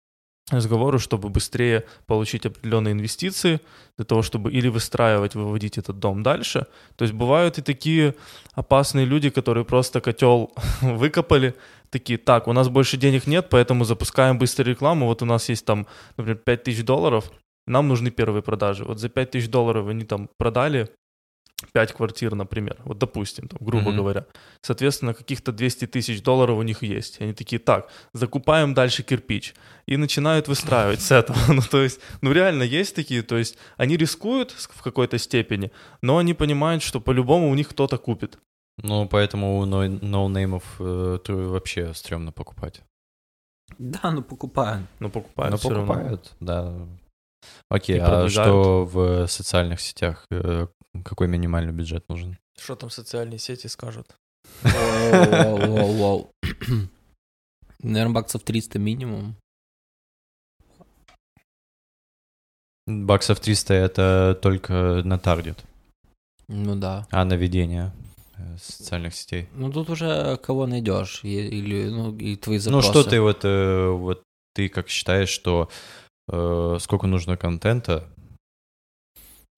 разговору, 0.52 1.00
чтобы 1.00 1.30
быстрее 1.30 1.86
получить 2.06 2.46
определенные 2.46 2.94
инвестиции, 2.94 3.60
для 3.98 4.06
того, 4.06 4.22
чтобы 4.22 4.52
или 4.52 4.68
выстраивать, 4.68 5.36
выводить 5.36 5.78
этот 5.78 6.00
дом 6.00 6.24
дальше. 6.24 6.66
То 6.96 7.04
есть 7.04 7.14
бывают 7.14 7.58
и 7.58 7.62
такие 7.62 8.16
опасные 8.54 9.06
люди, 9.06 9.30
которые 9.30 9.66
просто 9.66 10.02
котел 10.02 10.52
выкопали, 10.82 11.56
такие, 11.90 12.18
так, 12.18 12.48
у 12.48 12.54
нас 12.54 12.70
больше 12.70 12.98
денег 12.98 13.28
нет, 13.28 13.48
поэтому 13.50 13.84
запускаем 13.84 14.38
быстро 14.38 14.64
рекламу, 14.64 15.06
вот 15.06 15.22
у 15.22 15.26
нас 15.26 15.50
есть 15.50 15.66
там, 15.66 15.88
например, 16.18 16.38
5000 16.38 16.84
долларов, 16.84 17.32
нам 17.68 17.88
нужны 17.88 18.12
первые 18.12 18.42
продажи. 18.42 18.84
Вот 18.84 19.00
за 19.00 19.10
5000 19.10 19.48
долларов 19.50 19.88
они 19.88 20.04
там 20.06 20.30
продали 20.38 20.90
5 21.74 21.94
квартир, 21.94 22.36
например, 22.36 22.78
вот 22.86 22.98
допустим, 22.98 23.48
там, 23.48 23.60
грубо 23.62 23.92
mm-hmm. 23.92 23.96
говоря. 23.96 24.26
Соответственно, 24.62 25.14
каких-то 25.14 25.52
200 25.52 25.88
тысяч 25.88 26.22
долларов 26.22 26.58
у 26.58 26.62
них 26.62 26.84
есть. 26.84 27.20
И 27.20 27.24
они 27.24 27.34
такие, 27.34 27.60
так, 27.60 27.90
закупаем 28.14 28.74
дальше 28.74 29.04
кирпич. 29.04 29.54
И 29.86 29.98
начинают 29.98 30.48
выстраивать 30.48 31.02
с 31.02 31.12
этого. 31.12 31.38
ну, 31.48 31.62
то 31.62 31.82
есть, 31.82 32.00
ну, 32.22 32.32
реально 32.32 32.64
есть 32.64 32.96
такие, 32.96 33.22
то 33.22 33.38
есть, 33.38 33.58
они 33.78 33.98
рискуют 33.98 34.52
в 34.52 34.82
какой-то 34.82 35.18
степени, 35.18 35.72
но 36.02 36.18
они 36.18 36.34
понимают, 36.34 36.84
что 36.84 37.00
по-любому 37.00 37.50
у 37.50 37.56
них 37.56 37.70
кто-то 37.70 37.98
купит. 37.98 38.38
Ну, 38.78 39.08
поэтому 39.08 39.60
у 39.60 39.66
ноунеймов 39.66 40.64
э, 40.80 41.20
вообще 41.28 41.94
стрёмно 41.94 42.32
покупать. 42.32 42.82
Да, 43.78 44.12
ну 44.12 44.22
покупают. 44.22 44.86
Ну 45.00 45.10
покупают 45.10 45.60
все 45.60 45.70
покупают, 45.70 46.36
равно. 46.40 46.88
да. 46.88 46.88
Окей, 47.70 48.00
а 48.00 48.28
что 48.30 48.86
в 48.86 49.28
социальных 49.28 49.82
сетях? 49.82 50.28
Какой 51.06 51.28
минимальный 51.28 51.72
бюджет 51.74 52.04
нужен? 52.10 52.38
Что 52.60 52.76
там 52.76 52.90
социальные 52.90 53.40
сети 53.40 53.68
скажут? 53.68 54.16
Наверное, 57.84 58.14
баксов 58.14 58.44
300 58.44 58.78
минимум. 58.80 59.36
Баксов 62.88 63.40
300 63.40 63.74
это 63.74 64.40
только 64.42 65.02
на 65.06 65.18
таргет, 65.18 65.64
Ну 66.48 66.76
да. 66.76 67.08
а 67.12 67.24
на 67.26 67.34
ведение 67.36 67.92
э, 68.38 68.58
социальных 68.58 69.16
сетей. 69.16 69.48
Ну 69.54 69.72
тут 69.72 69.90
уже 69.90 70.38
кого 70.38 70.66
найдешь, 70.68 71.24
и- 71.24 71.48
или 71.48 71.90
ну 71.90 72.16
и 72.18 72.36
твои 72.36 72.58
Ну 72.58 72.82
запросы. 72.82 72.90
что 72.90 73.04
ты 73.10 73.22
вот, 73.22 73.46
э, 73.46 73.88
вот 73.92 74.24
ты 74.54 74.68
как 74.68 74.90
считаешь, 74.90 75.30
что 75.30 75.70
э, 76.28 76.78
сколько 76.82 77.08
нужно 77.08 77.38
контента? 77.38 78.10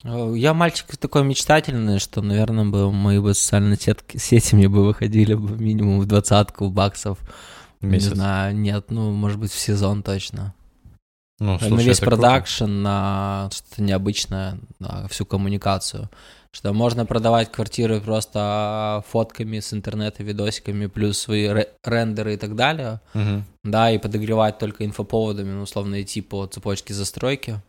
Э, 0.04 0.32
Я 0.36 0.54
мальчик 0.54 0.96
такой 0.96 1.24
мечтательный, 1.24 1.98
что, 1.98 2.22
наверное, 2.22 2.64
бы 2.64 2.92
мои 2.92 3.18
бы 3.18 3.34
социальные 3.34 3.78
сетки, 3.78 4.16
сети 4.18 4.54
мне 4.54 4.68
бы 4.68 4.84
выходили 4.84 5.34
бы 5.34 5.56
минимум 5.56 6.00
в 6.00 6.06
двадцатку 6.06 6.68
баксов. 6.70 7.18
в 7.80 7.86
месяц? 7.86 8.10
Не 8.10 8.14
знаю, 8.16 8.56
нет, 8.56 8.86
ну, 8.90 9.10
может 9.12 9.38
быть, 9.38 9.52
в 9.52 9.58
сезон 9.58 10.02
точно. 10.02 10.54
Ну, 11.40 11.52
на 11.54 11.58
слушай, 11.58 11.84
весь 11.86 11.96
это 11.98 12.06
круто. 12.06 12.16
продакшн, 12.22 12.64
на 12.82 13.50
что-то 13.52 13.82
необычное, 13.82 14.58
на 14.78 15.08
всю 15.08 15.26
коммуникацию. 15.26 16.08
Что 16.52 16.72
можно 16.72 17.04
продавать 17.04 17.50
квартиры 17.50 18.00
просто 18.00 19.02
фотками 19.08 19.58
с 19.58 19.72
интернета, 19.72 20.22
видосиками, 20.22 20.86
плюс 20.86 21.18
свои 21.18 21.48
ре- 21.48 21.70
рендеры 21.82 22.34
и 22.34 22.36
так 22.36 22.54
далее. 22.54 23.00
Мгм. 23.14 23.44
Да, 23.64 23.90
и 23.90 23.98
подогревать 23.98 24.58
только 24.58 24.84
инфоповодами, 24.84 25.50
ну, 25.50 25.62
условно, 25.62 26.00
идти 26.00 26.20
по 26.20 26.46
цепочке 26.46 26.94
застройки. 26.94 27.60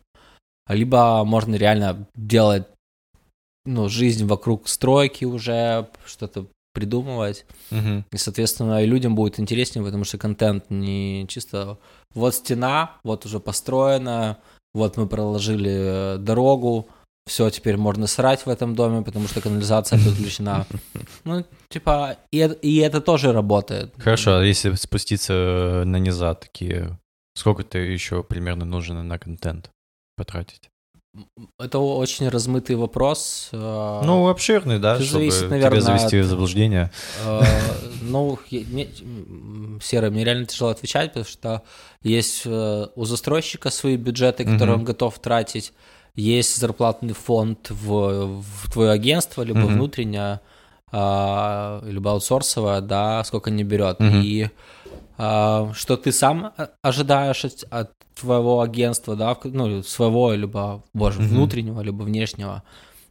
Либо 0.68 1.24
можно 1.24 1.54
реально 1.54 2.06
делать, 2.14 2.66
ну, 3.64 3.88
жизнь 3.88 4.26
вокруг 4.26 4.68
стройки 4.68 5.24
уже, 5.24 5.88
что-то 6.04 6.46
придумывать. 6.72 7.46
Мгм. 7.70 8.04
И, 8.12 8.16
соответственно, 8.18 8.82
и 8.82 8.86
людям 8.86 9.14
будет 9.14 9.40
интереснее, 9.40 9.84
потому 9.84 10.04
что 10.04 10.18
контент 10.18 10.70
не 10.70 11.26
чисто 11.28 11.78
вот 12.14 12.34
стена, 12.34 12.92
вот 13.02 13.24
уже 13.24 13.40
построена, 13.40 14.38
вот 14.74 14.98
мы 14.98 15.06
проложили 15.06 16.16
э, 16.16 16.18
дорогу, 16.18 16.88
все, 17.26 17.50
теперь 17.50 17.76
можно 17.76 18.06
срать 18.06 18.44
в 18.44 18.48
этом 18.48 18.74
доме, 18.74 19.02
потому 19.02 19.26
что 19.26 19.40
канализация 19.40 19.98
подключена. 20.04 20.66
Ну, 21.24 21.44
типа, 21.70 22.18
и, 22.30 22.38
и 22.62 22.76
это 22.78 23.00
тоже 23.00 23.32
работает. 23.32 23.94
Хорошо, 23.98 24.36
а 24.36 24.44
если 24.44 24.72
спуститься 24.74 25.32
э, 25.32 25.84
на 25.84 25.96
низа 25.96 26.34
такие, 26.34 26.98
сколько 27.34 27.64
ты 27.64 27.78
еще 27.78 28.22
примерно 28.22 28.64
нужно 28.64 29.02
на 29.02 29.18
контент 29.18 29.70
потратить? 30.16 30.70
Это 31.58 31.78
очень 31.78 32.28
размытый 32.28 32.76
вопрос. 32.76 33.48
э, 33.52 34.00
Ну, 34.04 34.28
обширный, 34.28 34.78
да, 34.78 34.96
это 34.96 35.04
чтобы 35.04 35.20
зависит, 35.20 35.38
тебя 35.46 35.50
наверное, 35.50 35.80
завести 35.80 36.18
от- 36.18 36.26
в 36.26 36.28
заблуждение. 36.28 36.90
Э, 37.24 37.42
Ну, 38.02 38.38
м, 38.50 39.80
Серый, 39.82 40.10
мне 40.10 40.24
реально 40.24 40.44
тяжело 40.46 40.70
отвечать, 40.70 41.10
потому 41.14 41.24
что 41.24 41.62
есть 42.02 42.42
э, 42.44 42.86
у 42.94 43.04
застройщика 43.04 43.70
свои 43.70 43.96
бюджеты, 43.96 44.44
которые 44.44 44.76
он 44.76 44.84
готов 44.84 45.18
тратить, 45.18 45.72
есть 46.14 46.56
зарплатный 46.56 47.14
фонд 47.14 47.70
в, 47.70 48.42
в 48.42 48.70
твое 48.72 48.90
агентство, 48.90 49.42
либо 49.42 49.60
Мгм. 49.60 49.74
внутреннее, 49.74 50.40
а, 50.92 51.82
либо 51.84 52.10
аутсорсовое, 52.12 52.80
да, 52.80 53.24
сколько 53.24 53.50
не 53.50 53.64
берет. 53.64 53.96
И 54.00 54.50
что 55.16 55.96
ты 55.96 56.12
сам 56.12 56.52
ожидаешь 56.82 57.44
от, 57.44 57.64
от 57.70 57.92
твоего 58.18 58.60
агентства, 58.60 59.16
да, 59.16 59.36
ну, 59.44 59.82
своего, 59.82 60.32
либо, 60.32 60.84
боже, 60.92 61.20
Мгм. 61.20 61.28
внутреннего, 61.28 61.80
либо 61.80 62.02
внешнего, 62.02 62.62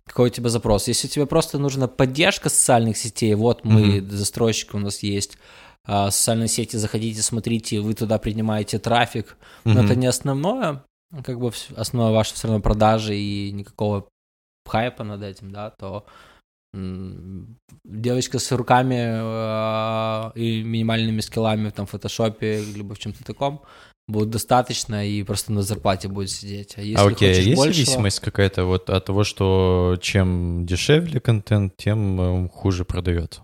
какой 0.05 0.29
у 0.29 0.31
тебя 0.31 0.49
запрос. 0.49 0.87
Если 0.87 1.07
тебе 1.07 1.25
просто 1.25 1.57
нужна 1.57 1.87
поддержка 1.87 2.49
социальных 2.49 2.97
сетей, 2.97 3.33
вот 3.35 3.63
мы, 3.63 4.01
Мгм. 4.01 4.11
застройщики 4.11 4.75
у 4.75 4.79
нас 4.79 5.03
есть, 5.03 5.37
а, 5.83 6.11
социальные 6.11 6.47
сети, 6.47 6.77
заходите, 6.77 7.21
смотрите, 7.21 7.79
вы 7.79 7.93
туда 7.93 8.17
принимаете 8.17 8.79
трафик, 8.79 9.37
но 9.63 9.73
Мгм. 9.73 9.85
это 9.85 9.95
не 9.95 10.07
основное, 10.07 10.83
как 11.23 11.39
бы 11.39 11.51
основа 11.75 12.11
ваша 12.11 12.33
все 12.33 12.47
равно 12.47 12.61
продажи 12.61 13.15
и 13.15 13.51
никакого 13.51 14.07
хайпа 14.67 15.03
над 15.03 15.21
этим, 15.21 15.51
да, 15.51 15.69
то 15.69 16.05
девочка 17.83 18.39
с 18.39 18.51
руками 18.51 18.95
э, 18.95 20.31
и 20.35 20.63
минимальными 20.63 21.21
скиллами 21.21 21.69
там 21.69 21.85
в 21.85 21.91
фотошопе 21.91 22.61
либо 22.75 22.95
в 22.95 22.99
чем-то 22.99 23.23
таком 23.23 23.61
будет 24.07 24.29
достаточно 24.29 25.07
и 25.07 25.23
просто 25.23 25.51
на 25.51 25.61
зарплате 25.61 26.07
будет 26.07 26.29
сидеть. 26.29 26.73
А 26.77 26.81
если 26.81 26.95
а 26.95 27.07
окей, 27.07 27.29
хочешь 27.29 27.45
есть 27.45 27.61
большего- 27.61 27.73
зависимость 27.73 28.19
какая-то 28.19 28.65
вот 28.65 28.89
от 28.89 29.05
того, 29.05 29.23
что 29.23 29.97
чем 30.01 30.65
дешевле 30.65 31.19
контент, 31.19 31.75
тем 31.77 32.45
э, 32.45 32.49
хуже 32.49 32.85
продается? 32.85 33.41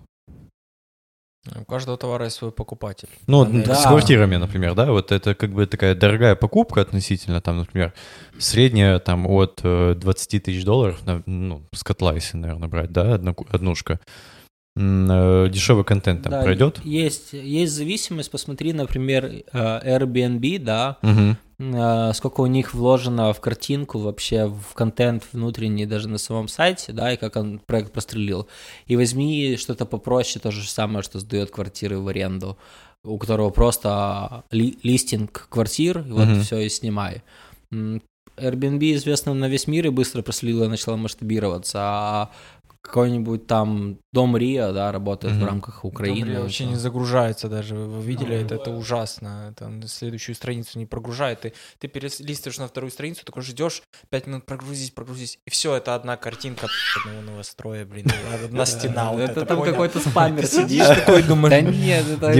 У 1.59 1.65
каждого 1.65 1.97
товара 1.97 2.25
есть 2.25 2.37
свой 2.37 2.51
покупатель. 2.51 3.09
Ну, 3.25 3.45
Да. 3.45 3.73
с 3.75 3.85
квартирами, 3.87 4.35
например, 4.35 4.75
да, 4.75 4.91
вот 4.91 5.11
это 5.11 5.33
как 5.33 5.51
бы 5.51 5.65
такая 5.65 5.95
дорогая 5.95 6.35
покупка 6.35 6.81
относительно, 6.81 7.41
там, 7.41 7.57
например, 7.57 7.93
средняя 8.37 8.99
там 8.99 9.25
от 9.25 9.59
э, 9.63 9.95
20 9.95 10.39
тысяч 10.43 10.63
долларов, 10.63 11.03
на- 11.05 11.23
ну, 11.25 11.63
с 11.73 11.83
котла, 11.83 12.13
если, 12.13 12.37
наверное, 12.37 12.67
брать, 12.69 12.91
да, 12.91 13.15
однушка. 13.49 13.99
Э, 14.77 15.47
Дешевый 15.49 15.83
контент 15.83 16.23
там 16.23 16.31
Да, 16.31 16.41
пройдет? 16.43 16.79
Есть, 16.85 17.33
есть 17.33 17.73
зависимость, 17.73 18.31
посмотри, 18.31 18.71
например, 18.73 19.25
э, 19.25 19.41
Airbnb, 19.53 20.59
да, 20.59 20.97
э, 21.59 22.13
сколько 22.13 22.41
у 22.41 22.45
них 22.47 22.73
вложено 22.73 23.33
в 23.33 23.41
картинку 23.41 23.99
вообще, 23.99 24.45
в 24.47 24.73
контент 24.73 25.23
внутренний 25.33 25.85
даже 25.85 26.07
на 26.07 26.17
самом 26.17 26.47
сайте, 26.47 26.93
да, 26.93 27.13
и 27.13 27.17
как 27.17 27.35
он 27.35 27.59
проект 27.59 27.91
прострелил. 27.91 28.47
И 28.87 28.95
возьми 28.95 29.57
что-то 29.57 29.85
попроще, 29.85 30.39
то 30.41 30.51
же 30.51 30.67
самое, 30.67 31.03
что 31.03 31.19
сдает 31.19 31.51
квартиры 31.51 31.99
в 31.99 32.07
аренду, 32.07 32.57
у 33.03 33.17
которого 33.17 33.49
просто 33.49 34.43
ли- 34.51 34.77
листинг 34.83 35.47
квартир, 35.49 35.99
и 35.99 36.11
вот 36.11 36.27
Мгм. 36.27 36.41
все 36.43 36.59
и 36.59 36.69
снимай. 36.69 37.23
Airbnb 38.37 38.95
известно 38.95 39.33
на 39.33 39.47
весь 39.49 39.67
мир 39.67 39.87
и 39.87 39.89
быстро 39.89 40.21
прострелила 40.21 40.63
и 40.63 40.67
начала 40.69 40.95
масштабироваться, 40.97 41.79
а 41.81 42.29
какой-нибудь 42.81 43.45
там 43.47 43.99
Дом 44.11 44.35
Рио, 44.35 44.71
да, 44.73 44.91
работает 44.91 45.33
в 45.33 45.37
Мгм. 45.37 45.45
рамках 45.45 45.85
Украины. 45.85 46.19
Украина 46.21 46.41
вообще 46.41 46.65
не 46.65 46.75
загружается 46.75 47.47
даже. 47.47 47.75
Вы 47.75 48.01
видели 48.01 48.35
это? 48.35 48.55
Это 48.55 48.71
ужасно. 48.71 49.53
Там 49.57 49.83
следующую 49.87 50.35
страницу 50.35 50.79
не 50.79 50.85
прогружает. 50.85 51.41
Ты, 51.41 51.53
ты 51.79 51.87
перелистываешь 51.87 52.57
на 52.57 52.67
вторую 52.67 52.91
страницу, 52.91 53.23
такой 53.23 53.43
ждешь, 53.43 53.83
пять 54.09 54.27
минут 54.27 54.45
прогрузись, 54.45 54.89
прогрузись. 54.91 55.37
И 55.45 55.49
все, 55.51 55.75
это 55.75 55.95
одна 55.95 56.17
картинка 56.17 56.67
одного 57.05 57.21
новостроя, 57.31 57.85
блин. 57.85 58.07
Одна 58.43 58.65
стена. 58.65 59.13
Это 59.13 59.45
там 59.45 59.61
какой-то 59.61 59.99
спамер 59.99 60.45
сидишь. 60.47 60.87
такой, 60.87 61.23
думаешь, 61.23 61.51
Да 61.51 61.61
нет, 61.71 62.05
это 62.09 62.31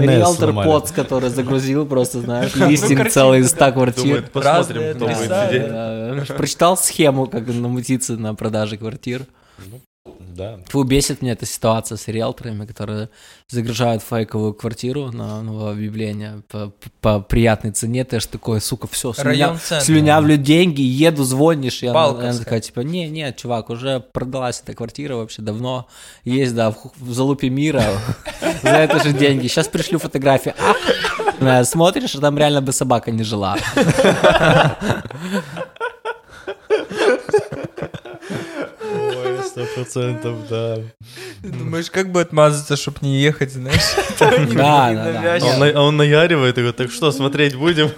риэлтор. 0.00 0.54
Поц, 0.54 0.90
который 0.90 1.28
загрузил 1.28 1.86
просто, 1.86 2.20
знаешь, 2.20 2.54
Ну, 2.54 2.68
листинг 2.68 3.10
целый 3.10 3.40
из 3.40 3.50
100 3.50 3.58
да. 3.58 3.72
квартир. 3.72 4.22
Посмотрим, 4.32 4.96
кто 4.96 5.06
будет 5.06 5.18
сидеть. 5.18 6.36
Прочитал 6.36 6.76
схему, 6.76 7.26
как 7.26 7.46
намутиться 7.46 8.16
на 8.16 8.34
продаже 8.34 8.76
квартир. 8.78 9.26
Да. 10.34 10.58
Фу, 10.68 10.82
бесит 10.82 11.22
меня 11.22 11.32
эта 11.32 11.46
ситуация 11.46 11.96
с 11.96 12.08
риэлторами, 12.08 12.66
которые 12.66 13.10
загружают 13.48 14.02
фейковую 14.02 14.54
квартиру 14.54 15.12
на 15.12 15.42
новое 15.42 15.72
объявление 15.72 16.42
по, 16.48 16.72
по 17.00 17.20
приятной 17.20 17.70
цене. 17.70 18.04
Ты 18.04 18.18
ж 18.18 18.26
такой, 18.26 18.60
сука, 18.60 18.88
все, 18.88 19.12
центра. 19.12 19.80
слюнявлю 19.80 20.36
деньги, 20.36 20.80
еду, 20.80 21.22
звонишь. 21.22 21.82
И 21.82 21.86
она, 21.86 22.06
она 22.06 22.38
такая, 22.38 22.60
типа, 22.60 22.80
не, 22.80 23.08
не, 23.08 23.32
чувак, 23.32 23.70
уже 23.70 24.00
продалась 24.00 24.60
эта 24.64 24.74
квартира 24.74 25.16
вообще 25.16 25.42
давно. 25.42 25.86
Есть, 26.24 26.54
да, 26.54 26.72
в, 26.72 26.92
в 26.96 27.12
залупе 27.12 27.50
мира 27.50 27.84
за 28.62 28.70
это 28.70 29.02
же 29.02 29.12
деньги. 29.12 29.46
Сейчас 29.46 29.68
пришлю 29.68 29.98
фотографии. 29.98 30.54
А, 31.40 31.60
э, 31.60 31.64
смотришь, 31.64 32.14
а 32.16 32.20
там 32.20 32.36
реально 32.38 32.62
бы 32.62 32.72
собака 32.72 33.12
не 33.12 33.22
жила. 33.22 33.56
Ой, 38.30 39.42
сто 39.44 39.64
процентов, 39.74 40.48
да. 40.48 40.76
Ты 41.42 41.48
думаешь, 41.48 41.90
как 41.90 42.12
бы 42.12 42.20
отмазаться, 42.20 42.76
чтобы 42.76 42.98
не 43.02 43.20
ехать, 43.20 43.52
знаешь? 43.52 43.80
Да, 44.54 44.92
да, 44.92 45.12
да. 45.12 45.38
А 45.40 45.56
он, 45.56 45.76
а 45.76 45.82
он 45.82 45.96
наяривает 45.96 46.56
и 46.56 46.60
говорит, 46.60 46.76
так 46.76 46.90
что, 46.90 47.10
смотреть 47.12 47.56
будем? 47.56 47.90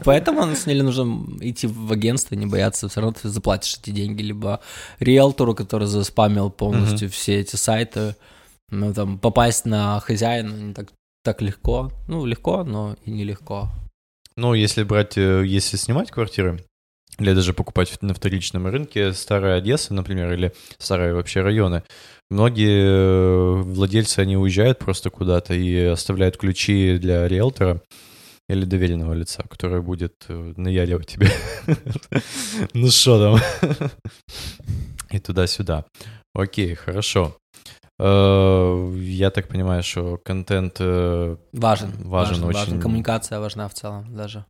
Поэтому 0.04 0.44
на 0.44 0.54
самом 0.54 0.72
деле 0.72 0.82
нужно 0.82 1.26
идти 1.40 1.66
в 1.66 1.92
агентство, 1.92 2.34
не 2.34 2.46
бояться, 2.46 2.88
все 2.88 3.00
равно 3.00 3.16
ты 3.20 3.28
заплатишь 3.28 3.78
эти 3.82 3.90
деньги, 3.90 4.22
либо 4.22 4.60
риэлтору, 5.00 5.54
который 5.54 5.88
заспамил 5.88 6.50
полностью 6.50 7.10
все 7.10 7.40
эти 7.40 7.56
сайты, 7.56 8.14
ну 8.70 8.92
там 8.94 9.18
попасть 9.18 9.64
на 9.66 10.00
хозяина 10.00 10.52
не 10.52 10.74
так, 10.74 10.88
так 11.24 11.42
легко, 11.42 11.90
ну 12.08 12.24
легко, 12.24 12.62
но 12.64 12.96
и 13.04 13.10
нелегко. 13.10 13.68
Ну, 14.36 14.52
если 14.52 14.82
брать, 14.82 15.16
э, 15.16 15.44
если 15.46 15.78
снимать 15.78 16.10
квартиры, 16.10 16.62
или 17.18 17.32
даже 17.32 17.52
покупать 17.52 17.96
на 18.02 18.14
вторичном 18.14 18.66
рынке 18.66 19.12
старая 19.12 19.58
Одесса, 19.58 19.94
например, 19.94 20.32
или 20.32 20.52
старые 20.78 21.14
вообще 21.14 21.40
районы, 21.40 21.82
многие 22.30 22.82
э, 22.82 23.62
владельцы, 23.62 24.20
они 24.20 24.36
уезжают 24.36 24.78
просто 24.78 25.10
куда-то 25.10 25.54
и 25.54 25.84
оставляют 25.84 26.36
ключи 26.36 26.98
для 26.98 27.26
риэлтора 27.26 27.80
или 28.48 28.64
доверенного 28.64 29.14
лица, 29.14 29.42
который 29.48 29.82
будет 29.82 30.14
э, 30.28 30.54
наяривать 30.56 31.08
тебе. 31.08 31.28
Ну 32.74 32.88
что 32.90 33.38
там? 33.38 33.90
И 35.10 35.18
туда-сюда. 35.18 35.84
Окей, 36.34 36.74
хорошо. 36.74 37.36
Э, 37.98 38.92
Я 38.98 39.30
так 39.30 39.48
понимаю, 39.48 39.82
что 39.82 40.18
контент 40.18 40.76
э, 40.80 41.36
Важен, 41.52 41.92
Важен 42.08 42.44
очень. 42.44 42.80
Коммуникация 42.80 43.40
важна 43.40 43.68
в 43.68 43.74
целом 43.74 44.14
даже, 44.14 44.44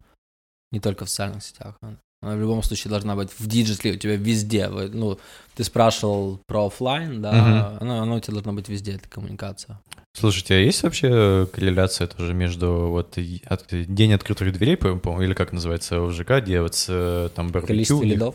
не 0.72 0.80
только 0.80 1.04
в 1.04 1.08
социальных 1.08 1.44
сетях. 1.44 1.78
Она 2.26 2.34
в 2.36 2.40
любом 2.40 2.62
случае 2.64 2.90
должна 2.90 3.14
быть 3.14 3.28
в 3.38 3.46
digital 3.46 3.88
е 3.88 3.94
у 3.94 3.98
тебя 3.98 4.16
везде. 4.16 4.68
Ну, 4.68 5.16
ты 5.54 5.62
спрашивал 5.62 6.40
про 6.46 6.66
оффлайн, 6.66 7.22
да, 7.22 7.32
Мгм. 7.32 7.76
она, 7.80 8.02
она 8.02 8.14
у 8.16 8.20
тебя 8.20 8.34
должна 8.34 8.52
быть 8.52 8.68
везде, 8.68 8.94
эта 8.94 9.08
коммуникация. 9.08 9.78
Слушайте, 10.12 10.54
а 10.54 10.58
есть 10.58 10.82
вообще 10.82 11.46
корреляция 11.52 12.08
тоже 12.08 12.34
между 12.34 12.88
вот 12.88 13.16
от- 13.44 13.66
день 13.70 14.12
открытых 14.14 14.52
дверей, 14.52 14.76
по- 14.76 14.96
по- 14.96 15.22
или 15.22 15.34
как 15.34 15.52
называется 15.52 16.00
в 16.00 16.12
ЖК, 16.12 16.40
где 16.42 16.62
вот 16.62 16.74
с, 16.74 16.86
э, 16.88 17.28
там 17.34 17.48
барбекю? 17.50 17.68
Количество 17.68 18.02
лидов. 18.02 18.34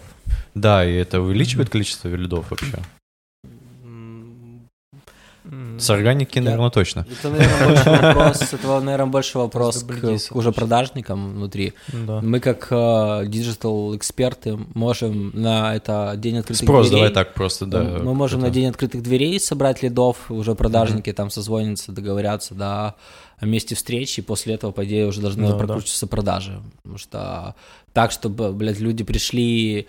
Да, 0.56 0.86
и 0.88 0.94
это 0.94 1.20
увеличивает 1.20 1.70
количество 1.70 2.08
лидов 2.08 2.50
вообще. 2.50 2.78
С 5.80 5.90
органики, 5.90 6.38
Я- 6.38 6.44
наверное, 6.44 6.70
точно. 6.70 7.06
Это, 7.20 7.30
наверное, 7.30 7.68
больше 7.68 7.90
вопрос, 7.90 8.42
это, 8.54 8.80
наверное, 8.82 9.06
больше 9.12 9.38
вопрос 9.38 9.84
к, 9.84 10.18
уже 10.36 10.52
продажникам 10.52 11.34
внутри. 11.36 11.74
Да. 11.92 12.22
Мы 12.22 12.40
как 12.40 12.68
э, 12.72 13.24
digital-эксперты 13.28 14.58
можем 14.74 15.32
на 15.34 15.76
это 15.76 16.14
день 16.18 16.38
открытых 16.38 16.64
Спрос, 16.66 16.88
дверей... 16.90 17.02
давай 17.10 17.14
так 17.14 17.34
просто, 17.34 17.66
да. 17.66 17.82
мы 18.04 18.14
можем 18.14 18.42
на 18.42 18.50
день 18.50 18.68
открытых 18.68 19.02
дверей 19.02 19.40
собрать 19.40 19.84
лидов, 19.84 20.30
уже 20.30 20.56
продажники 20.56 21.12
там 21.14 21.30
созвонятся, 21.30 21.92
договорятся, 21.92 22.54
да, 22.56 22.96
о 23.40 23.46
месте 23.46 23.74
встречи, 23.76 24.20
и 24.20 24.24
после 24.24 24.54
этого, 24.54 24.72
по 24.72 24.86
идее, 24.86 25.08
уже 25.08 25.20
должны 25.22 25.48
Да, 25.48 25.54
да. 25.54 25.58
прокручиваться 25.58 26.06
продажи. 26.08 26.62
Потому 26.84 26.98
что 27.00 27.56
так, 27.94 28.12
чтобы, 28.12 28.52
блядь, 28.54 28.80
люди 28.80 29.04
пришли 29.04 29.88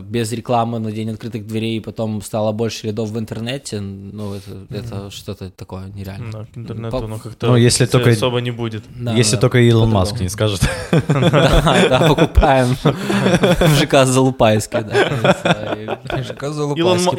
без 0.00 0.32
рекламы 0.32 0.78
на 0.78 0.92
день 0.92 1.10
открытых 1.10 1.46
дверей, 1.46 1.76
и 1.76 1.80
потом 1.80 2.22
стало 2.22 2.52
больше 2.52 2.86
лидов 2.86 3.10
в 3.10 3.18
интернете, 3.18 3.80
ну, 3.80 4.34
это, 4.34 4.66
это 4.70 5.10
что-то 5.10 5.50
такое 5.50 5.86
нереально. 5.94 6.30
Да, 6.32 6.44
к 6.52 6.56
интернету, 6.56 6.98
По- 7.00 7.06
но 7.06 7.18
как-то 7.18 7.46
Ну, 7.48 7.56
если 7.56 7.86
только- 7.86 8.10
особо 8.10 8.40
не 8.40 8.50
будет. 8.50 8.84
Да, 8.96 9.12
Если 9.14 9.36
да, 9.36 9.40
только 9.42 9.58
Илон 9.58 9.90
по-другому. 9.90 9.98
Маск 10.10 10.20
не 10.20 10.28
скажет. 10.28 10.60
Да, 11.08 11.76
да, 11.88 12.08
покупаем 12.08 12.76
в 12.82 13.76
ЖК 13.80 14.04
Залупайский, 14.06 14.82
да. 14.82 16.22
ЖК 16.22 16.52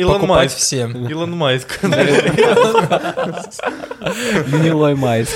покупать 0.07 0.51
всем. 0.53 1.07
Илон 1.07 1.31
Майск. 1.37 1.79
Гнилой 4.47 4.95
майс. 4.95 5.29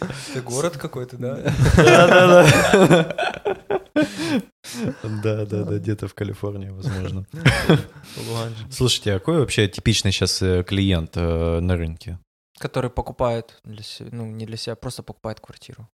Это 0.00 0.42
город 0.42 0.76
какой-то, 0.76 1.16
да? 1.16 1.52
Да, 5.22 5.44
да, 5.44 5.64
да, 5.64 5.78
где-то 5.78 6.08
в 6.08 6.14
Калифорнии, 6.14 6.68
возможно. 6.70 7.26
Слушайте, 8.70 9.14
а 9.14 9.18
какой 9.18 9.38
вообще 9.38 9.68
типичный 9.68 10.12
сейчас 10.12 10.38
клиент 10.66 11.16
э, 11.16 11.60
на 11.60 11.76
рынке? 11.76 12.18
Который 12.58 12.90
покупает 12.90 13.58
для 13.64 13.82
себя, 13.82 14.10
ну, 14.12 14.26
не 14.26 14.46
для 14.46 14.56
себя, 14.56 14.76
просто 14.76 15.02
покупает 15.02 15.40
квартиру. 15.40 15.88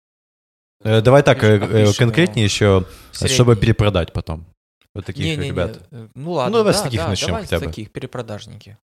Э, 0.82 1.00
Давай 1.00 1.22
так, 1.22 1.42
э, 1.44 1.56
э, 1.58 1.92
конкретнее 1.96 2.44
еще, 2.44 2.84
чтобы 3.12 3.56
перепродать 3.56 4.12
потом. 4.12 4.46
Вот 4.94 5.06
таких 5.06 5.38
ребят. 5.38 5.86
э, 5.90 6.08
Ну 6.14 6.32
ладно, 6.32 6.52
Ну, 6.52 6.58
давай 6.58 6.72
да, 6.72 6.78
с 6.78 6.82
таких 6.82 7.00
да, 7.00 7.08
начнем 7.08 7.28
давай 7.28 7.42
хотя 7.42 7.58
с 7.58 7.60
бы. 7.60 7.66
таких, 7.66 7.92
перепродажники. 7.92 8.78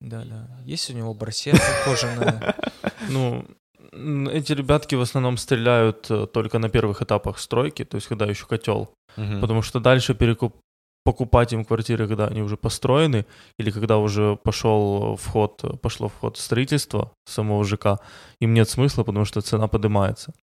Да, 0.00 0.24
да. 0.24 0.48
Есть 0.64 0.90
у 0.90 0.94
него 0.94 1.12
барсетка 1.14 1.62
кожаная. 1.84 2.56
Ну, 3.08 3.46
эти 3.92 4.52
ребятки 4.52 4.94
в 4.94 5.00
основном 5.00 5.36
стреляют 5.36 6.10
э, 6.10 6.26
только 6.26 6.58
на 6.58 6.68
первых 6.68 7.02
этапах 7.02 7.38
стройки, 7.38 7.84
то 7.84 7.96
есть 7.96 8.06
когда 8.08 8.26
еще 8.26 8.46
котел. 8.46 8.90
Мгм. 9.16 9.40
Потому 9.40 9.62
что 9.62 9.80
дальше 9.80 10.14
перекуп 10.14 10.56
покупать 11.04 11.52
им 11.52 11.64
квартиры, 11.64 12.06
когда 12.06 12.26
они 12.26 12.42
уже 12.42 12.56
построены, 12.56 13.26
или 13.58 13.70
когда 13.70 13.98
уже 13.98 14.36
пошел 14.36 15.16
вход, 15.16 15.80
пошло 15.80 16.08
в 16.08 16.14
ход 16.14 16.36
строительство 16.36 17.12
самого 17.24 17.64
ЖК, 17.64 18.00
им 18.40 18.54
нет 18.54 18.68
смысла, 18.68 19.02
потому 19.02 19.24
что 19.24 19.40
цена 19.40 19.66
поднимается. 19.66 20.34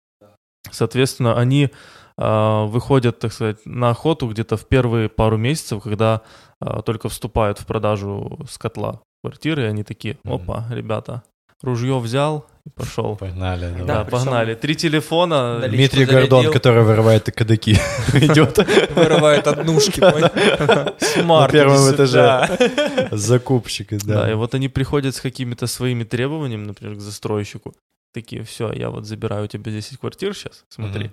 Соответственно, 0.71 1.39
они 1.39 1.69
а, 2.17 2.65
выходят, 2.65 3.19
так 3.19 3.31
сказать, 3.31 3.65
на 3.65 3.91
охоту 3.91 4.27
где-то 4.27 4.57
в 4.57 4.65
первые 4.65 5.09
пару 5.09 5.37
месяцев, 5.37 5.83
когда 5.83 6.21
а, 6.59 6.81
только 6.81 7.09
вступают 7.09 7.59
в 7.59 7.65
продажу 7.65 8.39
с 8.49 8.57
котла 8.57 9.01
квартиры, 9.23 9.63
и 9.63 9.67
они 9.67 9.83
такие, 9.83 10.17
опа, 10.23 10.67
ребята, 10.71 11.23
ружье 11.61 11.99
взял 11.99 12.45
и 12.65 12.69
пошел. 12.69 13.15
Погнали. 13.15 13.73
Да. 13.79 13.85
Да, 13.85 14.05
погнали. 14.05 14.55
Три 14.55 14.75
телефона. 14.75 15.59
Дмитрий 15.67 16.05
зарядил. 16.05 16.29
Гордон, 16.29 16.53
который 16.53 16.83
вырывает 16.83 17.25
кадыки, 17.31 17.71
идет 18.13 18.57
Вырывает 18.95 19.47
однушки? 19.47 19.99
Смарт. 20.99 21.53
На 21.53 21.59
первом 21.59 21.91
этаже. 21.91 23.09
закупщик, 23.11 23.89
Да. 24.05 24.29
и 24.31 24.33
вот 24.35 24.53
они 24.55 24.69
приходят 24.69 25.15
с 25.15 25.21
какими-то 25.21 25.67
своими 25.67 26.03
требованиями, 26.03 26.65
например, 26.65 26.95
к 26.95 26.99
застройщику. 27.01 27.73
Такие, 28.13 28.41
все, 28.43 28.71
я 28.73 28.89
вот 28.89 29.05
забираю 29.05 29.43
у 29.45 29.47
тебя 29.47 29.71
10 29.71 29.97
квартир 29.99 30.33
сейчас, 30.33 30.63
смотри, 30.69 31.11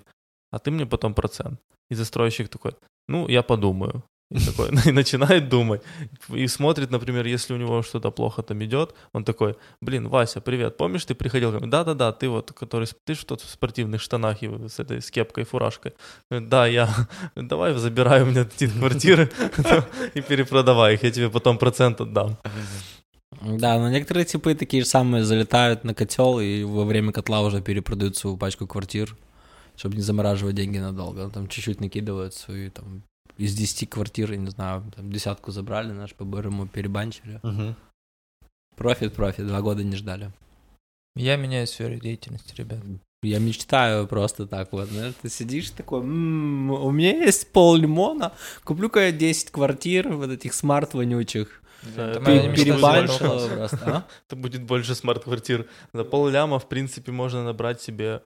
а 0.51 0.59
ты 0.59 0.71
мне 0.71 0.85
потом 0.85 1.13
процент. 1.13 1.59
И 1.91 1.95
застройщик 1.95 2.47
такой, 2.49 2.71
ну, 3.07 3.27
я 3.27 3.43
подумаю. 3.43 4.03
И, 4.31 4.39
такой, 4.39 4.69
и 4.85 4.91
начинает 4.91 5.49
думать. 5.49 5.81
И 6.29 6.47
смотрит, 6.47 6.91
например, 6.91 7.25
если 7.25 7.53
у 7.53 7.57
него 7.57 7.83
что-то 7.83 8.11
плохо 8.11 8.41
там 8.41 8.63
идет, 8.63 8.95
он 9.13 9.23
такой, 9.23 9.55
блин, 9.81 10.09
Вася, 10.09 10.41
привет, 10.41 10.77
помнишь, 10.77 11.05
ты 11.05 11.13
приходил 11.13 11.51
ко 11.51 11.59
мне? 11.59 11.67
Да-да-да, 11.67 12.11
ты 12.11 12.27
вот, 12.27 12.51
который, 12.51 12.87
ты 13.03 13.13
что 13.13 13.35
в 13.37 13.41
спортивных 13.41 14.01
штанах 14.01 14.41
и 14.43 14.47
с 14.67 14.79
этой, 14.79 15.01
с 15.01 15.11
кепкой, 15.11 15.43
фуражкой. 15.43 15.93
Говорит, 16.29 16.49
Да, 16.49 16.65
я, 16.67 16.89
давай 17.35 17.73
забирай 17.73 18.23
у 18.23 18.25
меня 18.25 18.41
эти 18.41 18.67
квартиры 18.67 19.29
и 20.15 20.21
перепродавай 20.21 20.95
их, 20.95 21.03
я 21.03 21.11
тебе 21.11 21.29
потом 21.29 21.57
процент 21.57 22.01
отдам. 22.01 22.37
Да, 23.41 23.77
но 23.77 23.89
некоторые 23.89 24.25
типы 24.25 24.55
такие 24.55 24.83
же 24.83 24.89
самые 24.89 25.23
залетают 25.23 25.83
на 25.83 25.93
котел 25.93 26.39
и 26.39 26.63
во 26.63 26.85
время 26.85 27.11
котла 27.11 27.41
уже 27.41 27.61
перепродают 27.61 28.17
свою 28.17 28.37
пачку 28.37 28.65
квартир, 28.65 29.15
чтобы 29.75 29.97
не 29.97 30.01
замораживать 30.01 30.55
деньги 30.55 30.79
надолго. 30.79 31.29
Там 31.29 31.47
чуть-чуть 31.47 31.81
накидывают 31.81 32.33
свои 32.33 32.69
там 32.69 33.03
из 33.37 33.53
10 33.55 33.89
квартир, 33.89 34.31
я 34.31 34.37
не 34.37 34.49
знаю, 34.49 34.83
там 34.95 35.11
десятку 35.11 35.51
забрали, 35.51 35.91
наш 35.91 36.13
по-бырому 36.13 36.67
перебанчили. 36.67 37.39
Профит, 38.75 39.13
профит, 39.13 39.47
два 39.47 39.61
года 39.61 39.83
не 39.83 39.95
ждали. 39.95 40.31
Я 41.15 41.37
меняю 41.37 41.65
сферу 41.67 41.95
деятельности, 41.95 42.53
ребят. 42.57 42.79
Я 43.23 43.39
мечтаю 43.39 44.05
просто 44.07 44.45
так 44.45 44.71
вот, 44.71 44.89
знаешь, 44.89 45.13
ты 45.21 45.29
сидишь 45.29 45.71
такой, 45.71 46.01
«М, 46.01 46.69
у 46.69 46.91
меня 46.91 47.11
есть 47.25 47.51
пол 47.51 47.75
лимона, 47.75 48.33
куплю-ка 48.63 48.99
я 48.99 49.11
10 49.11 49.49
квартир 49.51 50.09
вот 50.09 50.29
этих 50.29 50.53
смарт 50.53 50.93
вонючих. 50.93 51.61
Да, 51.95 52.13
больше. 53.07 53.19
просто, 53.19 53.79
а? 53.85 54.07
Это 54.27 54.35
будет 54.35 54.63
больше 54.63 54.95
смарт-квартир. 54.95 55.67
За 55.93 56.03
полляма, 56.03 56.59
в 56.59 56.67
принципе, 56.67 57.11
можно 57.11 57.43
набрать 57.43 57.81
себе 57.81 58.21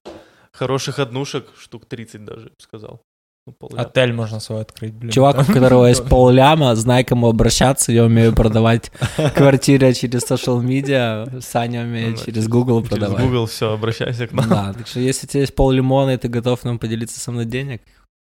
хороших 0.53 0.99
однушек, 0.99 1.47
штук 1.57 1.86
30 1.86 2.26
даже, 2.26 2.43
я 2.45 2.49
бы 2.49 2.55
сказал. 2.60 3.01
Ну, 3.48 3.54
полляма. 3.54 3.82
Отель 3.82 4.14
можно 4.14 4.40
свой 4.40 4.62
открыть, 4.62 4.94
блин. 4.94 5.12
Чувак, 5.12 5.40
у 5.40 5.52
которого 5.52 5.88
есть 5.88 6.04
пол 6.10 6.30
ляма, 6.30 6.76
знай, 6.76 7.04
кому 7.04 7.30
обращаться, 7.30 7.92
я 7.92 8.04
умею 8.04 8.34
продавать 8.36 8.92
квартиры 9.36 9.94
через 9.94 10.30
social 10.30 10.62
media, 10.64 11.42
Саня 11.42 11.82
умеет 11.82 12.18
Ну, 12.20 12.26
через 12.26 12.48
Google 12.48 12.82
Через 12.84 12.90
продавать. 12.90 13.24
Google 13.26 13.46
все, 13.48 13.74
обращайся 13.74 14.28
к 14.28 14.34
нам. 14.34 14.50
Да, 14.50 14.74
так 14.74 14.88
что 14.88 15.00
если 15.00 15.26
у 15.26 15.30
тебя 15.30 15.42
есть 15.42 15.56
пол 15.56 15.72
лимона, 15.72 16.12
и 16.12 16.18
ты 16.18 16.28
готов 16.28 16.64
нам 16.64 16.78
поделиться 16.80 17.20
со 17.20 17.32
мной 17.32 17.46
денег, 17.46 17.82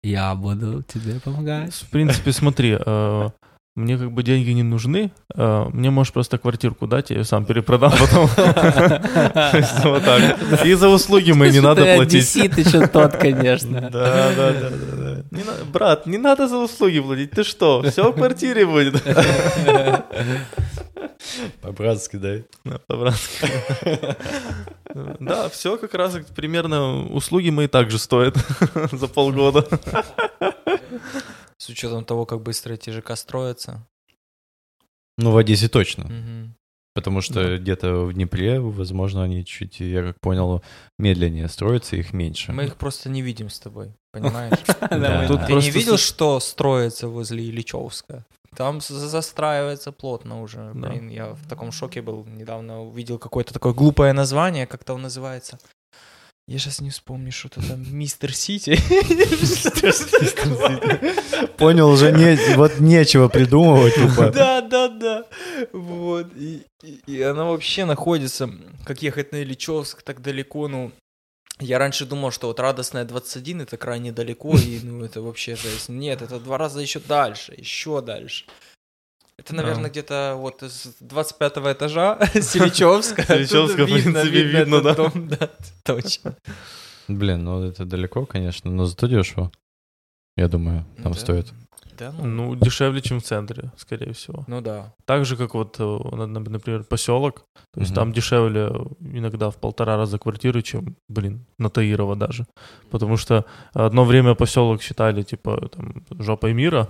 я 0.03 0.33
буду 0.35 0.81
тебе 0.83 1.19
помогать. 1.19 1.73
В 1.73 1.89
принципе, 1.89 2.31
смотри, 2.31 2.77
э, 2.79 3.29
мне 3.75 3.97
как 3.97 4.11
бы 4.11 4.21
деньги 4.21 4.49
не 4.51 4.63
нужны, 4.63 5.11
э, 5.33 5.65
мне 5.71 5.91
можешь 5.91 6.11
просто 6.11 6.37
квартирку 6.37 6.87
дать, 6.87 7.09
я 7.09 7.17
ее 7.19 7.23
сам 7.23 7.45
перепродам 7.45 7.91
потом. 7.91 8.29
И 10.65 10.73
за 10.73 10.89
услуги 10.89 11.31
мои 11.31 11.51
не 11.51 11.61
надо 11.61 11.83
Ты 11.83 11.95
платить. 11.95 12.13
одессит 12.15 12.57
еще 12.57 12.87
тот, 12.87 13.15
конечно. 13.15 13.89
Да, 13.89 14.31
да, 14.35 14.51
да, 14.51 15.23
Брат, 15.71 16.05
не 16.05 16.17
надо 16.17 16.49
за 16.49 16.57
услуги 16.57 16.99
платить. 16.99 17.31
Ты 17.31 17.43
что? 17.43 17.81
Все 17.83 18.11
в 18.11 18.15
квартире 18.15 18.65
будет. 18.65 19.01
По-братски? 21.61 22.17
Да, 22.65 22.79
по-братски. 22.87 23.47
Да, 25.19 25.47
все 25.49 25.77
как 25.77 25.93
раз 25.93 26.17
примерно 26.35 27.05
услуги 27.07 27.49
мои 27.49 27.67
также 27.67 27.97
стоят 27.99 28.35
за 28.91 29.07
полгода. 29.07 29.65
С 31.61 31.69
учетом 31.69 32.05
того, 32.05 32.25
как 32.25 32.41
быстро 32.41 32.73
эти 32.73 32.89
ЖК 32.89 33.15
строятся. 33.15 33.87
Ну, 35.19 35.29
в 35.29 35.37
Одессе 35.37 35.67
точно. 35.69 36.05
Мгм. 36.05 36.55
Потому 36.95 37.21
что 37.21 37.59
где-то 37.59 38.05
в 38.05 38.13
Днепре, 38.13 38.59
возможно, 38.59 39.23
они 39.23 39.45
чуть, 39.45 39.79
я 39.79 40.01
как 40.01 40.19
понял, 40.19 40.63
медленнее 40.97 41.47
строятся, 41.47 41.97
их 41.97 42.13
меньше. 42.13 42.51
Мы 42.51 42.63
их 42.63 42.77
просто 42.77 43.09
не 43.09 43.21
видим 43.21 43.51
с 43.51 43.59
тобой, 43.59 43.93
понимаешь? 44.11 44.57
Да. 44.89 45.27
Тут 45.27 45.45
Ты 45.45 45.53
не 45.53 45.69
видел, 45.69 45.97
что 45.97 46.39
строится 46.39 47.07
возле 47.07 47.43
Ильичевска? 47.43 48.25
Там 48.55 48.81
за- 48.81 49.07
застраивается 49.07 49.91
плотно 49.91 50.41
уже. 50.41 50.71
Да. 50.73 50.89
Блин, 50.89 51.09
я 51.09 51.33
в 51.33 51.47
таком 51.47 51.71
шоке 51.71 52.01
был. 52.01 52.25
Недавно 52.25 52.81
увидел 52.81 53.19
какое-то 53.19 53.53
такое 53.53 53.73
глупое 53.73 54.13
название, 54.13 54.65
как-то 54.65 54.95
он 54.95 55.03
называется. 55.03 55.59
Я 56.47 56.59
сейчас 56.59 56.81
не 56.81 56.89
вспомню, 56.89 57.31
что-то 57.31 57.61
там 57.65 57.83
Мистер 57.95 58.33
Сити. 58.35 58.77
Понял, 61.57 61.89
уже 61.89 62.11
не, 62.11 62.55
вот 62.55 62.79
нечего 62.79 63.27
придумывать 63.29 63.95
тупо. 63.95 64.31
Да, 64.31 64.61
да, 64.61 64.87
да. 64.89 65.25
Вот. 65.71 66.27
И, 66.35 66.63
и- 66.83 66.99
и 67.07 67.21
она 67.21 67.45
вообще 67.45 67.85
находится, 67.85 68.49
как 68.85 69.01
ехать 69.01 69.31
на 69.31 69.41
Ильичевск 69.43 70.01
так 70.03 70.21
далеко, 70.21 70.67
ну... 70.67 70.91
Я 71.59 71.77
раньше 71.77 72.05
думал, 72.07 72.31
что 72.31 72.47
вот 72.47 72.59
радостная 72.59 73.05
21 73.05 73.61
это 73.61 73.77
крайне 73.77 74.11
далеко, 74.11 74.55
и 74.57 74.79
ну 74.81 75.05
это 75.05 75.21
вообще 75.21 75.55
жесть. 75.55 75.89
Нет, 75.89 76.23
это 76.23 76.39
два 76.39 76.57
раза 76.57 76.79
еще 76.79 76.99
дальше, 76.99 77.53
еще 77.55 78.01
дальше. 78.01 78.45
Это, 79.41 79.55
наверное, 79.55 79.83
Да. 79.85 79.89
где-то 79.89 80.35
вот 80.37 80.63
из 80.63 80.95
25 80.99 81.57
этажа 81.73 82.17
с 82.33 82.55
Ильичевска. 82.55 83.23
С 83.27 83.29
Ильичевска, 83.29 83.83
Оттуда 83.83 83.99
в 83.99 84.03
принципе, 84.03 84.43
видно, 84.43 84.81
да. 84.81 84.95
да, 85.15 85.49
точно. 85.83 86.35
Блин, 87.07 87.43
ну 87.43 87.63
это 87.63 87.85
далеко, 87.85 88.25
конечно, 88.25 88.71
но 88.71 88.85
зато 88.85 89.07
дешево. 89.07 89.51
Я 90.37 90.47
думаю, 90.47 90.85
там 91.03 91.13
стоит. 91.13 91.51
Да, 91.97 92.11
ну, 92.17 92.25
Ну, 92.25 92.55
дешевле, 92.55 93.01
чем 93.01 93.19
в 93.19 93.23
центре, 93.23 93.71
скорее 93.77 94.13
всего. 94.13 94.43
ну 94.47 94.61
да. 94.61 94.93
Так 95.05 95.25
же, 95.25 95.35
как 95.37 95.53
вот, 95.53 95.75
э, 95.79 95.83
на- 96.15 96.25
на- 96.25 96.39
например, 96.39 96.83
поселок. 96.83 97.43
То 97.73 97.79
есть 97.81 97.91
Мгм. 97.91 97.95
там 97.95 98.11
дешевле 98.13 98.71
иногда 99.01 99.49
в 99.49 99.57
полтора 99.57 99.97
раза 99.97 100.17
квартиры, 100.17 100.61
чем, 100.63 100.95
блин, 101.09 101.45
на 101.59 101.69
Таирова 101.69 102.15
даже. 102.15 102.45
Потому 102.91 103.17
что 103.17 103.45
одно 103.73 104.03
время 104.05 104.33
поселок 104.35 104.81
считали, 104.81 105.21
типа, 105.23 105.69
там, 105.69 106.03
жопой 106.19 106.53
мира. 106.53 106.87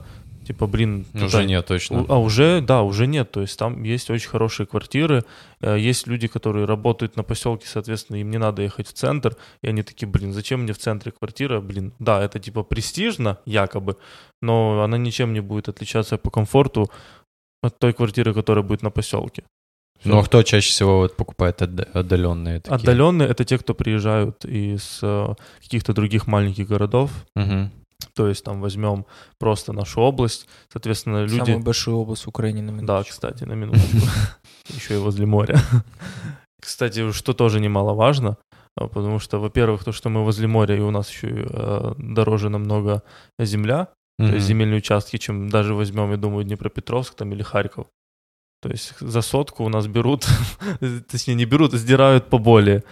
Типа, 0.53 0.67
блин, 0.67 1.05
Уже 1.13 1.25
туда- 1.29 1.43
нет, 1.45 1.65
точно. 1.65 2.05
А 2.09 2.17
уже, 2.19 2.61
да, 2.61 2.81
уже 2.81 3.07
нет. 3.07 3.31
То 3.31 3.41
есть 3.41 3.57
там 3.57 3.83
есть 3.83 4.09
очень 4.09 4.29
хорошие 4.29 4.67
квартиры. 4.67 5.23
э, 5.61 5.77
Есть 5.79 6.07
люди, 6.07 6.27
которые 6.27 6.65
работают 6.65 7.15
на 7.15 7.23
поселке, 7.23 7.67
соответственно, 7.67 8.17
им 8.17 8.29
не 8.31 8.37
надо 8.37 8.61
ехать 8.61 8.87
в 8.87 8.93
центр. 8.93 9.35
И 9.63 9.67
они 9.69 9.83
такие, 9.83 10.07
блин, 10.07 10.33
зачем 10.33 10.61
мне 10.63 10.73
в 10.73 10.77
центре 10.77 11.11
квартира? 11.11 11.61
Блин, 11.61 11.93
да, 11.99 12.21
это 12.21 12.39
типа 12.39 12.63
престижно, 12.63 13.37
якобы, 13.45 13.95
но 14.41 14.81
она 14.83 14.97
ничем 14.97 15.33
не 15.33 15.39
будет 15.41 15.69
отличаться 15.69 16.17
по 16.17 16.29
комфорту 16.29 16.89
от 17.63 17.79
той 17.79 17.93
квартиры, 17.93 18.33
которая 18.33 18.63
будет 18.63 18.81
на 18.83 18.89
поселке. 18.91 19.43
Ну 20.03 20.17
а 20.17 20.23
кто 20.23 20.41
чаще 20.43 20.69
всего 20.71 20.97
вот 20.97 21.15
покупает 21.15 21.61
отда- 21.61 21.87
отдаленные 21.93 22.59
такие? 22.59 22.75
Отдаленные 22.75 23.29
это 23.29 23.45
те, 23.45 23.57
кто 23.57 23.73
приезжают 23.75 24.45
из 24.45 24.99
э, 25.03 25.35
каких-то 25.61 25.93
других 25.93 26.25
маленьких 26.27 26.67
городов. 26.67 27.11
Мгм. 27.35 27.69
То 28.13 28.27
есть 28.27 28.43
там 28.43 28.61
возьмем 28.61 29.05
просто 29.39 29.73
нашу 29.73 30.01
область. 30.01 30.47
Соответственно, 30.71 31.23
люди... 31.23 31.45
Самую 31.45 31.63
большую 31.63 31.97
область 31.97 32.27
Украины 32.27 32.61
на 32.61 32.71
Да, 32.71 32.81
минуточку. 32.81 33.11
кстати, 33.11 33.43
на 33.43 33.53
минуточку. 33.53 33.97
Еще 34.67 34.95
и 34.95 34.97
возле 34.97 35.25
моря. 35.25 35.59
Кстати, 36.61 37.11
что 37.11 37.33
тоже 37.33 37.59
немаловажно, 37.59 38.37
а, 38.77 38.87
потому 38.87 39.19
что, 39.19 39.39
во-первых, 39.39 39.83
то, 39.83 39.91
что 39.91 40.09
мы 40.09 40.23
возле 40.23 40.47
моря, 40.47 40.77
и 40.77 40.79
у 40.79 40.91
нас 40.91 41.09
еще 41.09 41.27
э, 41.49 41.93
дороже 41.97 42.49
намного 42.49 43.01
земля, 43.39 43.87
то 44.19 44.35
есть 44.35 44.45
земельные 44.45 44.77
участки, 44.77 45.17
чем 45.17 45.49
даже 45.49 45.73
возьмем, 45.73 46.11
я 46.11 46.17
думаю, 46.17 46.43
Днепропетровск 46.43 47.15
там 47.15 47.33
или 47.33 47.41
Харьков. 47.41 47.87
То 48.61 48.69
есть 48.69 48.93
за 48.99 49.21
сотку 49.21 49.63
у 49.63 49.69
нас 49.69 49.87
берут, 49.87 50.27
точнее 51.11 51.33
не 51.33 51.45
берут, 51.45 51.73
а 51.73 51.77
сдирают 51.77 52.29
поболее. 52.29 52.83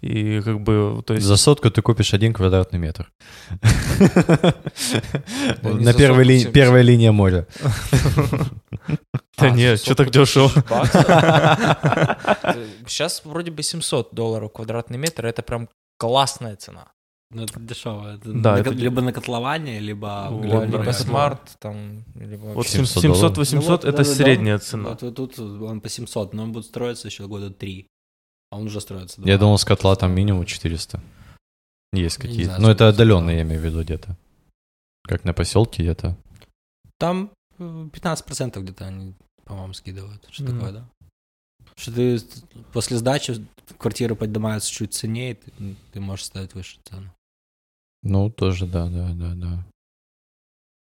И 0.00 0.40
как 0.40 0.60
бы, 0.60 1.02
то 1.04 1.14
есть... 1.14 1.26
За 1.26 1.36
сотку 1.36 1.70
ты 1.70 1.82
купишь 1.82 2.14
один 2.14 2.32
квадратный 2.32 2.78
метр. 2.78 3.10
На 5.62 5.92
первой 5.92 6.24
сотку, 6.24 6.28
ли- 6.28 6.38
70. 6.38 6.52
первая 6.52 6.82
линия 6.82 7.10
моря. 7.10 7.46
Да 9.38 9.46
А, 9.46 9.50
нет, 9.50 9.80
что 9.80 9.94
так 9.94 10.10
дешево? 10.10 10.50
Сейчас 12.86 13.22
вроде 13.24 13.50
бы 13.50 13.62
700 13.62 14.14
долларов 14.14 14.52
квадратный 14.52 14.98
метр, 14.98 15.26
это 15.26 15.42
прям 15.42 15.68
классная 15.98 16.54
цена. 16.56 16.92
Ну, 17.30 17.42
это 17.42 17.60
дешево. 17.60 18.14
Это 18.14 18.32
Да, 18.32 18.52
на 18.54 18.58
это 18.60 18.70
либо 18.70 19.02
на 19.02 19.12
котловане, 19.12 19.80
либо... 19.80 20.28
Вот, 20.30 20.46
главное, 20.46 20.66
Либо 20.70 20.84
да. 20.84 20.92
смарт, 20.94 21.56
там, 21.58 22.04
либо... 22.14 22.46
Вот 22.46 22.56
вообще- 22.56 22.84
700 22.84 23.04
700-800 23.04 23.54
Ну 23.54 23.60
вот, 23.60 23.84
это 23.84 23.96
да-да-да. 23.98 24.04
средняя 24.04 24.58
цена. 24.58 24.88
Вот, 24.90 25.02
вот 25.02 25.14
тут 25.14 25.38
он 25.38 25.80
по 25.82 25.88
700, 25.90 26.32
но 26.32 26.44
он 26.44 26.52
будет 26.52 26.64
строиться 26.64 27.08
еще 27.08 27.26
года 27.26 27.50
3. 27.50 27.86
А 28.50 28.56
он 28.56 28.66
уже 28.66 28.80
строится. 28.80 29.20
Я 29.20 29.36
два. 29.36 29.46
думал, 29.46 29.58
с 29.58 29.64
котла 29.66 29.94
там 29.94 30.12
минимум 30.14 30.46
400. 30.46 31.02
Есть 31.92 32.16
Я 32.16 32.22
какие-то. 32.22 32.58
Но 32.60 32.70
это 32.70 32.84
сколько 32.84 32.88
отдаленные, 32.88 33.36
я 33.36 33.42
имею 33.42 33.60
в 33.60 33.64
виду 33.64 33.82
где-то. 33.82 34.16
Как 35.02 35.24
на 35.24 35.34
поселке 35.34 35.82
где-то. 35.82 36.16
Там 36.98 37.30
э, 37.58 37.88
15% 37.92 38.60
где-то 38.60 38.86
они, 38.86 39.14
по-моему, 39.44 39.74
скидывают. 39.74 40.26
Что 40.30 40.44
Мгм. 40.44 40.52
такое, 40.54 40.72
да? 40.72 40.88
Что 41.76 41.92
ты 41.92 42.18
после 42.72 42.96
сдачи 42.96 43.46
квартира 43.76 44.14
поднимается 44.14 44.70
чуть 44.72 44.94
ценнее, 44.94 45.34
ты, 45.34 45.52
ты 45.92 46.00
можешь 46.00 46.24
ставить 46.24 46.54
выше 46.54 46.78
цену. 46.84 47.12
Ну, 48.02 48.30
тоже, 48.30 48.66
да, 48.66 48.86
да, 48.86 49.10
да, 49.12 49.34
да. 49.34 49.66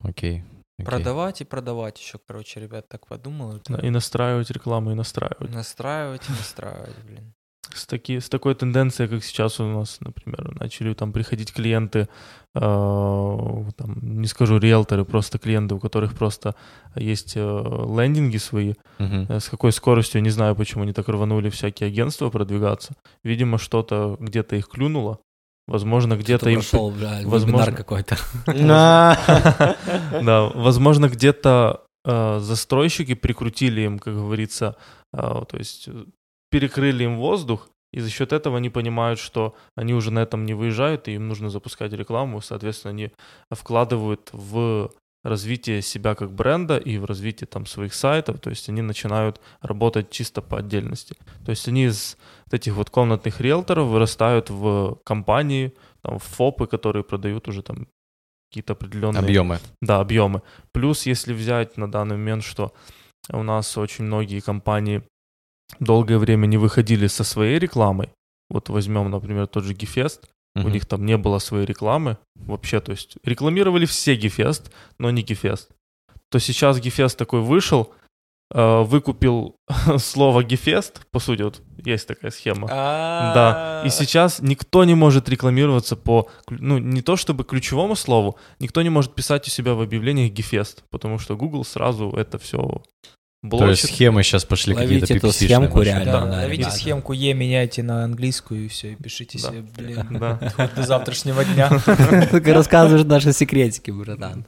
Окей. 0.00 0.44
окей. 0.78 0.86
Продавать 0.86 1.40
и 1.40 1.44
продавать 1.44 2.00
еще, 2.00 2.18
короче, 2.18 2.60
ребят, 2.60 2.88
так 2.88 3.06
подумал. 3.06 3.60
И 3.82 3.90
настраивать 3.90 4.50
рекламу, 4.50 4.92
и 4.92 4.94
настраивать. 4.94 5.50
Настраивать 5.50 6.28
и 6.28 6.32
настраивать, 6.32 6.96
блин. 7.04 7.32
С, 7.74 7.84
таки, 7.86 8.20
с 8.20 8.28
такой 8.28 8.54
тенденцией, 8.54 9.08
как 9.08 9.24
сейчас 9.24 9.58
у 9.60 9.64
нас, 9.64 10.00
например, 10.00 10.56
начали 10.60 10.94
там 10.94 11.12
приходить 11.12 11.52
клиенты, 11.52 12.08
э, 12.54 12.60
там, 12.60 14.20
не 14.20 14.26
скажу 14.28 14.58
риэлторы, 14.58 15.04
просто 15.04 15.38
клиенты, 15.38 15.74
у 15.74 15.80
которых 15.80 16.14
просто 16.14 16.54
есть 16.94 17.36
э, 17.36 17.40
лендинги 17.40 18.36
свои. 18.36 18.74
Мгм. 18.98 19.26
Э, 19.28 19.40
С 19.40 19.48
какой 19.48 19.72
скоростью, 19.72 20.22
не 20.22 20.30
знаю, 20.30 20.54
почему 20.54 20.84
они 20.84 20.92
так 20.92 21.08
рванули 21.08 21.50
всякие 21.50 21.88
агентства 21.88 22.30
продвигаться. 22.30 22.94
Видимо, 23.24 23.58
что-то 23.58 24.16
где-то 24.20 24.54
их 24.56 24.68
клюнуло. 24.68 25.18
Возможно, 25.66 26.16
где-то 26.16 26.48
им... 26.48 26.60
прошел, 26.60 26.90
бля, 26.90 27.20
возможно- 27.24 27.72
какой-то. 27.72 28.16
Да, 28.46 29.18
возможно, 30.54 31.08
где-то 31.08 31.84
э, 32.04 32.38
застройщики 32.40 33.14
прикрутили 33.14 33.82
им, 33.82 33.98
как 33.98 34.14
говорится, 34.14 34.76
э, 35.12 35.18
то 35.18 35.56
есть 35.56 35.88
э, 35.88 36.04
перекрыли 36.50 37.04
им 37.04 37.18
воздух, 37.18 37.68
и 37.92 38.00
за 38.00 38.10
счет 38.10 38.32
этого 38.32 38.58
они 38.58 38.70
понимают, 38.70 39.18
что 39.18 39.54
они 39.74 39.94
уже 39.94 40.10
на 40.10 40.20
этом 40.20 40.44
не 40.44 40.54
выезжают, 40.54 41.08
и 41.08 41.14
им 41.14 41.28
нужно 41.28 41.50
запускать 41.50 41.92
рекламу, 41.92 42.40
соответственно, 42.40 42.90
они 42.90 43.10
вкладывают 43.50 44.30
в 44.32 44.90
развитии 45.26 45.80
себя 45.80 46.14
как 46.14 46.30
бренда 46.30 46.76
и 46.76 46.98
в 46.98 47.04
развитии 47.04 47.46
там 47.46 47.66
своих 47.66 47.94
сайтов, 47.94 48.38
то 48.40 48.50
есть 48.50 48.68
они 48.68 48.82
начинают 48.82 49.40
работать 49.60 50.10
чисто 50.10 50.42
по 50.42 50.58
отдельности. 50.58 51.16
То 51.44 51.50
есть 51.50 51.68
они 51.68 51.86
из 51.86 52.16
этих 52.50 52.74
вот 52.74 52.90
комнатных 52.90 53.40
риэлторов 53.40 53.88
вырастают 53.88 54.50
в 54.50 54.98
компании, 55.04 55.72
там, 56.02 56.18
в 56.18 56.22
ФОПы, 56.22 56.66
которые 56.66 57.02
продают 57.02 57.48
уже 57.48 57.62
там 57.62 57.88
какие-то 58.50 58.74
определенные... 58.74 59.20
Объемы. 59.20 59.58
Да, 59.82 60.00
объемы. 60.00 60.42
Плюс, 60.72 61.06
если 61.06 61.34
взять 61.34 61.76
на 61.76 61.90
данный 61.90 62.16
момент, 62.16 62.44
что 62.44 62.72
у 63.30 63.42
нас 63.42 63.76
очень 63.76 64.04
многие 64.04 64.40
компании 64.40 65.02
долгое 65.80 66.18
время 66.18 66.46
не 66.46 66.58
выходили 66.58 67.08
со 67.08 67.24
своей 67.24 67.58
рекламой, 67.58 68.10
вот 68.48 68.68
возьмем, 68.68 69.10
например, 69.10 69.48
тот 69.48 69.64
же 69.64 69.74
Гефест, 69.74 70.30
у 70.64 70.68
них 70.68 70.86
там 70.86 71.04
не 71.04 71.16
было 71.16 71.38
своей 71.38 71.66
рекламы 71.66 72.18
вообще, 72.34 72.80
то 72.80 72.92
есть 72.92 73.16
рекламировали 73.24 73.86
все 73.86 74.14
Гефест, 74.14 74.72
но 74.98 75.10
не 75.10 75.22
Гефест. 75.22 75.70
То 76.30 76.38
сейчас 76.38 76.80
Гефест 76.80 77.18
такой 77.18 77.40
вышел, 77.40 77.92
э, 78.52 78.82
выкупил 78.82 79.56
слово 79.98 80.42
Гефест, 80.42 81.06
по 81.10 81.20
сути, 81.20 81.42
вот 81.42 81.62
есть 81.84 82.08
такая 82.08 82.30
схема. 82.30 82.68
Да, 83.34 83.82
и 83.84 83.90
сейчас 83.90 84.40
никто 84.40 84.84
не 84.84 84.94
может 84.94 85.28
рекламироваться 85.28 85.96
по, 85.96 86.28
ну, 86.48 86.78
не 86.78 87.02
то 87.02 87.16
чтобы 87.16 87.44
ключевому 87.44 87.94
слову, 87.94 88.38
никто 88.58 88.82
не 88.82 88.90
может 88.90 89.14
писать 89.14 89.46
у 89.46 89.50
себя 89.50 89.74
в 89.74 89.80
объявлениях 89.80 90.32
Гефест, 90.32 90.84
потому 90.90 91.18
что 91.18 91.36
Google 91.36 91.64
сразу 91.64 92.10
это 92.10 92.38
все 92.38 92.82
то 93.50 93.68
есть 93.68 93.86
схемы 93.86 94.22
сейчас 94.22 94.44
пошли 94.44 94.74
какие-то 94.74 95.12
эту 95.14 95.32
схемку 95.32 95.82
реально. 95.82 96.12
Да, 96.12 96.20
да, 96.26 96.36
ловите 96.42 96.62
ребята. 96.62 96.76
схемку 96.76 97.12
Е, 97.12 97.34
меняйте 97.34 97.82
на 97.82 98.04
английскую 98.04 98.64
и 98.64 98.68
все, 98.68 98.92
и 98.92 98.94
пишите 98.96 99.38
Да. 99.42 99.48
себе, 99.48 99.62
блин, 99.76 100.06
Да. 100.20 100.70
до 100.76 100.82
завтрашнего 100.82 101.44
дня. 101.44 101.70
Только 102.30 102.54
рассказываешь 102.54 103.04
наши 103.06 103.32
секретики, 103.32 103.90
братан. 103.90 104.44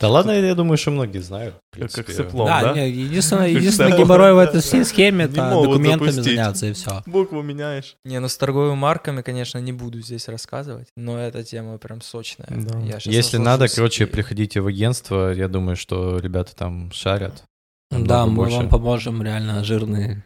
Да 0.00 0.08
ладно, 0.08 0.32
я 0.32 0.54
думаю, 0.56 0.76
что 0.76 0.90
многие 0.90 1.20
знают. 1.20 1.54
Как- 1.72 2.10
цепло. 2.10 2.46
Да, 2.46 2.60
да? 2.62 2.72
не, 2.74 2.90
единственное, 2.90 3.48
Сэм. 3.70 3.96
геморрой 3.96 4.34
в 4.34 4.38
этой 4.38 4.60
всей 4.60 4.84
схеме 4.84 5.24
это 5.26 5.34
документами 5.50 6.10
запустить. 6.10 6.24
заняться 6.36 6.66
и 6.66 6.72
все. 6.72 7.02
Букву 7.06 7.40
меняешь. 7.42 7.96
Не, 8.04 8.18
ну 8.18 8.28
с 8.28 8.36
торговыми 8.36 8.74
марками, 8.74 9.22
конечно, 9.22 9.58
не 9.58 9.72
буду 9.72 10.00
здесь 10.00 10.28
рассказывать, 10.28 10.88
но 10.96 11.18
эта 11.18 11.42
тема 11.44 11.78
прям 11.78 12.02
сочная. 12.02 12.48
Да. 12.50 12.80
Если 13.04 13.38
надо, 13.38 13.68
короче, 13.68 14.04
и- 14.04 14.06
приходите 14.06 14.60
в 14.60 14.66
агентство. 14.66 15.32
Я 15.32 15.46
думаю, 15.48 15.76
что 15.76 16.18
ребята 16.18 16.54
там 16.56 16.90
шарят. 16.92 17.44
Да, 18.00 18.26
мы 18.26 18.34
больше. 18.34 18.56
вам 18.56 18.68
поможем 18.68 19.22
реально 19.22 19.64
жирные 19.64 20.24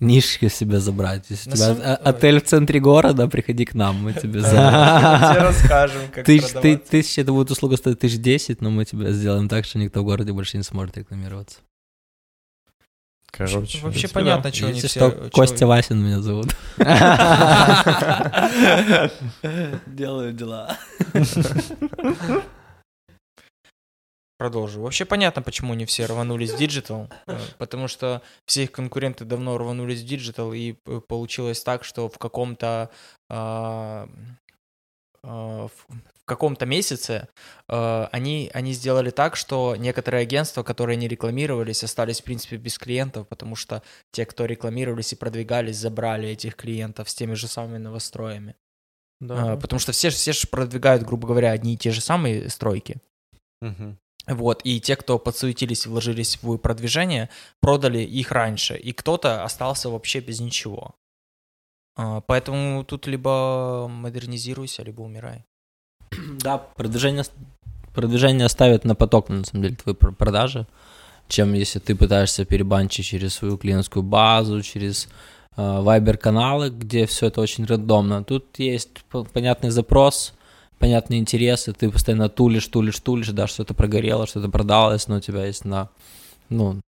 нишки 0.00 0.48
себе 0.48 0.80
забрать. 0.80 1.26
Если 1.30 1.50
у 1.50 1.54
тебя 1.54 1.66
самом- 1.74 1.82
о- 1.82 1.94
отель 1.96 2.40
в 2.40 2.44
центре 2.44 2.80
города, 2.80 3.28
приходи 3.28 3.64
к 3.64 3.74
нам, 3.74 3.96
мы 4.02 4.12
тебе 4.14 4.40
за... 4.40 4.48
Тебе 4.50 5.42
расскажем, 5.42 6.02
как 6.12 6.24
тысяча, 6.26 7.20
это 7.20 7.32
будет 7.32 7.50
услуга 7.50 7.76
стоить 7.76 7.98
тысяч 8.00 8.18
десять, 8.18 8.60
но 8.60 8.70
мы 8.70 8.84
тебе 8.84 9.12
сделаем 9.12 9.48
так, 9.48 9.64
что 9.64 9.78
никто 9.78 10.02
в 10.02 10.04
городе 10.04 10.32
больше 10.32 10.56
не 10.56 10.64
сможет 10.64 10.96
рекламироваться. 10.98 11.58
Короче. 13.30 13.78
Вообще 13.80 14.08
да. 14.08 14.12
понятно, 14.12 14.50
чего 14.52 14.68
они 14.68 14.76
Если 14.76 14.88
все... 14.88 15.08
что, 15.08 15.18
чего- 15.18 15.30
Костя 15.30 15.66
Васин 15.66 16.04
меня 16.04 16.20
зовут. 16.20 16.54
Делаю 19.86 20.32
дела. 20.32 20.76
Продолжу. 24.42 24.80
Вообще 24.80 25.04
понятно, 25.04 25.40
почему 25.40 25.74
не 25.74 25.84
все 25.84 26.06
рванулись 26.06 26.50
в 26.50 26.58
digital, 26.58 27.08
э, 27.28 27.38
потому 27.58 27.86
что 27.86 28.22
все 28.44 28.64
их 28.64 28.72
конкуренты 28.72 29.24
давно 29.24 29.56
рванулись 29.56 30.00
в 30.00 30.04
digital, 30.04 30.52
и 30.52 30.74
э, 30.84 31.00
получилось 31.06 31.62
так, 31.62 31.84
что 31.84 32.08
в 32.08 32.18
каком-то 32.18 32.90
а, 33.30 34.08
а, 35.22 35.68
в 35.68 36.24
каком-то 36.24 36.66
месяце 36.66 37.28
э, 37.68 38.08
они, 38.10 38.50
они 38.52 38.72
сделали 38.72 39.10
так, 39.10 39.36
что 39.36 39.76
некоторые 39.76 40.22
агентства, 40.22 40.64
которые 40.64 40.96
не 40.96 41.06
рекламировались, 41.06 41.84
остались, 41.84 42.20
в 42.20 42.24
принципе, 42.24 42.56
без 42.56 42.78
клиентов, 42.78 43.28
потому 43.28 43.54
что 43.54 43.84
те, 44.10 44.26
кто 44.26 44.46
рекламировались 44.46 45.12
и 45.12 45.16
продвигались, 45.16 45.76
забрали 45.76 46.28
этих 46.28 46.56
клиентов 46.56 47.08
с 47.08 47.14
теми 47.14 47.34
же 47.34 47.46
самыми 47.46 47.78
новостроями. 47.78 48.56
Да. 49.20 49.52
А, 49.52 49.56
потому 49.56 49.78
что 49.78 49.92
все, 49.92 50.10
все 50.10 50.32
же 50.32 50.48
продвигают, 50.48 51.04
грубо 51.04 51.28
говоря, 51.28 51.52
одни 51.52 51.74
и 51.74 51.78
те 51.78 51.92
же 51.92 52.00
самые 52.00 52.50
стройки. 52.50 52.96
Мгм. 53.60 53.98
Вот, 54.26 54.60
и 54.64 54.80
те, 54.80 54.94
кто 54.96 55.18
подсуетились 55.18 55.86
вложились 55.86 56.38
в 56.42 56.56
продвижение, 56.58 57.28
продали 57.60 57.98
их 57.98 58.30
раньше, 58.30 58.76
и 58.76 58.92
кто-то 58.92 59.42
остался 59.42 59.90
вообще 59.90 60.20
без 60.20 60.40
ничего. 60.40 60.94
А, 61.96 62.20
Поэтому 62.20 62.84
тут 62.84 63.06
либо 63.06 63.88
модернизируйся, 63.88 64.82
либо 64.82 65.02
умирай. 65.02 65.44
Да, 66.40 66.58
продвижение, 66.58 67.24
продвижение 67.94 68.48
ставит 68.48 68.84
на 68.84 68.94
поток, 68.94 69.28
на 69.28 69.44
самом 69.44 69.64
деле, 69.64 69.76
твои 69.76 69.94
пр- 69.94 70.14
продажи, 70.14 70.66
чем 71.28 71.54
если 71.54 71.80
ты 71.80 71.96
пытаешься 71.96 72.44
перебанчить 72.44 73.06
через 73.06 73.34
свою 73.34 73.56
клиентскую 73.56 74.02
базу, 74.02 74.62
через 74.62 75.08
э, 75.56 75.62
Viber-каналы, 75.62 76.70
где 76.70 77.06
все 77.06 77.26
это 77.26 77.40
очень 77.40 77.64
рандомно. 77.64 78.22
Тут 78.24 78.58
есть 78.58 78.90
понятный 79.32 79.70
запрос, 79.70 80.34
понятные 80.82 81.20
интересы, 81.20 81.72
ты 81.72 81.88
постоянно 81.90 82.28
тулишь, 82.28 82.66
тулишь, 82.66 82.98
тулишь, 82.98 83.28
да, 83.28 83.46
что-то 83.46 83.72
прогорело, 83.72 84.26
что-то 84.26 84.48
продалось, 84.48 85.06
но 85.06 85.16
у 85.16 85.20
тебя 85.20 85.46
есть 85.46 85.64
на, 85.64 85.88
ну, 86.48 86.80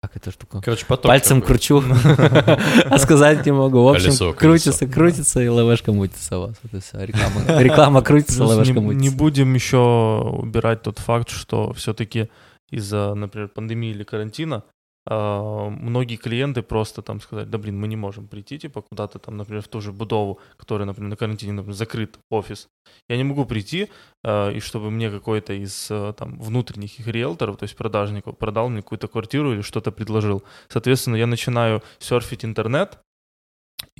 как 0.00 0.16
эта 0.16 0.30
штука? 0.30 0.60
Короче, 0.62 0.86
поток. 0.86 1.08
Пальцем 1.08 1.40
такой. 1.40 1.56
кручу, 1.56 1.82
а 2.84 2.98
сказать 2.98 3.44
не 3.44 3.50
могу. 3.50 3.82
В 3.82 3.88
общем, 3.88 4.32
крутится, 4.34 4.86
крутится, 4.86 5.42
и 5.42 5.48
лавешка 5.48 5.92
мутится 5.92 6.38
у 6.38 6.46
вас. 6.46 6.56
Реклама, 6.92 7.60
реклама 7.60 8.02
крутится, 8.02 8.36
Плюс 8.36 8.50
лавешка 8.50 8.74
не, 8.74 8.80
не 8.80 8.86
мутится. 8.86 9.16
будем 9.16 9.54
еще 9.54 10.20
убирать 10.38 10.82
тот 10.82 11.00
факт, 11.00 11.30
что 11.30 11.72
все-таки 11.72 12.30
из-за, 12.70 13.14
например, 13.14 13.48
пандемии 13.48 13.90
или 13.90 14.04
карантина 14.04 14.62
многие 15.08 16.16
клиенты 16.16 16.62
просто 16.62 17.02
там 17.02 17.20
сказать, 17.20 17.48
да 17.48 17.58
блин, 17.58 17.78
мы 17.78 17.86
не 17.86 17.96
можем 17.96 18.26
прийти, 18.26 18.58
типа, 18.58 18.82
куда-то 18.82 19.18
там, 19.18 19.36
например, 19.36 19.62
в 19.62 19.68
ту 19.68 19.80
же 19.80 19.92
Будову, 19.92 20.40
которая, 20.56 20.86
например, 20.86 21.10
на 21.10 21.16
карантине, 21.16 21.52
например, 21.52 21.76
закрыт 21.76 22.18
офис. 22.30 22.68
Я 23.08 23.16
не 23.16 23.24
могу 23.24 23.44
прийти, 23.46 23.88
а, 24.24 24.50
и 24.50 24.60
чтобы 24.60 24.90
мне 24.90 25.10
какой-то 25.10 25.52
из 25.52 25.88
а, 25.90 26.12
там 26.12 26.38
внутренних 26.40 26.98
их 26.98 27.06
риэлторов, 27.06 27.56
то 27.56 27.64
есть 27.64 27.76
продажников, 27.76 28.36
продал 28.36 28.68
мне 28.68 28.82
какую-то 28.82 29.06
квартиру 29.06 29.52
или 29.52 29.60
что-то 29.60 29.92
предложил. 29.92 30.42
Соответственно, 30.68 31.16
я 31.16 31.26
начинаю 31.26 31.82
серфить 31.98 32.44
интернет, 32.44 32.98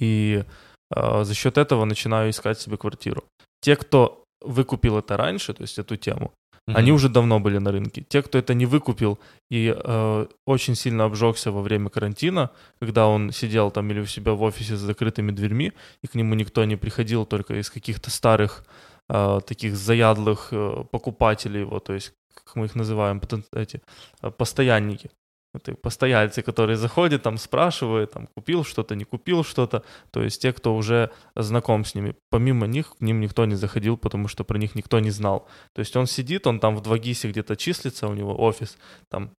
и 0.01 0.45
а, 0.91 1.25
за 1.25 1.35
счет 1.35 1.59
этого 1.59 1.85
начинаю 1.85 2.31
искать 2.31 2.59
себе 2.59 2.77
квартиру. 2.77 3.25
Те, 3.61 3.77
кто 3.77 4.25
выкупил 4.41 4.99
это 4.99 5.17
раньше, 5.17 5.55
то 5.55 5.63
есть 5.63 5.79
эту 5.79 5.97
тему, 5.97 6.33
Мгм. 6.69 6.77
они 6.79 6.93
уже 6.93 7.09
давно 7.09 7.39
были 7.39 7.59
на 7.59 7.71
рынке. 7.71 8.03
Те, 8.09 8.23
кто 8.23 8.39
это 8.39 8.53
не 8.53 8.67
выкупил 8.67 9.21
и 9.51 9.73
э, 9.77 10.27
очень 10.47 10.75
сильно 10.75 11.05
обжегся 11.05 11.53
во 11.53 11.63
время 11.63 11.91
карантина, 11.91 12.51
когда 12.81 13.07
он 13.07 13.31
сидел 13.31 13.71
там 13.71 13.89
или 13.91 14.01
у 14.01 14.07
себя 14.07 14.33
в 14.33 14.43
офисе 14.43 14.77
с 14.77 14.81
закрытыми 14.81 15.31
дверьми, 15.31 15.73
и 16.03 16.09
к 16.09 16.17
нему 16.17 16.35
никто 16.35 16.65
не 16.65 16.77
приходил 16.77 17.25
только 17.25 17.55
из 17.55 17.71
каких-то 17.71 18.11
старых 18.11 18.65
э, 19.09 19.41
таких 19.47 19.77
заядлых 19.77 20.49
э, 20.51 20.85
покупателей, 20.91 21.63
вот, 21.63 21.85
то 21.85 21.93
есть, 21.93 22.13
как 22.35 22.57
мы 22.57 22.67
их 22.67 22.75
называем, 22.75 23.21
эти, 23.53 23.81
э, 24.23 24.31
постоянники. 24.33 25.11
Это 25.55 25.75
постояльцы, 25.75 26.43
которые 26.43 26.77
заходят, 26.77 27.23
там 27.23 27.39
спрашивают, 27.39 28.13
там 28.13 28.27
купил 28.27 28.65
что-то, 28.65 28.95
не 28.95 29.05
купил 29.05 29.45
что-то. 29.45 29.83
То 30.11 30.23
есть 30.23 30.43
те, 30.43 30.53
кто 30.53 30.77
уже 30.77 31.11
знаком 31.35 31.85
с 31.85 31.95
ними. 31.95 32.15
Помимо 32.31 32.67
них, 32.67 32.97
к 32.97 33.01
ним 33.01 33.21
никто 33.21 33.47
не 33.47 33.55
заходил, 33.55 33.97
потому 33.97 34.29
что 34.29 34.45
про 34.45 34.59
них 34.59 34.75
никто 34.75 35.01
не 35.01 35.11
знал. 35.11 35.49
То 35.73 35.81
есть 35.81 35.97
он 35.97 36.07
сидит, 36.07 36.47
он 36.47 36.61
там 36.61 36.77
в 36.77 36.83
2GIS 36.83 37.29
где-то 37.29 37.57
числится, 37.57 38.09
у 38.09 38.15
него 38.15 38.39
офис, 38.39 38.77
там 39.09 39.31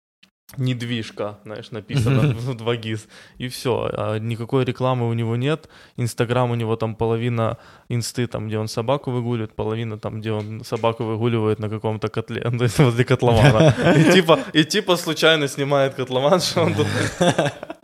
недвижка, 0.55 1.39
знаешь, 1.43 1.71
написано 1.71 2.33
в 2.33 2.49
2GIS, 2.55 3.07
и 3.37 3.47
все. 3.47 3.89
А 3.91 4.17
никакой 4.17 4.63
рекламы 4.63 5.09
у 5.09 5.13
него 5.13 5.35
нет. 5.35 5.69
Инстаграм 5.97 6.49
у 6.51 6.55
него 6.55 6.75
там 6.75 6.95
половина 6.95 7.57
инсты, 7.89 8.27
там, 8.27 8.47
где 8.47 8.57
он 8.57 8.67
собаку 8.67 9.11
выгуливает, 9.11 9.53
половина 9.55 9.97
там, 9.97 10.21
где 10.21 10.31
он 10.31 10.63
собаку 10.63 11.03
выгуливает 11.03 11.59
на 11.59 11.69
каком-то 11.69 12.07
котле, 12.07 12.41
то 12.57 12.63
есть 12.63 12.79
возле 12.79 13.03
котлована. 13.03 13.75
И 13.97 14.11
типа, 14.11 14.39
и 14.53 14.63
типа 14.63 14.95
случайно 14.95 15.47
снимает 15.47 15.95
котлован, 15.95 16.39
что 16.39 16.63
он 16.63 16.73
тут... 16.75 16.87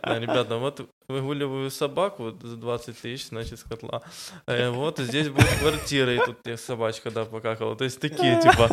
«А, 0.06 0.18
Ребята, 0.18 0.56
вот 0.58 0.88
выгуливаю 1.08 1.70
собаку 1.70 2.24
вот 2.24 2.42
за 2.42 2.56
20 2.56 2.98
тысяч, 3.00 3.28
значит, 3.28 3.58
с 3.58 3.62
котла. 3.62 4.02
Э, 4.46 4.70
вот 4.70 4.98
здесь 4.98 5.28
будет 5.28 5.48
квартира, 5.60 6.14
и 6.14 6.18
тут 6.18 6.38
я 6.44 6.56
собачка, 6.56 7.10
да, 7.10 7.24
покакала. 7.24 7.76
То 7.76 7.84
есть 7.84 8.00
такие, 8.00 8.40
типа, 8.40 8.68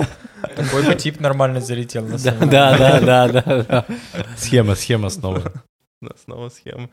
Такой 0.55 0.84
бы 0.86 0.95
тип 0.95 1.19
нормально 1.19 1.61
залетел 1.61 2.05
на 2.05 2.17
самом 2.17 2.39
деле. 2.41 2.51
да, 2.51 2.77
да, 2.77 2.99
да, 2.99 3.27
да, 3.27 3.63
да. 3.63 3.86
Схема, 4.38 4.75
схема 4.75 5.09
снова. 5.09 5.51
да, 6.01 6.11
снова 6.23 6.49
схема. 6.49 6.89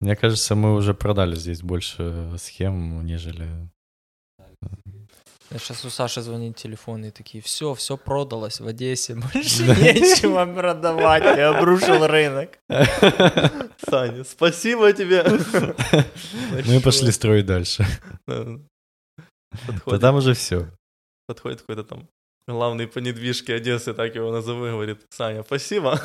Мне 0.00 0.16
кажется, 0.16 0.54
мы 0.54 0.74
уже 0.74 0.94
продали 0.94 1.34
здесь 1.34 1.62
больше 1.62 2.30
схем, 2.38 3.04
нежели... 3.04 3.48
Сейчас 5.58 5.84
у 5.84 5.90
Саши 5.90 6.20
звонит 6.20 6.56
телефон 6.56 7.04
и 7.04 7.10
такие, 7.10 7.42
все, 7.42 7.74
все 7.74 7.96
продалось 7.96 8.60
в 8.60 8.66
Одессе, 8.66 9.14
больше 9.32 9.62
нечего 9.62 10.46
продавать, 10.46 11.22
я 11.36 11.50
обрушил 11.50 12.06
рынок. 12.06 12.58
Саня, 13.88 14.24
спасибо 14.24 14.92
тебе. 14.92 15.24
Мы 16.66 16.80
пошли 16.80 17.12
строить 17.12 17.46
дальше. 17.46 17.86
Да. 18.26 18.58
Там 20.00 20.16
уже 20.16 20.34
все. 20.34 20.70
подходит 21.28 21.60
какой-то 21.60 21.84
там 21.84 22.08
главный 22.46 22.86
по 22.86 22.98
недвижке 22.98 23.54
Одессы, 23.54 23.94
так 23.94 24.14
его 24.14 24.30
назову, 24.30 24.64
говорит, 24.64 24.98
Саня, 25.10 25.42
спасибо, 25.42 25.98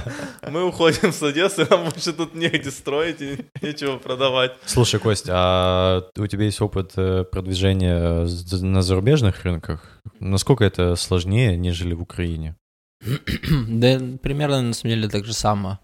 мы 0.48 0.64
уходим 0.64 1.12
с 1.12 1.22
Одессы, 1.22 1.66
нам 1.70 1.84
больше 1.84 2.12
тут 2.12 2.34
негде 2.34 2.70
строить 2.70 3.20
и 3.20 3.38
нечего 3.62 3.98
продавать. 3.98 4.52
Слушай, 4.64 5.00
Кость, 5.00 5.28
а 5.28 6.02
у 6.16 6.26
тебя 6.26 6.44
есть 6.44 6.60
опыт 6.60 6.92
э, 6.96 7.24
продвижения 7.24 8.26
на 8.62 8.82
зарубежных 8.82 9.44
рынках? 9.44 10.00
Насколько 10.20 10.64
это 10.64 10.96
сложнее, 10.96 11.56
нежели 11.56 11.94
в 11.94 12.02
Украине? 12.02 12.56
Да, 13.68 14.00
примерно 14.22 14.62
на 14.62 14.72
самом 14.74 14.94
деле 14.94 15.08
так 15.08 15.24
же 15.24 15.32
самое. 15.32 15.78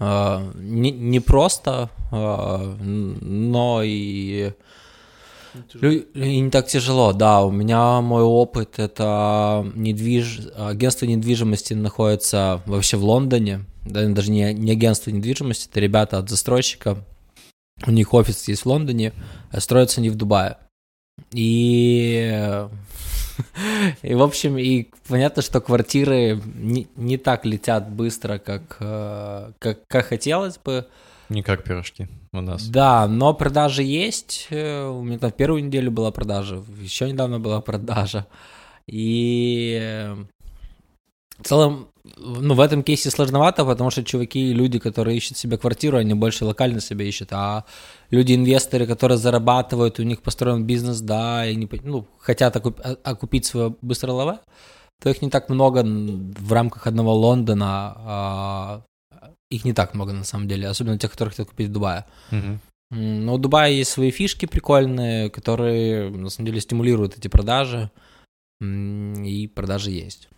А, 0.00 0.42
Не, 0.54 0.90
не 0.90 1.20
просто, 1.20 1.90
а, 2.10 2.76
но 2.80 3.82
и, 3.84 4.52
и 6.14 6.40
не 6.40 6.50
так 6.50 6.66
тяжело. 6.66 7.12
Да, 7.12 7.44
у 7.44 7.50
меня 7.50 8.00
мой 8.00 8.22
опыт 8.22 8.78
это 8.78 9.66
недвиж... 9.74 10.40
агентство 10.56 11.06
недвижимости 11.06 11.74
находится 11.74 12.62
вообще 12.66 12.96
в 12.96 13.04
Лондоне. 13.04 13.64
Да, 13.84 14.06
даже 14.08 14.30
не, 14.30 14.52
не 14.54 14.72
агентство 14.72 15.10
недвижимости, 15.10 15.68
это 15.70 15.80
ребята 15.80 16.18
от 16.18 16.30
застройщика. 16.30 17.04
У 17.86 17.90
них 17.90 18.14
офис 18.14 18.48
есть 18.48 18.62
в 18.62 18.66
Лондоне, 18.66 19.12
а 19.50 19.60
строятся 19.60 20.00
они 20.00 20.10
в 20.10 20.16
Дубае. 20.16 20.56
И 21.32 22.66
и, 24.02 24.14
в 24.14 24.22
общем, 24.22 24.58
и 24.58 24.88
понятно, 25.08 25.42
что 25.42 25.60
квартиры 25.60 26.40
не, 26.54 26.88
не 26.96 27.18
так 27.18 27.44
летят 27.44 27.90
быстро, 27.90 28.38
как, 28.38 28.76
э, 28.80 29.52
как, 29.58 29.86
как 29.86 30.06
хотелось 30.06 30.58
бы. 30.58 30.86
Не 31.28 31.42
как 31.42 31.64
пирожки 31.64 32.08
у 32.32 32.40
нас. 32.40 32.68
Да, 32.68 33.06
но 33.08 33.34
продажи 33.34 33.82
есть. 33.82 34.48
Э, 34.50 34.86
У 34.88 35.02
меня 35.02 35.18
там 35.18 35.30
первую 35.32 35.64
неделю 35.64 35.90
была 35.90 36.10
продажа, 36.10 36.62
еще 36.80 37.10
недавно 37.10 37.40
была 37.40 37.60
продажа. 37.60 38.26
И 38.86 39.78
э, 39.80 40.14
в 41.38 41.44
целом, 41.44 41.88
ну, 42.16 42.54
в 42.54 42.60
этом 42.60 42.82
кейсе 42.82 43.10
сложновато, 43.10 43.64
потому 43.64 43.90
что 43.90 44.04
чуваки, 44.04 44.52
люди, 44.52 44.78
которые 44.78 45.16
ищут 45.16 45.38
себе 45.38 45.56
квартиру, 45.56 45.96
они 45.96 46.14
больше 46.14 46.44
локально 46.44 46.80
себе 46.80 47.08
ищут, 47.08 47.28
а 47.32 47.64
люди-инвесторы, 48.10 48.86
которые 48.86 49.18
зарабатывают, 49.18 49.98
у 49.98 50.02
них 50.02 50.22
построен 50.22 50.64
бизнес, 50.64 51.00
да, 51.00 51.46
и 51.46 51.56
не, 51.56 51.68
ну, 51.82 52.06
хотят 52.18 52.56
окуп- 52.56 52.98
окупить 53.02 53.46
свое 53.46 53.74
быстрое 53.80 54.14
лаве, 54.14 54.38
то 55.02 55.10
их 55.10 55.22
не 55.22 55.30
так 55.30 55.48
много 55.48 55.82
в 55.82 56.52
рамках 56.52 56.86
одного 56.86 57.14
Лондона, 57.14 57.94
а, 57.96 58.82
их 59.54 59.64
не 59.64 59.72
так 59.72 59.94
много 59.94 60.12
на 60.12 60.24
самом 60.24 60.48
деле, 60.48 60.68
особенно 60.68 60.98
тех, 60.98 61.10
которые 61.10 61.30
хотят 61.30 61.48
купить 61.48 61.68
в 61.68 61.72
Дубае. 61.72 62.04
Но 62.90 63.34
у 63.34 63.38
Дубая 63.38 63.70
есть 63.72 63.90
свои 63.90 64.10
фишки 64.10 64.46
прикольные, 64.46 65.28
которые 65.30 66.10
на 66.10 66.30
самом 66.30 66.46
деле 66.46 66.60
стимулируют 66.60 67.16
эти 67.18 67.28
продажи, 67.28 67.90
и 68.60 69.50
продажи 69.54 69.90
есть. 69.90 70.28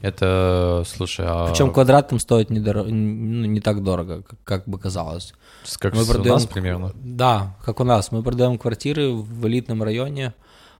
Это, 0.00 0.84
слушай, 0.86 1.24
а 1.28 1.46
Причем 1.48 1.70
квадрат 1.72 2.08
там 2.08 2.18
стоит 2.18 2.50
не, 2.50 2.60
доро- 2.60 2.88
ну, 2.88 3.46
не 3.46 3.60
так 3.60 3.82
дорого, 3.82 4.22
как, 4.22 4.38
как 4.44 4.68
бы 4.68 4.78
казалось. 4.78 5.34
как 5.78 5.94
Мы 5.94 6.04
с- 6.04 6.08
у 6.08 6.12
продаем- 6.12 6.34
нас 6.34 6.46
примерно? 6.46 6.92
Да, 6.94 7.56
как 7.64 7.80
у 7.80 7.84
нас. 7.84 8.10
Мы 8.12 8.22
продаем 8.22 8.58
квартиры 8.58 9.10
в 9.12 9.46
элитном 9.46 9.82
районе. 9.82 10.32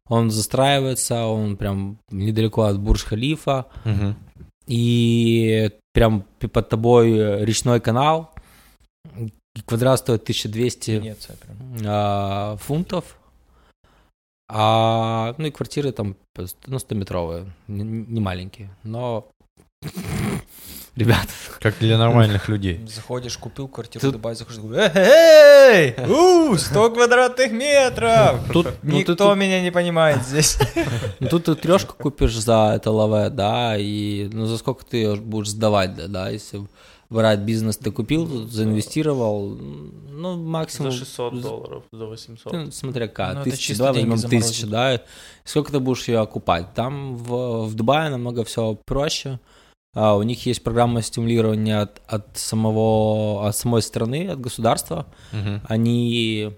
Он 0.09 0.31
застраивается, 0.31 1.27
он 1.27 1.57
прям 1.57 1.99
недалеко 2.11 2.63
от 2.63 2.79
Бурж-Халифа. 2.79 3.65
Мгм. 3.85 4.17
И 4.73 5.71
прям 5.93 6.25
под 6.41 6.71
тобой 6.71 7.13
э, 7.13 7.45
речной 7.45 7.79
канал. 7.79 8.31
Квадрат 9.67 9.99
стоит 9.99 10.23
1200 10.23 10.91
Венеция 10.93 11.37
а, 11.85 12.57
фунтов. 12.57 13.19
А, 14.49 15.35
ну 15.37 15.47
и 15.47 15.51
квартиры 15.51 15.93
там 15.93 16.17
ну, 16.37 16.77
100-метровые, 16.79 17.51
не, 17.69 17.83
не 17.83 18.21
маленькие. 18.21 18.71
Но, 18.83 19.29
ребят, 20.97 21.29
Как 21.61 21.79
для 21.79 21.99
нормальных 21.99 22.49
людей. 22.49 22.81
Заходишь, 22.87 23.39
купил 23.39 23.69
квартиру 23.69 24.09
в 24.09 24.13
Дубае, 24.13 24.35
заходишь, 24.35 24.61
эй, 24.95 25.95
у, 26.09 26.57
100 26.57 26.91
квадратных 26.91 27.53
метров! 27.53 28.41
тут, 28.53 28.69
ну, 28.83 28.99
Никто 28.99 29.35
меня 29.35 29.63
не 29.63 29.71
понимает 29.71 30.23
здесь. 30.23 30.59
ну, 31.21 31.29
тут 31.29 31.45
ты 31.45 31.55
трешку 31.55 31.95
купишь 31.97 32.37
за 32.37 32.75
это 32.77 32.91
лаве, 32.91 33.31
да, 33.31 33.77
и 33.79 34.29
ну 34.33 34.47
за 34.47 34.59
сколько 34.59 34.85
ты 34.85 34.97
её 34.99 35.17
будешь 35.17 35.51
сдавать, 35.51 35.95
да, 35.95 36.09
да, 36.09 36.29
если 36.31 36.67
брать 37.13 37.41
бизнес 37.41 37.77
ты 37.77 37.91
купил, 37.91 38.49
заинвестировал, 38.49 39.49
ну 39.51 40.37
максимум... 40.37 40.91
За 40.91 40.99
600 40.99 41.41
долларов, 41.41 41.85
за 41.93 42.07
800. 42.07 42.53
Ну, 42.53 42.71
смотря 42.71 43.09
как, 43.09 43.45
Ну, 43.45 43.53
чисто 43.53 43.85
давай 43.85 44.05
возьмем 44.05 44.31
тысячи, 44.31 44.67
да, 44.67 45.01
сколько 45.45 45.73
ты 45.73 45.81
будешь 45.81 46.09
ее 46.09 46.21
окупать? 46.21 46.75
Там 46.75 47.17
в, 47.17 47.67
в 47.67 47.75
Дубае 47.75 48.11
намного 48.11 48.45
все 48.45 48.79
проще, 48.87 49.39
А, 49.95 50.17
у 50.17 50.23
них 50.23 50.47
есть 50.47 50.63
программа 50.63 51.03
стимулирования 51.03 51.81
от, 51.81 52.01
от 52.07 52.39
самого, 52.39 53.47
от 53.47 53.57
самой 53.57 53.83
страны, 53.83 54.29
от 54.29 54.41
государства, 54.41 55.07
Мгм. 55.33 55.61
они, 55.69 56.51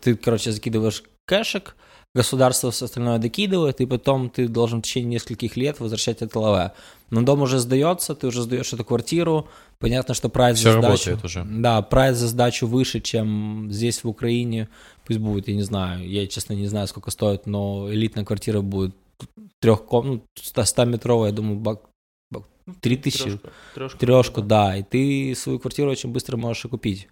ты, 0.00 0.14
короче, 0.14 0.52
закидываешь 0.52 1.02
кэшек, 1.26 1.74
государство 2.14 2.70
все 2.70 2.84
остальное 2.84 3.18
докидывает, 3.18 3.80
и 3.80 3.86
потом 3.86 4.30
ты 4.30 4.46
должен 4.46 4.78
в 4.80 4.82
течение 4.82 5.14
нескольких 5.14 5.56
лет 5.56 5.80
возвращать 5.80 6.22
это 6.22 6.38
ЛВ. 6.38 6.72
Но 7.10 7.22
дом 7.22 7.42
уже 7.42 7.58
сдается, 7.58 8.14
ты 8.14 8.28
уже 8.28 8.42
сдаешь 8.42 8.72
эту 8.72 8.84
квартиру, 8.84 9.48
понятно, 9.78 10.14
что 10.14 10.28
прайс 10.28 10.58
за 10.58 10.72
сдачу... 10.80 11.18
уже. 11.24 11.44
Да, 11.44 11.82
прайс 11.82 12.16
за 12.16 12.28
сдачу 12.28 12.68
выше, 12.68 13.00
чем 13.00 13.68
здесь 13.70 14.04
в 14.04 14.08
Украине. 14.08 14.68
Пусть 15.04 15.18
будет, 15.18 15.48
я 15.48 15.54
не 15.54 15.62
знаю, 15.62 16.08
я, 16.08 16.26
честно, 16.26 16.54
не 16.54 16.68
знаю, 16.68 16.86
сколько 16.86 17.10
стоит, 17.10 17.46
но 17.46 17.88
элитная 17.92 18.24
квартира 18.24 18.60
будет 18.60 18.94
комнат, 19.88 20.22
100-метровая, 20.40 21.26
я 21.26 21.32
думаю, 21.32 21.58
бак, 21.58 21.80
бак, 22.66 22.76
3000, 22.80 23.18
Трёшка, 23.24 23.50
трёшка, 23.74 23.98
трешку, 23.98 24.42
да, 24.42 24.76
и 24.76 24.82
ты 24.82 25.34
свою 25.34 25.58
квартиру 25.58 25.90
очень 25.90 26.10
быстро 26.12 26.36
можешь 26.36 26.64
и 26.64 26.68
купить. 26.68 27.08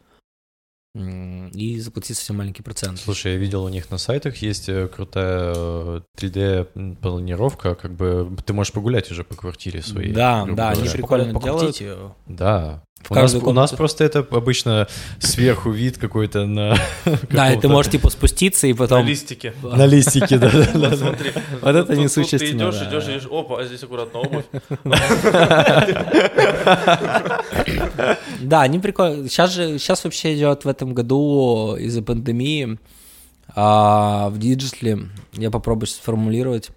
М, 0.96 1.48
И 1.48 1.80
заплатить 1.80 2.16
совсем 2.16 2.36
маленький 2.36 2.62
процент. 2.62 3.00
Слушай, 3.00 3.32
я 3.32 3.38
видел 3.38 3.64
у 3.64 3.68
них 3.68 3.90
на 3.90 3.98
сайтах 3.98 4.36
есть 4.36 4.68
э, 4.68 4.86
крутая 4.86 5.52
э, 5.56 6.00
3D-планировка, 6.16 7.74
как 7.74 7.92
бы 7.92 8.36
ты 8.46 8.52
можешь 8.52 8.72
погулять 8.72 9.10
уже 9.10 9.24
по 9.24 9.34
квартире 9.34 9.82
своей. 9.82 10.12
Да, 10.12 10.46
да, 10.46 10.70
они 10.70 10.88
прикольно 10.88 11.32
Покрутить 11.34 11.80
делают. 11.80 12.12
Да. 12.26 12.84
В 13.04 13.10
У 13.10 13.14
нас, 13.14 13.34
у 13.34 13.52
нас 13.52 13.70
просто 13.72 14.04
это 14.04 14.26
обычно 14.30 14.88
сверху 15.18 15.70
вид 15.70 15.98
какой-то 15.98 16.46
на... 16.46 16.76
Да, 17.30 17.52
и 17.52 17.60
ты 17.60 17.68
можешь 17.68 17.92
типа 17.92 18.08
спуститься 18.08 18.66
и 18.66 18.72
На 18.72 18.78
потом... 18.78 19.06
листике. 19.06 19.52
На 19.62 19.84
листике, 19.84 20.38
да. 20.38 20.50
Вот 20.74 20.98
смотри. 20.98 21.32
Вот 21.60 21.76
это 21.76 21.96
несущественно, 21.96 22.70
Ты 22.70 22.76
идешь, 22.76 22.80
да. 22.80 22.88
идешь, 22.88 23.04
идешь, 23.04 23.28
опа, 23.30 23.60
а 23.60 23.64
здесь 23.64 23.82
аккуратно 23.82 24.20
обувь. 24.20 24.44
Да, 28.40 28.62
они 28.62 28.78
прикольно. 28.78 29.28
Сейчас 29.28 29.52
же, 29.52 29.78
сейчас 29.78 30.04
вообще 30.04 30.34
идет 30.36 30.64
в 30.64 30.68
этом 30.68 30.94
году 30.94 31.76
из-за 31.78 32.02
пандемии 32.02 32.78
а, 33.54 34.30
в 34.30 34.38
диджитале, 34.38 35.08
я 35.34 35.50
попробую 35.50 35.86
сформулировать. 35.86 36.70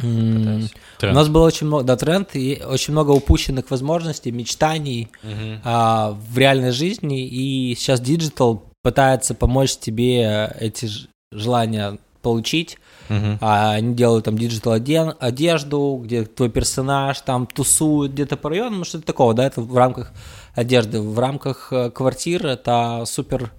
Пытаюсь. 0.00 0.72
У 0.96 1.00
Тренд. 1.00 1.14
нас 1.14 1.28
было 1.28 1.46
очень 1.46 1.66
много, 1.66 1.84
да, 1.84 1.96
тренд, 1.96 2.30
и 2.34 2.62
очень 2.66 2.92
много 2.92 3.10
упущенных 3.10 3.70
возможностей, 3.70 4.30
мечтаний 4.30 5.08
Мгм. 5.22 5.60
а, 5.64 6.16
в 6.30 6.38
реальной 6.38 6.70
жизни, 6.72 7.26
и 7.26 7.74
сейчас 7.76 8.00
digital 8.00 8.64
пытается 8.82 9.34
помочь 9.34 9.76
тебе 9.76 10.54
эти 10.58 10.88
желания 11.32 11.98
получить, 12.22 12.78
Мгм. 13.08 13.38
а 13.40 13.72
они 13.72 13.94
делают 13.94 14.26
там 14.26 14.36
digital 14.36 14.72
одежду, 14.72 16.00
где 16.04 16.24
твой 16.24 16.50
персонаж 16.50 17.20
там 17.20 17.46
тусует 17.46 18.12
где-то 18.12 18.36
по 18.36 18.50
району, 18.50 18.78
ну 18.78 18.84
что-то 18.84 19.06
такого, 19.06 19.34
да, 19.34 19.46
это 19.46 19.60
в 19.62 19.76
рамках 19.76 20.12
одежды. 20.54 21.00
В 21.00 21.18
рамках 21.18 21.72
э, 21.72 21.90
квартир 21.90 22.46
это 22.46 23.04
супер 23.06 23.52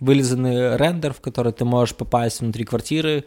вылизанный 0.00 0.76
рендер, 0.76 1.12
в 1.14 1.20
который 1.20 1.52
ты 1.52 1.64
можешь 1.64 1.94
попасть 1.94 2.40
внутри 2.40 2.64
квартиры, 2.64 3.24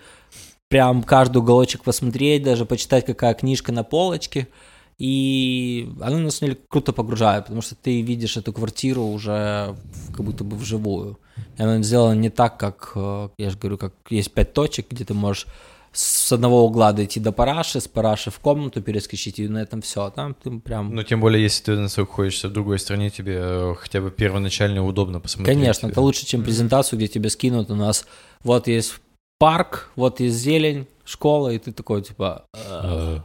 прям 0.75 1.03
каждый 1.03 1.37
уголочек 1.37 1.83
посмотреть, 1.83 2.43
даже 2.43 2.65
почитать, 2.65 3.05
какая 3.05 3.33
книжка 3.33 3.71
на 3.71 3.85
полочке. 3.85 4.49
И 4.97 5.89
оно 6.01 6.17
на 6.17 6.31
самом 6.31 6.51
деле 6.51 6.61
круто 6.67 6.91
погружает, 6.91 7.45
потому 7.45 7.61
что 7.61 7.75
ты 7.75 8.01
видишь 8.01 8.35
эту 8.35 8.51
квартиру 8.51 9.03
уже 9.03 9.73
как 10.09 10.25
будто 10.25 10.43
бы 10.43 10.57
вживую. 10.57 11.17
И 11.57 11.63
она 11.63 11.81
сделана 11.81 12.19
не 12.19 12.29
так, 12.29 12.57
как, 12.59 12.91
э, 12.93 13.29
я 13.37 13.49
же 13.51 13.57
говорю, 13.57 13.77
как 13.77 13.93
есть 14.09 14.33
пять 14.33 14.51
точек, 14.51 14.87
где 14.89 15.05
ты 15.05 15.13
можешь 15.13 15.47
с 15.93 16.33
одного 16.33 16.65
угла 16.65 16.91
дойти 16.91 17.21
до 17.21 17.31
параши, 17.31 17.79
с 17.79 17.87
параши 17.87 18.29
в 18.29 18.39
комнату 18.39 18.81
перескочить, 18.81 19.39
и 19.39 19.47
на 19.47 19.59
этом 19.59 19.81
все. 19.81 20.09
Там 20.09 20.33
ты 20.33 20.59
прям... 20.59 20.93
Ну, 20.93 21.03
тем 21.03 21.21
более, 21.21 21.41
если 21.41 21.63
ты 21.63 21.77
находишься 21.77 22.49
в 22.49 22.51
другой 22.51 22.79
стране, 22.79 23.09
тебе 23.09 23.37
э, 23.39 23.75
хотя 23.79 24.01
бы 24.01 24.11
первоначально 24.11 24.85
удобно 24.85 25.21
посмотреть. 25.21 25.57
Конечно, 25.57 25.87
это 25.87 26.01
лучше, 26.01 26.25
чем 26.25 26.43
презентацию, 26.43 26.99
где 26.99 27.07
тебе 27.07 27.29
скинут 27.29 27.71
у 27.71 27.75
нас, 27.75 28.05
вот 28.43 28.67
есть 28.67 28.99
парк, 29.37 29.89
вот 29.95 30.19
есть 30.19 30.37
зелень, 30.37 30.87
школа, 31.05 31.49
и 31.49 31.59
ты 31.59 31.71
такой, 31.71 32.01
типа... 32.01 32.45
«Э, 32.53 33.19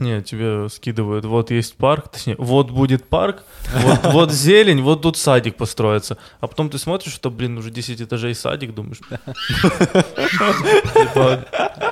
Не, 0.00 0.22
тебе 0.22 0.68
скидывают, 0.68 1.24
вот 1.24 1.50
есть 1.50 1.74
парк, 1.76 2.08
точнее, 2.12 2.36
вот 2.38 2.70
будет 2.70 3.04
парк, 3.08 3.42
вот 4.04 4.32
зелень, 4.32 4.82
вот 4.82 5.02
тут 5.02 5.16
садик 5.16 5.56
построится. 5.56 6.18
А 6.40 6.46
потом 6.46 6.68
ты 6.68 6.78
смотришь, 6.78 7.14
что, 7.14 7.30
блин, 7.30 7.56
уже 7.58 7.70
10 7.70 8.02
этажей 8.02 8.34
садик, 8.34 8.74
думаешь, 8.74 8.98
типа, 10.94 11.46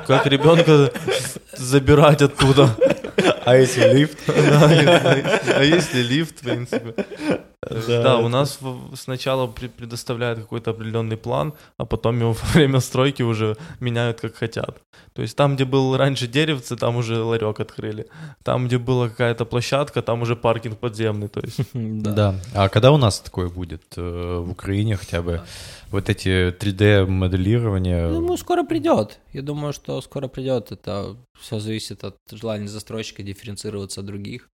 как 0.06 0.26
ребенка 0.26 0.92
забирать 1.56 2.22
оттуда. 2.22 2.68
А 3.44 3.56
если 3.56 3.92
лифт? 3.92 4.18
Если- 4.28 5.52
А 5.52 5.62
если 5.62 6.02
лифт, 6.02 6.40
в 6.40 6.44
принципе. 6.44 6.94
Да, 7.86 8.18
у 8.18 8.28
нас 8.28 8.58
сначала 8.94 9.46
предоставляют 9.46 10.38
какой-то 10.38 10.70
определенный 10.70 11.16
план, 11.16 11.52
а 11.78 11.84
потом 11.86 12.20
его 12.20 12.32
во 12.42 12.46
время 12.54 12.80
стройки 12.80 13.22
уже 13.22 13.56
меняют 13.80 14.20
как 14.20 14.34
хотят. 14.36 14.78
То 15.14 15.22
есть 15.22 15.36
там, 15.36 15.54
где 15.54 15.64
был 15.64 15.96
раньше 15.96 16.26
деревце, 16.26 16.76
там 16.76 16.96
уже 16.96 17.22
ларек 17.22 17.60
открыли. 17.60 18.06
Там, 18.42 18.66
где 18.66 18.78
была 18.78 19.08
какая-то 19.08 19.44
площадка, 19.46 20.02
там 20.02 20.22
уже 20.22 20.36
паркинг 20.36 20.78
подземный. 20.78 21.28
То 21.28 21.40
есть 21.40 21.60
Да. 21.74 22.10
Да. 22.12 22.34
А 22.54 22.68
когда 22.68 22.90
у 22.92 22.96
нас 22.98 23.20
такое 23.20 23.48
будет 23.48 23.82
э, 23.96 24.42
в 24.44 24.50
Украине 24.50 24.96
хотя 24.96 25.22
бы? 25.22 25.40
Вот 25.94 26.10
эти 26.10 26.50
3D-моделирования. 26.50 28.08
Я 28.08 28.10
думаю, 28.10 28.36
скоро 28.36 28.64
придет. 28.64 29.20
Я 29.32 29.42
думаю, 29.42 29.72
что 29.72 30.00
скоро 30.00 30.26
придет. 30.26 30.72
Это 30.72 31.16
все 31.40 31.60
зависит 31.60 32.02
от 32.02 32.16
желания 32.32 32.66
застройщика 32.66 33.22
дифференцироваться 33.22 34.00
от 34.00 34.06
других. 34.06 34.48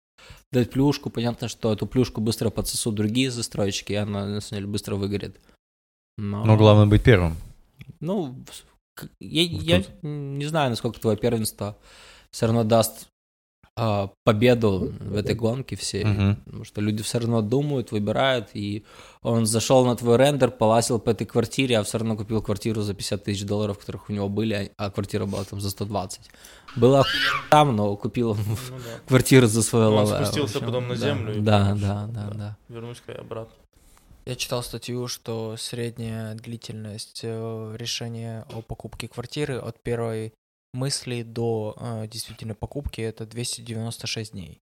Дать 0.52 0.70
плюшку, 0.70 1.10
понятно, 1.10 1.48
что 1.48 1.72
эту 1.72 1.88
плюшку 1.88 2.20
быстро 2.20 2.50
подсосут 2.50 2.96
другие 2.96 3.32
застройщики, 3.32 3.94
и 3.94 3.96
она, 3.96 4.26
на 4.26 4.42
самом 4.42 4.60
деле, 4.60 4.72
быстро 4.74 4.98
выгорит. 4.98 5.40
Но, 6.18 6.44
Но 6.44 6.58
главное 6.58 6.88
быть 6.88 7.04
первым. 7.04 7.38
Ну, 8.02 8.36
я, 9.22 9.50
Вот 9.50 9.64
я 9.64 9.86
не 10.02 10.46
знаю, 10.46 10.72
насколько 10.72 11.00
твое 11.00 11.16
первенство 11.16 11.78
все 12.32 12.48
равно 12.48 12.66
даст 12.66 13.08
а, 13.80 14.10
победу 14.24 14.92
в 15.00 15.16
этой 15.16 15.36
гонке 15.36 15.76
всей. 15.76 16.04
Мгм. 16.04 16.36
Потому 16.46 16.64
что 16.66 16.82
люди 16.82 17.02
все 17.04 17.20
равно 17.20 17.42
думают, 17.42 17.92
выбирают, 17.92 18.50
и 18.54 18.84
он 19.22 19.46
зашел 19.46 19.86
на 19.86 19.96
твой 19.96 20.18
рендер, 20.18 20.52
полазил 20.52 21.00
по 21.00 21.12
этой 21.12 21.26
квартире, 21.26 21.80
а 21.80 21.84
все 21.84 21.98
равно 22.00 22.18
купил 22.18 22.42
квартиру 22.42 22.82
за 22.82 22.94
50 22.94 23.24
тысяч 23.24 23.46
долларов, 23.46 23.78
которых 23.80 24.10
у 24.10 24.14
него 24.14 24.28
были, 24.30 24.72
а 24.78 24.92
квартира 24.92 25.26
была 25.26 25.44
там 25.46 25.62
за 25.62 25.70
120. 25.70 26.22
Было 26.76 27.00
охуенно 27.00 27.44
там, 27.50 27.76
но 27.76 27.96
купил 27.96 28.32
он 28.32 28.38
квартиру 29.08 29.48
за 29.48 29.64
свое 29.64 29.90
Ну, 29.90 29.96
он 29.96 30.06
лаве. 30.06 30.26
спустился 30.26 30.60
потом 30.60 30.88
на 30.88 30.96
да, 30.96 31.00
землю 31.02 31.38
и 31.38 31.40
Да, 31.40 31.60
понял, 31.70 31.78
да, 31.82 32.04
что- 32.04 32.14
да, 32.14 32.28
да. 32.30 32.34
да. 32.38 32.58
вернусь-ка 32.68 33.12
я 33.14 33.20
обратно. 33.20 33.54
Я 34.26 34.36
читал 34.36 34.62
статью, 34.62 35.08
что 35.08 35.56
средняя 35.58 36.36
длительность 36.36 37.22
э, 37.24 37.76
решения 37.80 38.46
о 38.54 38.62
покупке 38.62 39.08
квартиры 39.08 39.58
от 39.58 39.82
первой 39.82 40.34
мысли 40.74 41.24
до 41.24 41.76
э, 41.80 42.08
действительно 42.08 42.56
покупки 42.56 43.02
это 43.02 43.26
296 43.26 44.32
дней. 44.32 44.62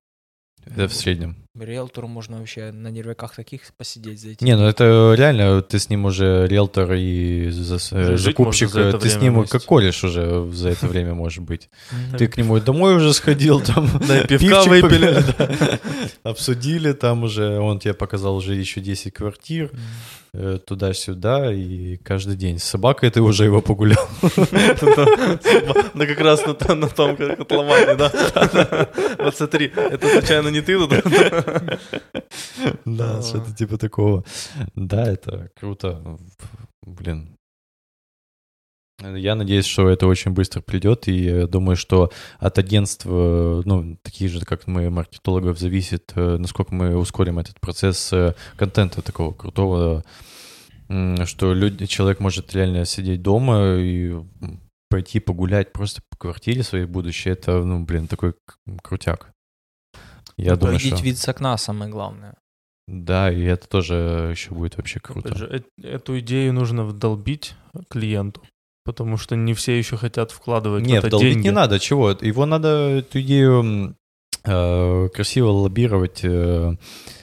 Это 0.65 0.87
в 0.87 0.93
среднем. 0.93 1.37
Риэлтору 1.57 2.07
можно 2.07 2.39
вообще 2.39 2.71
на 2.71 2.89
нервяках 2.89 3.35
таких 3.35 3.61
посидеть 3.77 4.19
за 4.19 4.29
эти 4.29 4.43
Не, 4.43 4.55
ну 4.57 4.65
это 4.65 5.13
реально, 5.17 5.61
ты 5.61 5.79
с 5.79 5.89
ним 5.89 6.05
уже 6.05 6.45
риэлтор 6.47 6.93
и 6.93 7.47
э, 7.47 7.51
жить 7.51 8.19
закупщик, 8.19 8.69
за 8.69 8.81
это 8.81 8.99
ты 8.99 9.09
с 9.09 9.17
ним 9.17 9.35
вместе. 9.35 9.51
как 9.51 9.63
колешь 9.65 10.03
уже 10.03 10.49
за 10.51 10.69
это 10.69 10.87
время, 10.87 11.13
может 11.13 11.43
быть. 11.43 11.69
Ты 12.17 12.27
к 12.27 12.37
нему 12.37 12.59
домой 12.59 12.95
уже 12.95 13.13
сходил, 13.13 13.61
там 13.61 13.87
пивка 14.27 14.63
выпили. 14.63 15.23
обсудили, 16.23 16.91
там 16.93 17.23
уже 17.23 17.59
он 17.59 17.79
тебе 17.79 17.93
показал 17.93 18.35
уже 18.35 18.55
еще 18.55 18.81
10 18.81 19.13
квартир, 19.13 19.71
э, 19.71 19.77
туда-сюда, 20.65 21.53
и 21.53 21.97
каждый 21.97 22.35
день. 22.35 22.59
С 22.59 22.63
собакой 22.63 23.09
ты 23.09 23.21
уже 23.21 23.45
его 23.45 23.61
погулял. 23.61 24.07
Да 25.93 26.05
как 26.05 26.19
раз 26.19 26.45
на 26.45 26.53
то- 26.53 26.75
на 26.75 26.87
том 26.87 27.15
котловане, 27.17 27.95
да. 27.95 28.11
Вот 29.19 29.35
смотри, 29.35 29.71
это 29.75 30.07
случайно 30.07 30.49
не 30.49 30.61
ты? 30.61 30.77
Да, 32.85 33.21
что-то 33.21 33.53
типа 33.55 33.77
такого. 33.77 34.23
Да, 34.75 35.11
это 35.11 35.49
круто. 35.59 36.17
Блин. 36.85 37.36
Я 38.99 39.35
надеюсь, 39.35 39.65
что 39.65 39.89
это 39.89 40.07
очень 40.07 40.31
быстро 40.31 40.61
придет, 40.61 41.07
и 41.07 41.25
я 41.25 41.47
думаю, 41.47 41.75
что 41.75 42.11
от 42.39 42.57
агентства, 42.57 43.61
ну, 43.63 43.97
таких 44.01 44.31
же, 44.31 44.43
как 44.43 44.65
мы, 44.65 44.89
маркетологов, 44.89 45.59
зависит, 45.59 46.13
э, 46.15 46.37
насколько 46.37 46.73
мы 46.73 46.97
ускорим 46.97 47.37
этот 47.37 47.59
процесс 47.59 48.11
э, 48.11 48.33
контента 48.55 49.03
такого 49.03 49.33
крутого, 49.33 50.03
что 51.25 51.53
люди, 51.53 51.85
человек 51.85 52.19
может 52.19 52.53
реально 52.55 52.85
сидеть 52.85 53.21
дома 53.21 53.75
и 53.75 54.15
пойти 54.89 55.19
погулять 55.19 55.73
просто 55.73 56.01
по 56.09 56.17
квартире 56.17 56.63
своей 56.63 56.85
будущей. 56.85 57.29
Это, 57.29 57.63
ну, 57.63 57.83
блин, 57.83 58.07
такой 58.07 58.33
крутяк. 58.81 59.31
Я 60.37 60.53
Ну, 60.53 60.57
думаю, 60.59 60.79
Видеть 60.79 60.95
что... 60.95 61.03
вид 61.03 61.17
с 61.17 61.27
окна 61.27 61.57
самое 61.57 61.91
главное. 61.91 62.35
Да, 62.87 63.31
и 63.31 63.43
это 63.43 63.67
тоже 63.67 64.29
еще 64.31 64.51
будет 64.51 64.77
вообще 64.77 64.99
круто. 65.01 65.37
Же, 65.37 65.45
э- 65.77 65.87
эту 65.87 66.17
идею 66.19 66.53
нужно 66.53 66.85
вдолбить 66.85 67.53
клиенту, 67.89 68.41
потому 68.87 69.17
что 69.17 69.35
не 69.35 69.53
все 69.53 69.77
еще 69.77 69.97
хотят 69.97 70.31
вкладывать 70.31 70.85
в 70.85 70.87
Нет, 70.87 70.99
это 70.99 71.09
долбить 71.09 71.33
деньги. 71.33 71.47
не 71.47 71.51
надо, 71.51 71.77
чего? 71.77 72.11
Его 72.11 72.45
надо, 72.45 72.67
эту 72.99 73.19
идею 73.19 73.95
э, 74.45 75.09
красиво 75.13 75.49
лоббировать 75.49 76.21
э, 76.23 76.73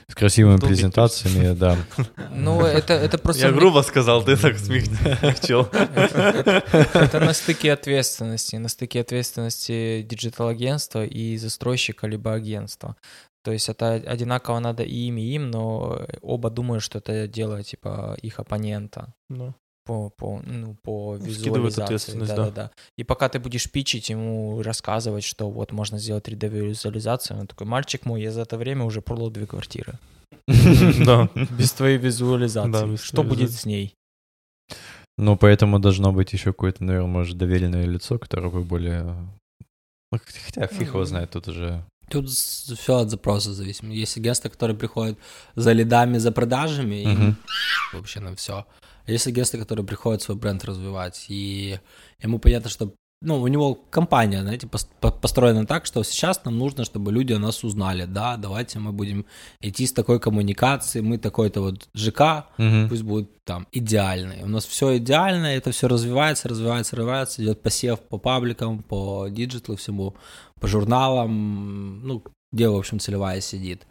с 0.07 0.13
красивыми 0.13 0.57
Долбить 0.57 0.77
презентациями, 0.77 1.55
да. 1.55 1.75
Ну, 2.31 2.61
это, 2.61 2.93
это 2.93 3.17
просто... 3.17 3.47
Я 3.47 3.51
грубо 3.51 3.81
сказал, 3.81 4.23
ты 4.23 4.37
так 4.37 4.57
смягчил. 4.59 5.67
Это 6.93 7.19
на 7.19 7.33
стыке 7.33 7.73
ответственности, 7.73 8.57
на 8.57 8.69
стыке 8.69 9.01
ответственности 9.01 10.03
digital-агентства 10.03 11.03
и 11.03 11.35
застройщика 11.37 12.05
либо 12.05 12.31
агентства. 12.31 12.95
То 13.43 13.51
есть 13.51 13.69
это 13.69 13.93
одинаково 13.93 14.59
надо 14.59 14.83
и 14.83 15.07
им, 15.07 15.17
и 15.17 15.21
им, 15.21 15.49
но 15.49 16.05
оба 16.21 16.51
думают, 16.51 16.83
что 16.83 16.99
это 16.99 17.27
дело 17.27 17.63
типа 17.63 18.15
их 18.21 18.39
оппонента 18.39 19.13
Ну, 19.29 19.55
по, 19.85 20.09
по, 20.09 20.41
ну, 20.43 20.75
по 20.83 21.17
Скидывают 21.17 21.43
визуализации. 21.43 21.83
ответственность, 21.83 22.35
да. 22.35 22.49
да. 22.49 22.71
И 22.97 23.03
пока 23.03 23.29
ты 23.29 23.39
будешь 23.39 23.71
пичить 23.71 24.09
ему, 24.09 24.61
рассказывать, 24.63 25.23
что 25.23 25.49
вот 25.49 25.71
можно 25.71 25.99
сделать 25.99 26.27
3D-визуализацию, 26.27 27.39
он 27.39 27.47
такой, 27.47 27.67
мальчик 27.67 28.05
мой, 28.05 28.21
я 28.21 28.31
за 28.31 28.41
это 28.41 28.57
время 28.57 28.83
уже 28.83 29.01
продал 29.01 29.29
две 29.29 29.45
квартиры. 29.45 29.93
Да. 31.05 31.29
Без 31.57 31.71
твоей 31.71 31.97
визуализации. 31.97 32.71
Да, 32.71 32.97
что 32.97 33.23
будет 33.23 33.51
с 33.51 33.65
ней? 33.65 33.93
Ну, 35.17 35.37
поэтому 35.37 35.79
должно 35.79 36.11
быть 36.11 36.33
еще 36.33 36.51
какое-то, 36.51 36.83
наверное, 36.83 37.07
может, 37.07 37.37
доверенное 37.37 37.85
лицо, 37.85 38.17
которое 38.19 38.49
бы 38.49 38.63
более... 38.63 39.03
Ну, 40.11 40.19
Хотя 40.45 40.67
фиг 40.67 40.89
его 40.89 41.05
знает, 41.05 41.31
тут 41.31 41.47
уже... 41.47 41.85
Тут 42.09 42.29
все 42.29 42.97
от 42.97 43.09
запроса 43.09 43.53
зависит. 43.53 43.83
Есть 43.83 44.17
агентства, 44.17 44.49
которые 44.49 44.77
приходят 44.77 45.17
за 45.55 45.71
лидами, 45.71 46.19
за 46.19 46.31
продажами, 46.31 46.95
и 47.03 47.33
вообще 47.95 48.19
на 48.19 48.35
все. 48.35 48.65
Есть 49.07 49.27
агентства, 49.27 49.57
которые 49.57 49.85
приходят 49.85 50.21
свой 50.21 50.37
бренд 50.37 50.63
развивать, 50.65 51.25
и 51.29 51.79
ему 52.21 52.39
понятно, 52.39 52.69
что 52.69 52.93
ну, 53.21 53.41
у 53.41 53.47
него 53.47 53.75
компания, 53.75 54.41
знаете, 54.41 54.67
пос- 54.67 54.87
по- 54.99 55.09
построена 55.11 55.65
так, 55.65 55.85
что 55.85 56.03
сейчас 56.03 56.43
нам 56.45 56.57
нужно, 56.59 56.83
чтобы 56.83 57.11
люди 57.11 57.33
о 57.33 57.39
нас 57.39 57.63
узнали, 57.63 58.05
да, 58.05 58.35
давайте 58.37 58.77
мы 58.77 58.91
будем 58.91 59.25
идти 59.61 59.87
с 59.87 59.93
такой 59.93 60.19
коммуникацией, 60.19 61.03
мы 61.03 61.17
такой-то 61.17 61.61
вот 61.61 61.87
ЖК, 61.95 62.47
Мгм. 62.57 62.89
пусть 62.89 63.03
будет 63.03 63.29
там 63.45 63.67
идеальный. 63.71 64.43
У 64.43 64.47
нас 64.47 64.65
все 64.65 64.97
идеально, 64.97 65.47
это 65.47 65.71
все 65.71 65.87
развивается, 65.87 66.49
развивается, 66.49 66.95
развивается, 66.97 67.41
идет 67.41 67.61
посев 67.63 67.99
по 68.01 68.17
пабликам, 68.17 68.83
по 68.83 69.27
диджиталу 69.29 69.77
всему, 69.77 70.15
по 70.59 70.67
журналам, 70.67 72.05
ну, 72.05 72.23
где, 72.51 72.69
в 72.69 72.75
общем, 72.75 72.99
целевая 72.99 73.41
сидит. 73.41 73.87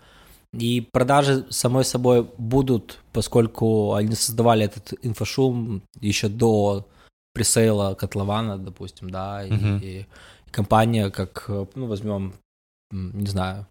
И 0.59 0.81
продажи, 0.93 1.47
самой 1.51 1.85
собой, 1.85 2.27
будут, 2.39 2.99
поскольку 3.13 3.95
они 3.95 4.15
создавали 4.15 4.65
этот 4.65 4.95
инфошум 5.03 5.83
еще 6.01 6.29
до 6.29 6.87
пресейла 7.35 7.95
котлована, 7.95 8.59
допустим, 8.59 9.11
да, 9.11 9.45
и, 9.45 9.51
Мгм. 9.51 9.81
и 9.83 10.07
компания, 10.51 11.11
как, 11.11 11.51
ну, 11.75 11.87
возьмем, 11.87 12.35
не 12.93 13.27
знаю, 13.27 13.67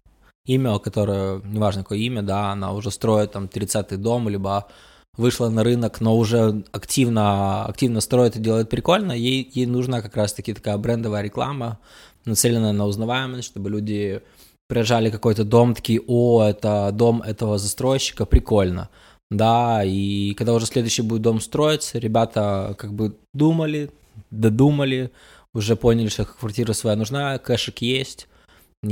имя, 0.46 0.78
которое, 0.78 1.40
неважно 1.44 1.82
какое 1.82 1.98
имя, 1.98 2.22
да, 2.22 2.52
она 2.52 2.72
уже 2.72 2.90
строит 2.90 3.32
там 3.32 3.48
30-й 3.48 3.96
дом, 3.96 4.28
либо 4.28 4.68
вышла 5.16 5.48
на 5.48 5.64
рынок, 5.64 6.00
но 6.00 6.16
уже 6.16 6.64
активно, 6.72 7.64
активно 7.64 8.00
строит 8.00 8.36
и 8.36 8.40
делает 8.40 8.68
прикольно, 8.68 9.12
ей, 9.12 9.50
ей 9.54 9.66
нужна 9.66 10.02
как 10.02 10.16
раз-таки 10.16 10.52
такая 10.52 10.76
брендовая 10.76 11.22
реклама, 11.22 11.78
нацеленная 12.26 12.72
на 12.72 12.86
узнаваемость, 12.86 13.44
чтобы 13.44 13.70
люди 13.70 14.20
приезжали 14.66 15.10
какой-то 15.10 15.44
дом, 15.44 15.74
такие, 15.74 16.00
о, 16.06 16.42
это 16.42 16.90
дом 16.92 17.22
этого 17.22 17.58
застройщика, 17.58 18.26
прикольно. 18.26 18.88
Да, 19.30 19.82
и 19.84 20.34
когда 20.34 20.52
уже 20.52 20.66
следующий 20.66 21.02
будет 21.02 21.22
дом 21.22 21.40
строиться, 21.40 21.98
ребята 21.98 22.74
как 22.78 22.92
бы 22.92 23.16
думали, 23.32 23.90
додумали, 24.30 25.10
уже 25.54 25.76
поняли, 25.76 26.08
что 26.08 26.24
квартира 26.24 26.72
своя 26.72 26.96
нужна, 26.96 27.38
кэшек 27.38 27.78
есть, 27.78 28.28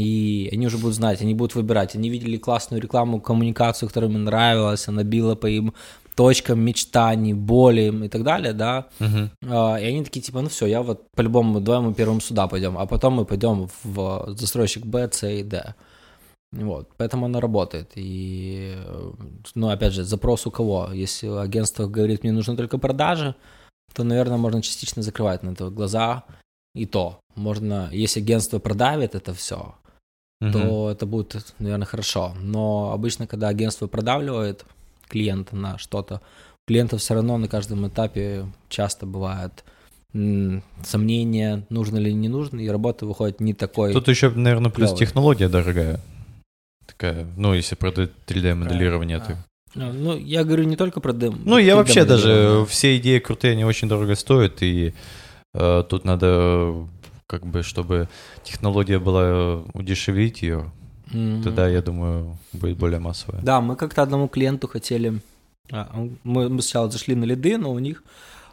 и 0.01 0.49
они 0.53 0.66
уже 0.66 0.78
будут 0.78 0.95
знать, 0.95 1.20
они 1.20 1.34
будут 1.34 1.55
выбирать. 1.55 1.95
Они 1.95 2.09
видели 2.11 2.36
классную 2.36 2.80
рекламу, 2.80 3.20
коммуникацию, 3.20 3.88
которая 3.88 4.11
им 4.11 4.24
нравилась, 4.24 4.88
она 4.88 5.05
била 5.05 5.34
по 5.34 5.47
им 5.47 5.74
точкам 6.14 6.61
мечтаний, 6.61 7.34
боли 7.34 8.05
и 8.05 8.09
так 8.09 8.22
далее, 8.22 8.53
да. 8.53 8.88
А, 9.47 9.76
и 9.76 9.84
они 9.84 10.05
такие, 10.05 10.20
типа, 10.20 10.43
ну 10.43 10.49
все, 10.49 10.66
я 10.66 10.82
вот 10.82 11.11
по-любому, 11.16 11.61
давай 11.61 11.80
мы 11.80 11.95
первым 11.95 12.20
сюда 12.20 12.47
пойдем, 12.47 12.76
а 12.78 12.86
потом 12.86 13.14
мы 13.14 13.24
пойдем 13.24 13.68
в 13.82 14.34
застройщик 14.36 14.84
Б, 14.84 15.09
С 15.11 15.26
и 15.26 15.43
Д. 15.43 15.74
Вот, 16.53 16.90
поэтому 16.99 17.26
она 17.26 17.40
работает. 17.40 17.93
И, 17.95 18.76
ну, 19.55 19.70
опять 19.70 19.95
же, 19.95 20.05
запрос 20.05 20.47
у 20.47 20.51
кого? 20.51 20.90
Если 20.93 21.26
агентство 21.26 21.86
говорит, 21.86 22.24
мне 22.24 22.32
нужны 22.32 22.57
только 22.57 22.76
продажи, 22.76 23.34
то, 23.95 24.05
наверное, 24.05 24.36
можно 24.36 24.61
частично 24.61 25.03
закрывать 25.03 25.43
на 25.43 25.51
это 25.51 25.70
глаза. 25.70 26.24
И 26.74 26.86
то, 26.86 27.20
можно, 27.36 27.88
если 27.93 28.20
агентство 28.20 28.59
продавит 28.59 29.14
это 29.14 29.32
все, 29.32 29.74
Мгм. 30.43 30.53
то 30.53 30.90
это 30.90 31.07
будет, 31.07 31.55
наверное, 31.59 31.86
хорошо. 31.86 32.34
Но 32.40 32.93
обычно, 32.93 33.26
когда 33.26 33.49
агентство 33.49 33.86
продавливает 33.86 34.64
клиента 35.09 35.55
на 35.55 35.78
что-то, 35.78 36.16
у 36.16 36.68
клиента 36.68 36.99
все 36.99 37.14
равно 37.14 37.38
на 37.38 37.49
каждом 37.49 37.86
этапе 37.86 38.47
часто 38.68 39.07
бывает 39.07 39.64
сомнения, 40.84 41.64
нужно 41.70 41.97
ли 41.97 42.12
не 42.12 42.28
нужно, 42.28 42.61
и 42.61 42.68
работа 42.68 43.07
выходит 43.07 43.40
не 43.40 43.55
такой. 43.55 43.93
Тут 43.93 44.09
еще, 44.09 44.30
наверное, 44.30 44.70
плюс 44.70 44.90
Клёвый. 44.90 45.07
технология 45.07 45.49
дорогая. 45.49 46.01
Такая, 46.86 47.26
ну, 47.36 47.55
если 47.55 47.76
продать 47.76 48.11
3D-моделирование, 48.26 49.20
то... 49.20 49.38
Ну, 49.74 49.93
Ну, 49.93 50.16
я 50.18 50.45
говорю 50.45 50.64
не 50.64 50.76
только 50.76 51.01
про 51.01 51.12
дым. 51.14 51.40
Ну, 51.45 51.57
я 51.57 51.76
вообще 51.76 52.05
даже, 52.05 52.66
все 52.68 52.99
идеи 52.99 53.20
крутые, 53.20 53.53
они 53.53 53.64
очень 53.64 53.88
дорого 53.88 54.14
стоят, 54.16 54.62
и 54.62 54.93
э, 55.55 55.84
тут 55.88 56.05
надо, 56.05 56.86
как 57.27 57.47
бы, 57.47 57.62
чтобы 57.62 58.09
технология 58.45 58.99
была 58.99 59.23
э, 59.25 59.62
удешевить 59.75 60.43
ее, 60.43 60.70
Мгм. 61.12 61.43
тогда, 61.43 61.68
я 61.68 61.83
думаю, 61.83 62.39
будет 62.53 62.79
более 62.79 62.99
массовая. 62.99 63.43
Да, 63.43 63.61
мы 63.61 63.77
как-то 63.77 64.03
одному 64.03 64.29
клиенту 64.29 64.66
хотели... 64.68 65.20
а, 65.70 65.91
Мы, 66.25 66.49
мы 66.49 66.62
сначала 66.62 66.91
зашли 66.91 67.14
на 67.14 67.25
лиды, 67.25 67.59
но 67.59 67.73
у 67.73 67.79
них 67.79 68.03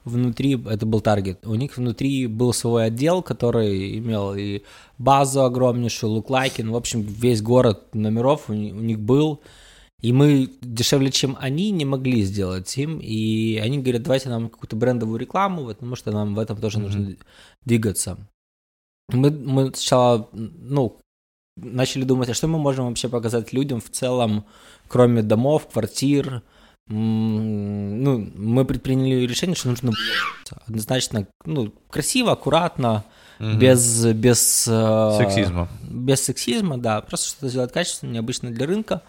внутри, 0.05 0.61
это 0.69 0.85
был 0.85 1.01
таргет, 1.01 1.45
у 1.45 1.55
них 1.55 1.77
внутри 1.77 2.27
был 2.27 2.53
свой 2.53 2.85
отдел, 2.85 3.21
который 3.21 3.97
имел 3.99 4.33
и 4.35 4.61
базу 4.97 5.43
огромнейшую, 5.43 6.11
луклайкин, 6.13 6.71
в 6.71 6.75
общем, 6.75 7.01
весь 7.01 7.41
город 7.41 7.93
номеров 7.95 8.49
у, 8.49 8.53
ни- 8.53 8.71
у 8.71 8.79
них 8.81 8.99
был, 8.99 9.41
и 10.01 10.13
мы 10.13 10.49
дешевле, 10.61 11.11
чем 11.11 11.37
они, 11.39 11.71
не 11.71 11.85
могли 11.85 12.23
сделать 12.23 12.77
им, 12.77 12.99
и 13.01 13.57
они 13.57 13.79
говорят, 13.79 14.03
давайте 14.03 14.29
нам 14.29 14.49
какую-то 14.49 14.75
брендовую 14.77 15.19
рекламу, 15.19 15.65
потому 15.67 15.95
что 15.95 16.11
нам 16.11 16.35
в 16.35 16.39
этом 16.39 16.57
тоже 16.57 16.79
Мгм. 16.79 16.85
нужно 16.87 17.15
двигаться. 17.65 18.17
Мы, 19.11 19.31
мы 19.31 19.67
сначала, 19.67 20.29
ну, 20.33 20.97
начали 21.57 22.03
думать, 22.03 22.29
а 22.29 22.33
что 22.33 22.47
мы 22.47 22.57
можем 22.59 22.87
вообще 22.87 23.09
показать 23.09 23.53
людям 23.53 23.81
в 23.81 23.89
целом, 23.89 24.45
кроме 24.87 25.21
домов, 25.21 25.67
квартир. 25.71 26.41
Ну, 26.87 28.31
мы 28.35 28.65
предприняли 28.65 29.27
решение, 29.27 29.55
что 29.55 29.69
нужно 29.69 29.91
однозначно, 30.67 31.27
ну, 31.45 31.71
красиво, 31.89 32.31
аккуратно, 32.31 33.03
Мгм. 33.39 33.59
без, 33.59 34.05
без... 34.05 34.67
э, 34.67 35.17
Сексизма. 35.17 35.69
Без 35.89 36.21
сексизма, 36.23 36.77
да, 36.77 36.99
просто 37.01 37.27
что-то 37.29 37.49
сделать 37.49 37.71
качественно, 37.71 38.11
необычно 38.11 38.49
для 38.51 38.65
рынка. 38.67 39.01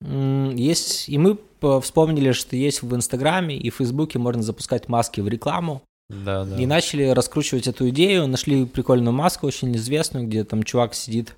Есть, 0.00 1.08
и 1.08 1.18
мы 1.18 1.34
п- 1.34 1.80
вспомнили, 1.80 2.32
что 2.32 2.56
есть 2.56 2.82
в 2.82 2.94
Инстаграме 2.94 3.56
и 3.56 3.68
в 3.70 3.76
Фейсбуке 3.76 4.18
можно 4.18 4.42
запускать 4.42 4.88
маски 4.88 5.20
в 5.20 5.28
рекламу, 5.28 5.82
Да, 6.12 6.44
да. 6.44 6.56
и 6.56 6.66
начали 6.66 7.08
раскручивать 7.08 7.66
эту 7.66 7.88
идею, 7.88 8.26
нашли 8.26 8.66
прикольную 8.66 9.14
маску, 9.14 9.46
очень 9.46 9.74
известную, 9.76 10.26
где 10.26 10.44
там 10.44 10.62
чувак 10.62 10.94
сидит, 10.94 11.34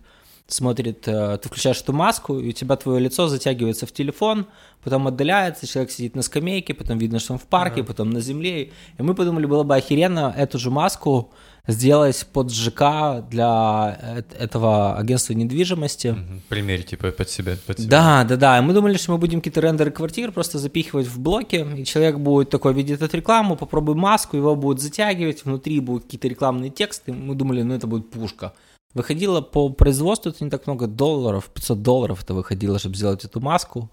смотрит, 0.47 1.07
э, 1.07 1.39
ты 1.41 1.49
включаешь 1.49 1.81
эту 1.81 1.93
маску, 1.93 2.39
и 2.39 2.49
у 2.49 2.53
тебя 2.53 2.77
твое 2.77 3.01
лицо 3.01 3.29
затягивается 3.29 3.87
в 3.87 3.93
телефон, 3.93 4.47
потом 4.83 5.07
отдаляется, 5.07 5.67
человек 5.67 5.91
сидит 5.91 6.17
на 6.17 6.23
скамейке, 6.23 6.75
потом 6.75 6.99
видно, 6.99 7.19
что 7.19 7.35
он 7.35 7.39
в 7.39 7.45
парке, 7.45 7.83
потом 7.85 8.11
на 8.11 8.21
земле. 8.21 8.73
И 8.99 9.03
мы 9.03 9.15
подумали, 9.15 9.47
было 9.47 9.63
бы 9.63 9.77
охеренно 9.77 10.35
эту 10.37 10.59
же 10.59 10.71
маску 10.71 11.33
сделать 11.67 12.27
под 12.33 12.53
ЖК 12.53 13.25
для 13.31 14.25
этого 14.39 14.97
агентства 14.99 15.33
недвижимости. 15.33 16.17
Примерьте 16.49 16.97
по- 16.97 17.11
под 17.11 17.31
себя. 17.31 17.57
Под 17.67 17.79
себя. 17.79 17.89
Да, 17.91 18.25
да, 18.25 18.37
да. 18.37 18.59
И 18.59 18.61
мы 18.61 18.73
думали, 18.75 18.97
что 18.97 19.13
мы 19.13 19.19
будем 19.19 19.41
какие-то 19.41 19.61
рендеры 19.61 19.91
квартир 19.91 20.33
просто 20.33 20.59
запихивать 20.59 21.07
в 21.07 21.19
блоки, 21.19 21.67
и 21.77 21.85
человек 21.85 22.19
будет 22.19 22.51
такой, 22.51 22.75
видит 22.75 23.01
эту 23.03 23.17
рекламу, 23.17 23.57
попробуй 23.57 23.95
маску, 23.95 24.37
его 24.37 24.55
будут 24.57 24.81
затягивать, 24.83 25.45
внутри 25.45 25.81
будут 25.81 26.05
какие-то 26.05 26.29
рекламные 26.29 26.71
тексты. 26.71 27.13
Мы 27.13 27.35
думали, 27.35 27.63
ну 27.63 27.75
это 27.75 27.87
будет 27.87 28.11
пушка. 28.11 28.53
Выходило 28.93 29.41
по 29.41 29.71
производству, 29.71 30.31
это 30.31 30.45
не 30.45 30.51
так 30.51 30.67
много 30.67 30.87
долларов, 30.87 31.51
500 31.53 31.83
долларов 31.83 32.23
это 32.23 32.35
выходило, 32.35 32.79
чтобы 32.79 32.95
сделать 32.95 33.25
эту 33.25 33.41
маску. 33.41 33.91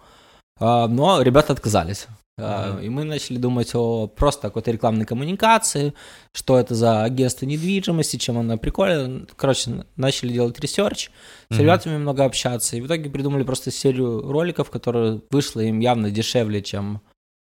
А, 0.59 0.87
Но 0.87 1.21
ребята 1.21 1.53
отказались. 1.53 2.07
А, 2.37 2.79
И 2.81 2.89
мы 2.89 3.03
начали 3.03 3.37
думать 3.37 3.71
о 3.75 4.07
просто 4.07 4.43
какой-то 4.47 4.71
рекламной 4.71 5.05
коммуникации, 5.05 5.93
что 6.33 6.57
это 6.57 6.73
за 6.75 7.03
агентство 7.03 7.45
недвижимости, 7.45 8.17
чем 8.17 8.37
оно 8.37 8.57
прикольно. 8.57 9.25
Короче, 9.35 9.85
начали 9.95 10.33
делать 10.33 10.59
research, 10.59 11.11
с 11.49 11.53
Мгм. 11.55 11.61
ребятами 11.61 11.97
много 11.97 12.23
общаться. 12.25 12.77
И 12.77 12.81
в 12.81 12.87
итоге 12.87 13.09
придумали 13.09 13.43
просто 13.43 13.69
серию 13.71 14.21
роликов, 14.31 14.69
которые 14.69 15.21
вышло 15.29 15.59
им 15.59 15.79
явно 15.79 16.09
дешевле, 16.09 16.61
чем 16.61 17.01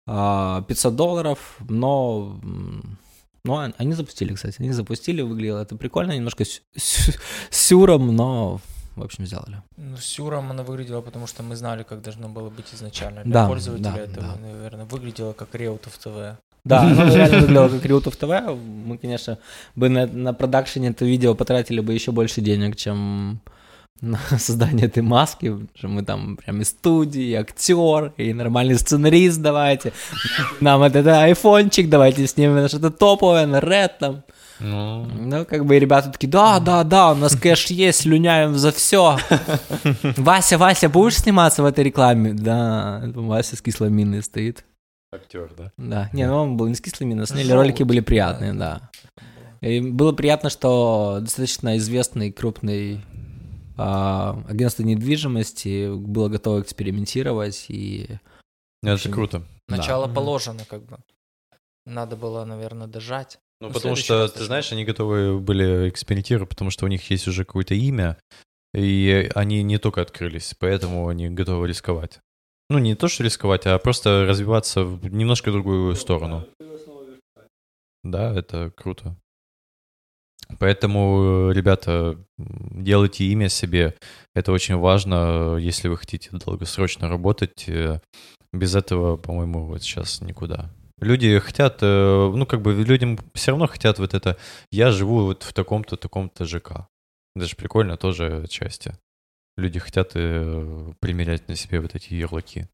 а, 0.08 0.62
500 0.62 0.94
долларов, 0.94 1.56
но... 1.68 2.38
но 3.44 3.54
он- 3.54 3.74
они 3.76 3.92
запустили, 3.92 4.34
кстати. 4.34 4.56
Они 4.60 4.70
запустили, 4.70 5.20
выглядело 5.22 5.62
это 5.62 5.74
прикольно, 5.76 6.12
немножко 6.12 6.44
сю- 6.44 6.62
сю- 6.76 7.12
сюром, 7.50 8.14
но, 8.14 8.60
в 8.96 9.02
общем, 9.02 9.26
сделали. 9.26 9.62
Ну, 9.76 9.96
Сюром 9.98 10.50
она 10.50 10.62
выглядела, 10.62 11.02
потому 11.02 11.26
что 11.26 11.42
мы 11.42 11.54
знали, 11.54 11.82
как 11.82 12.02
должно 12.02 12.28
было 12.28 12.48
быть 12.48 12.66
изначально. 12.74 13.22
Для 13.22 13.32
Да, 13.32 13.46
пользователя 13.46 13.92
да, 13.92 13.98
это, 13.98 14.20
да. 14.20 14.36
наверное, 14.40 14.86
выглядело 14.86 15.32
как 15.32 15.54
Реутов 15.54 15.96
ТВ. 15.98 16.38
Да, 16.64 16.80
оно 16.80 17.14
реально 17.14 17.40
выглядело 17.40 17.68
как 17.68 17.84
Реутов 17.84 18.16
ТВ. 18.16 18.30
Мы, 18.86 18.98
конечно, 18.98 19.38
бы 19.76 19.88
на, 19.88 20.06
на 20.06 20.32
продакшене 20.34 20.88
это 20.88 21.04
видео 21.04 21.34
потратили 21.34 21.80
бы 21.80 21.92
еще 21.92 22.10
больше 22.10 22.40
денег, 22.40 22.76
чем 22.76 23.40
на 24.00 24.18
создание 24.38 24.86
этой 24.86 25.02
маски, 25.02 25.54
что 25.74 25.88
мы 25.88 26.02
там 26.02 26.36
прям 26.36 26.60
и 26.60 26.64
студии, 26.64 27.22
и 27.22 27.34
актер, 27.34 28.12
и 28.16 28.32
нормальный 28.32 28.78
сценарист 28.78 29.40
давайте. 29.40 29.92
Нам 30.60 30.80
вот 30.80 30.96
это 30.96 31.22
айфончик, 31.22 31.88
давайте 31.88 32.26
снимем 32.26 32.68
что-то 32.68 32.90
топовое, 32.90 33.46
на 33.46 33.58
Red 33.58 33.92
там. 34.00 34.22
Ну, 34.60 35.04
Ну, 35.04 35.44
как 35.44 35.64
бы 35.66 35.78
ребята 35.78 36.10
такие, 36.10 36.28
да, 36.28 36.60
да, 36.60 36.82
да, 36.84 37.12
у 37.12 37.14
нас 37.14 37.36
кэш 37.36 37.66
есть, 37.66 38.00
слюняем 38.02 38.54
за 38.56 38.72
все. 38.72 39.18
Вася, 40.16 40.58
Вася, 40.58 40.88
будешь 40.88 41.16
сниматься 41.16 41.62
в 41.62 41.66
этой 41.66 41.84
рекламе? 41.84 42.32
Да, 42.32 43.02
это 43.06 43.20
Вася 43.20 43.56
с 43.56 43.62
кислой 43.62 43.90
миной 43.90 44.22
стоит. 44.22 44.64
актер, 45.12 45.52
да. 45.56 45.72
Да, 45.76 46.10
не, 46.12 46.26
ну 46.26 46.36
он 46.36 46.56
был 46.56 46.68
не 46.68 46.74
с 46.74 46.80
кислой 46.80 47.06
миной, 47.06 47.26
сняли, 47.26 47.50
ролики 47.52 47.82
были 47.82 48.00
да, 48.00 48.06
приятные, 48.06 48.52
да. 48.54 48.90
И 49.60 49.80
было 49.80 50.12
приятно, 50.12 50.50
что 50.50 51.18
достаточно 51.20 51.76
известный 51.78 52.30
крупный 52.32 53.00
а, 53.78 54.42
агентство 54.48 54.82
недвижимости 54.82 55.94
было 55.94 56.28
готово 56.28 56.60
экспериментировать 56.60 57.66
и 57.68 58.06
Это 58.82 58.94
общем, 58.94 59.12
круто. 59.12 59.42
Да. 59.68 59.76
Начало 59.76 60.06
Мгм. 60.06 60.14
положено, 60.14 60.64
как 60.68 60.84
бы. 60.86 60.98
Надо 61.84 62.16
было, 62.16 62.44
наверное, 62.44 62.86
дожать. 62.86 63.38
Ну, 63.60 63.68
Ну, 63.68 63.72
потому 63.72 63.96
что, 63.96 64.22
раз 64.22 64.32
ты 64.32 64.44
знаешь, 64.44 64.70
они 64.72 64.84
готовы 64.84 65.38
были 65.40 65.88
экспериментировать, 65.88 66.50
потому 66.50 66.70
что 66.70 66.84
у 66.84 66.88
них 66.88 67.10
есть 67.10 67.26
уже 67.26 67.44
какое-то 67.44 67.74
имя, 67.74 68.18
и 68.74 69.30
они 69.34 69.62
не 69.62 69.78
только 69.78 70.02
открылись, 70.02 70.54
поэтому 70.58 71.08
они 71.08 71.30
готовы 71.30 71.66
рисковать. 71.68 72.20
Ну, 72.68 72.78
не 72.78 72.94
то, 72.94 73.08
что 73.08 73.22
рисковать, 73.24 73.64
а 73.66 73.78
просто 73.78 74.26
развиваться 74.26 74.84
в 74.84 75.08
немножко 75.08 75.52
другую 75.52 75.94
сторону. 75.94 76.46
Да, 78.04 78.32
это 78.38 78.70
круто. 78.76 79.16
Поэтому, 80.58 81.50
ребята, 81.50 82.18
делайте 82.38 83.24
имя 83.24 83.48
себе. 83.48 83.94
Это 84.34 84.52
очень 84.52 84.76
важно, 84.76 85.56
если 85.56 85.88
вы 85.88 85.96
хотите 85.96 86.30
долгосрочно 86.32 87.08
работать. 87.08 87.64
э, 87.68 88.00
Без 88.52 88.74
этого, 88.76 89.16
по-моему, 89.16 89.66
вот 89.66 89.82
сейчас 89.82 90.20
никуда. 90.20 90.70
Люди 91.00 91.38
хотят, 91.40 91.78
э, 91.82 92.32
ну, 92.34 92.46
как 92.46 92.62
бы 92.62 92.72
людям 92.72 93.18
все 93.34 93.50
равно 93.50 93.66
хотят 93.66 93.98
вот 93.98 94.14
это, 94.14 94.38
я 94.70 94.90
живу 94.90 95.24
вот 95.24 95.42
в 95.42 95.52
таком-то, 95.52 95.96
таком-то 95.96 96.46
ЖК. 96.46 96.88
Это 97.34 97.46
же 97.46 97.56
прикольно 97.56 97.96
тоже 97.98 98.42
отчасти. 98.44 98.94
Люди 99.58 99.78
хотят 99.78 100.12
э, 100.14 100.92
примерять 101.00 101.48
на 101.48 101.56
себе 101.56 101.80
вот 101.80 101.94
эти 101.94 102.14
ярлыки. 102.14 102.66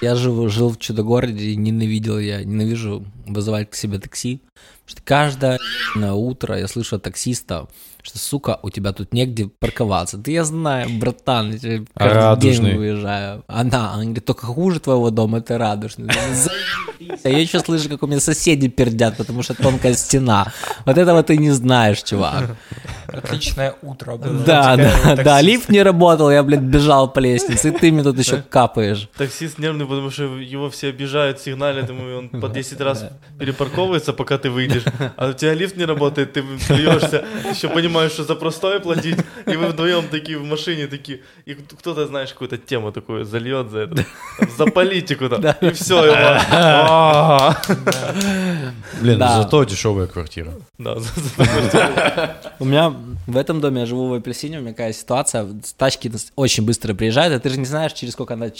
Я 0.00 0.16
живу, 0.16 0.48
жил 0.48 0.70
в 0.70 0.78
чудо-городе 0.78 1.54
ненавидел 1.54 2.18
я, 2.18 2.42
ненавижу 2.42 3.04
вызывать 3.26 3.70
к 3.70 3.74
себе 3.74 3.98
такси. 3.98 4.40
Что 4.86 5.02
каждое 5.02 5.60
утро 5.96 6.58
я 6.58 6.66
слышу 6.68 6.96
от 6.96 7.02
таксиста, 7.02 7.68
что, 8.04 8.18
сука, 8.18 8.58
у 8.62 8.68
тебя 8.68 8.92
тут 8.92 9.14
негде 9.14 9.46
парковаться. 9.46 10.18
Да 10.18 10.30
я 10.30 10.44
знаю, 10.44 10.90
братан, 10.90 11.52
я 11.52 11.58
тебе 11.58 11.86
каждый 11.94 12.40
день 12.40 12.60
радужный? 12.60 12.76
выезжаю. 12.76 13.44
Она, 13.48 13.94
она 13.94 14.04
говорит, 14.04 14.24
только 14.26 14.46
хуже 14.46 14.78
твоего 14.78 15.10
дома, 15.10 15.38
это 15.38 15.56
радужный. 15.56 16.10
А 17.24 17.28
я 17.28 17.38
еще 17.38 17.60
слышу, 17.60 17.88
как 17.88 18.02
у 18.02 18.06
меня 18.06 18.20
соседи 18.20 18.68
пердят, 18.68 19.16
потому 19.16 19.42
что 19.42 19.54
тонкая 19.54 19.94
стена. 19.94 20.52
Вот 20.84 20.98
этого 20.98 21.22
ты 21.22 21.38
не 21.38 21.50
знаешь, 21.50 22.02
чувак. 22.02 22.56
Отличное 23.06 23.74
утро 23.82 24.16
было. 24.16 24.44
Да, 24.44 24.76
да, 24.76 25.16
да, 25.16 25.40
лифт 25.40 25.68
не 25.68 25.82
работал, 25.82 26.30
я, 26.30 26.42
блядь, 26.42 26.60
бежал 26.60 27.10
по 27.10 27.20
лестнице, 27.20 27.68
и 27.68 27.70
ты 27.70 27.90
мне 27.90 28.02
тут 28.02 28.18
еще 28.18 28.42
капаешь. 28.42 29.08
Таксист 29.16 29.58
нервный, 29.58 29.86
потому 29.86 30.10
что 30.10 30.24
его 30.36 30.68
все 30.68 30.88
обижают, 30.88 31.40
сигналят, 31.40 31.88
ему 31.88 32.18
он 32.18 32.28
по 32.28 32.48
10 32.48 32.80
раз 32.80 33.06
перепарковывается, 33.38 34.12
пока 34.12 34.38
ты 34.38 34.50
выйдешь. 34.50 34.84
А 35.16 35.30
у 35.30 35.32
тебя 35.32 35.54
лифт 35.54 35.76
не 35.76 35.84
работает, 35.84 36.32
ты 36.32 36.42
плюешься, 36.42 37.24
еще 37.50 37.68
понимаешь, 37.68 37.93
что 38.08 38.24
за 38.24 38.34
простое 38.34 38.80
платить, 38.80 39.18
и 39.46 39.56
вы 39.56 39.66
вдвоем 39.66 40.08
такие 40.08 40.38
в 40.38 40.44
машине 40.44 40.86
такие, 40.86 41.20
и 41.46 41.54
кто-то, 41.54 42.06
знаешь, 42.06 42.32
какую-то 42.32 42.58
тему 42.58 42.92
такую 42.92 43.24
зальет 43.24 43.70
за 43.70 43.80
это, 43.80 44.04
за 44.56 44.66
политику 44.66 45.28
там, 45.28 45.42
и 45.60 45.70
все. 45.70 46.12
А, 46.50 47.56
Блин, 49.00 49.18
зато 49.18 49.64
дешевая 49.64 50.06
квартира. 50.06 50.52
Да, 50.78 50.96
У 52.58 52.64
меня 52.64 52.94
в 53.26 53.36
этом 53.36 53.60
доме, 53.60 53.80
я 53.80 53.86
живу 53.86 54.08
в 54.08 54.14
Апельсине, 54.14 54.58
у 54.58 54.60
меня 54.60 54.72
какая 54.72 54.92
ситуация, 54.92 55.46
тачки 55.76 56.10
очень 56.36 56.64
быстро 56.64 56.94
приезжают, 56.94 57.34
а 57.34 57.40
ты 57.40 57.48
же 57.50 57.58
не 57.58 57.66
знаешь, 57.66 57.92
через 57.92 58.12
сколько 58.12 58.34
она... 58.34 58.50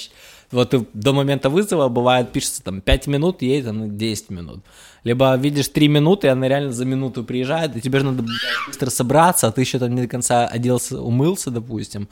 Вот 0.51 0.75
до 0.93 1.13
момента 1.13 1.51
вызова, 1.51 1.89
бывает, 1.89 2.33
пишется 2.33 2.63
там 2.63 2.81
5 2.81 3.07
минут, 3.07 3.43
едет 3.43 3.67
там 3.67 3.97
10 3.97 4.31
минут. 4.31 4.65
Либо 5.05 5.37
видишь 5.37 5.69
3 5.69 5.89
минуты, 5.89 6.27
и 6.27 6.31
она 6.31 6.49
реально 6.49 6.73
за 6.73 6.85
минуту 6.85 7.25
приезжает, 7.25 7.77
и 7.77 7.81
тебе 7.81 7.99
же 7.99 8.07
надо 8.07 8.25
быстро 8.67 8.91
собраться, 8.91 9.49
а 9.49 9.53
ты 9.53 9.61
еще 9.61 9.79
там 9.79 9.95
не 9.95 10.03
до 10.03 10.09
конца 10.09 10.47
оделся, 10.47 11.01
умылся, 11.01 11.51
допустим. 11.51 12.09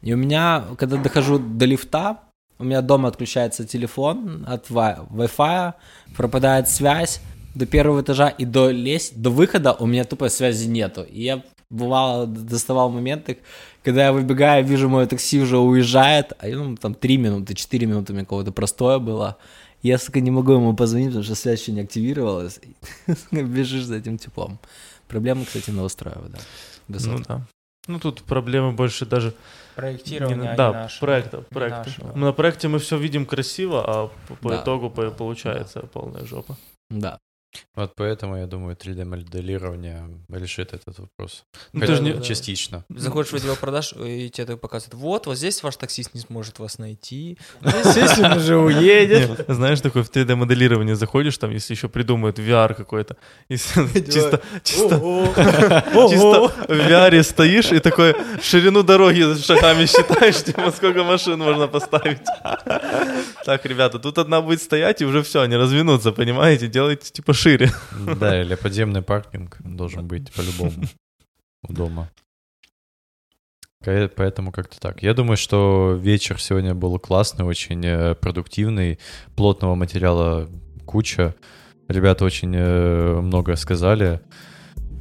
И 0.00 0.12
у 0.12 0.16
меня, 0.16 0.64
когда 0.78 0.96
дохожу 0.96 1.38
до 1.38 1.64
лифта, 1.64 2.18
у 2.58 2.64
меня 2.64 2.82
дома 2.82 3.08
отключается 3.08 3.66
телефон 3.66 4.44
от 4.48 4.70
Wi- 4.70 5.08
Wi-Fi, 5.10 5.74
пропадает 6.16 6.68
связь 6.68 7.20
до 7.54 7.66
первого 7.66 8.02
этажа 8.02 8.28
и 8.28 8.44
до 8.44 8.70
лес... 8.70 9.10
до 9.14 9.30
выхода 9.30 9.72
у 9.72 9.86
меня 9.86 10.04
тупо 10.04 10.28
связи 10.28 10.66
нету. 10.66 11.02
И 11.02 11.22
я 11.22 11.42
бывало 11.70 12.26
доставал 12.26 12.90
моменты, 12.90 13.38
когда 13.84 14.04
я 14.06 14.12
выбегаю, 14.12 14.64
вижу, 14.64 14.88
мое 14.88 15.06
такси 15.06 15.40
уже 15.40 15.58
уезжает, 15.58 16.32
а 16.38 16.46
ну, 16.48 16.76
там 16.76 16.94
3 16.94 17.16
минуты, 17.18 17.54
4 17.54 17.86
минуты 17.86 18.12
у 18.12 18.16
меня 18.16 18.24
какого-то 18.24 18.50
простое 18.52 18.98
было. 18.98 19.36
Я, 19.82 19.98
сука, 19.98 20.20
не 20.20 20.30
могу 20.30 20.52
ему 20.52 20.74
позвонить, 20.74 21.08
потому 21.08 21.24
что 21.24 21.34
связь 21.34 21.60
еще 21.60 21.72
не 21.72 21.82
активировалась. 21.82 22.58
Бежишь 23.30 23.84
за 23.84 23.96
этим 23.96 24.16
типом. 24.18 24.58
Проблемы, 25.08 25.44
кстати, 25.44 25.70
новостроева, 25.70 26.28
да. 26.30 26.38
Ну 26.88 26.94
Высотка. 26.94 27.24
да. 27.28 27.46
Ну 27.86 27.98
тут 28.00 28.22
проблемы 28.22 28.72
больше 28.72 29.04
даже 29.06 29.34
Проектирование, 29.76 30.38
Не 30.38 30.44
на- 30.44 30.52
а 30.52 30.56
да, 30.56 30.68
не 30.68 30.74
наше. 30.74 31.00
проекта, 31.00 31.36
Не 31.38 31.42
проекта. 31.50 31.78
наше, 31.86 32.00
да. 32.02 32.12
На 32.18 32.32
проекте 32.32 32.68
мы 32.68 32.78
все 32.78 32.96
видим 32.96 33.26
красиво, 33.26 33.84
а 33.86 34.10
по, 34.28 34.34
по 34.36 34.48
Да. 34.50 34.62
итогу 34.62 34.88
по- 34.88 35.10
получается 35.10 35.80
полная 35.92 36.24
жопа. 36.24 36.56
Да. 36.90 37.18
Вот 37.74 37.94
поэтому, 37.96 38.36
я 38.36 38.46
думаю, 38.46 38.76
3D-моделирование 38.76 40.08
решит 40.28 40.72
этот 40.72 40.98
вопрос. 40.98 41.44
Ну, 41.72 41.80
Хотя 41.80 41.92
ты 41.92 41.98
ж 41.98 42.02
не- 42.02 42.22
частично. 42.22 42.84
Заходишь 42.88 43.32
в 43.32 43.36
отдел 43.36 43.56
продаж, 43.56 43.92
и 43.92 44.30
тебе 44.30 44.46
так 44.46 44.60
показывают, 44.60 44.94
вот, 44.94 45.26
вот 45.26 45.36
здесь 45.36 45.62
ваш 45.62 45.76
таксист 45.76 46.14
не 46.14 46.20
сможет 46.20 46.58
вас 46.58 46.78
найти. 46.78 47.38
Здесь 47.84 48.18
он 48.18 48.32
уже 48.32 48.56
уедет. 48.56 49.44
Знаешь, 49.48 49.80
такой 49.80 50.02
в 50.02 50.10
3D-моделирование 50.10 50.94
заходишь, 50.96 51.38
там, 51.38 51.50
если 51.50 51.74
еще 51.74 51.88
придумают 51.88 52.38
VR 52.38 52.74
какой-то, 52.74 53.16
чисто, 53.48 53.88
чисто, 54.04 54.40
чисто 54.64 54.98
в 54.98 56.54
VR 56.68 57.22
стоишь 57.22 57.72
и 57.72 57.78
такой 57.80 58.14
ширину 58.42 58.82
дороги 58.82 59.34
шагами 59.40 59.86
считаешь, 59.86 60.42
типа, 60.44 60.70
сколько 60.70 61.04
машин 61.04 61.38
можно 61.38 61.68
поставить. 61.68 62.18
Так, 63.44 63.66
ребята, 63.66 63.98
тут 63.98 64.18
одна 64.18 64.40
будет 64.40 64.62
стоять, 64.62 65.02
и 65.02 65.04
уже 65.04 65.22
все, 65.22 65.42
они 65.42 65.56
развинутся, 65.56 66.12
понимаете, 66.12 66.66
делайте 66.66 67.10
типа 67.12 67.32
шире. 67.44 67.70
Да, 68.20 68.40
или 68.40 68.54
подземный 68.54 69.02
паркинг 69.02 69.58
должен 69.60 70.06
быть 70.06 70.32
по-любому 70.32 70.86
у 71.68 71.72
дома. 71.72 72.10
Поэтому 73.84 74.50
как-то 74.50 74.80
так. 74.80 75.02
Я 75.02 75.12
думаю, 75.12 75.36
что 75.36 75.98
вечер 76.00 76.40
сегодня 76.40 76.74
был 76.74 76.98
классный, 76.98 77.44
очень 77.44 77.84
э, 77.84 78.14
продуктивный, 78.14 78.98
плотного 79.36 79.74
материала 79.74 80.48
куча. 80.86 81.34
Ребята 81.88 82.24
очень 82.24 82.54
э, 82.56 83.20
много 83.20 83.56
сказали. 83.56 84.20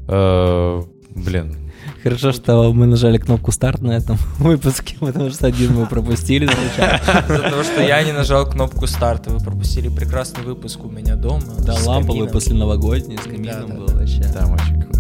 Э, 0.10 0.82
Блин, 1.16 1.72
Хорошо, 2.04 2.34
что 2.34 2.74
мы 2.74 2.86
нажали 2.86 3.18
кнопку 3.18 3.52
старт 3.54 3.82
на 3.82 3.92
этом 3.92 4.18
выпуске, 4.40 4.96
потому 5.00 5.30
что 5.30 5.48
один 5.48 5.74
мы 5.74 5.86
пропустили. 5.86 6.46
За 7.28 7.50
то, 7.50 7.64
что 7.64 7.82
я 7.82 8.04
не 8.04 8.12
нажал 8.12 8.46
кнопку 8.46 8.88
старта. 8.88 9.30
Вы 9.30 9.40
пропустили 9.40 9.88
прекрасный 9.88 10.44
выпуск 10.44 10.84
у 10.84 10.90
меня 10.90 11.16
дома. 11.16 11.42
Да, 11.66 11.76
ламповый 11.86 12.28
после 12.28 12.56
новогодний 12.56 13.18
с 13.18 13.22
камином 13.22 13.44
Да, 13.46 13.68
да, 13.68 13.74
был 13.74 13.88
да. 13.88 13.94
вообще. 13.96 14.24
там 14.24 14.54
очень 14.54 14.82
круто. 14.82 15.00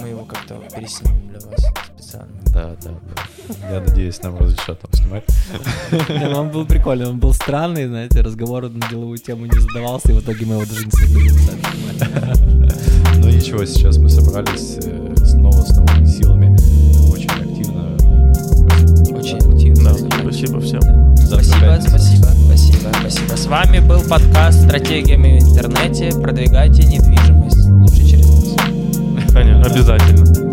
Мы 0.00 0.08
его 0.08 0.24
как-то 0.24 0.54
переснимем 0.74 1.28
для 1.28 1.40
вас 1.40 1.64
специально. 1.96 2.28
Да, 2.54 2.76
да, 2.84 2.90
да. 2.90 3.70
Я 3.72 3.80
надеюсь, 3.80 4.22
нам 4.22 4.38
разрешат 4.38 4.80
там 4.80 4.92
снимать. 4.92 5.24
Не, 6.08 6.28
ну 6.28 6.40
он 6.40 6.50
был 6.50 6.66
прикольный, 6.66 7.06
он 7.06 7.18
был 7.18 7.32
странный, 7.34 7.86
знаете, 7.88 8.20
разговор 8.20 8.68
на 8.70 8.88
деловую 8.88 9.18
тему 9.18 9.46
не 9.46 9.58
задавался, 9.58 10.12
и 10.12 10.14
в 10.14 10.20
итоге 10.20 10.46
мы 10.46 10.54
его 10.54 10.64
даже 10.66 10.84
не 10.84 10.90
смогли 10.92 11.28
записать. 11.30 13.07
Ну 13.18 13.28
ничего, 13.28 13.64
сейчас 13.64 13.98
мы 13.98 14.08
собрались 14.08 14.78
э, 14.82 15.14
снова 15.24 15.62
с 15.62 15.76
новыми 15.76 16.06
силами. 16.06 16.56
Очень 17.10 17.30
активно. 17.30 17.96
Очень 19.18 19.38
активно. 19.38 19.92
Да, 19.92 20.20
спасибо 20.22 20.60
всем. 20.60 20.80
Завтра 21.16 21.80
Спасибо, 21.80 21.80
спасибо, 21.80 22.28
спасибо, 22.46 22.90
спасибо. 23.00 23.36
С 23.36 23.46
вами 23.46 23.80
был 23.80 24.00
подкаст 24.02 24.62
«Стратегиями 24.64 25.40
в 25.40 25.50
интернете». 25.50 26.10
Продвигайте 26.20 26.84
недвижимость. 26.84 27.68
Лучше 27.68 28.06
через 28.06 28.28
нас. 28.28 28.56
Конечно, 29.32 29.62
обязательно. 29.62 30.47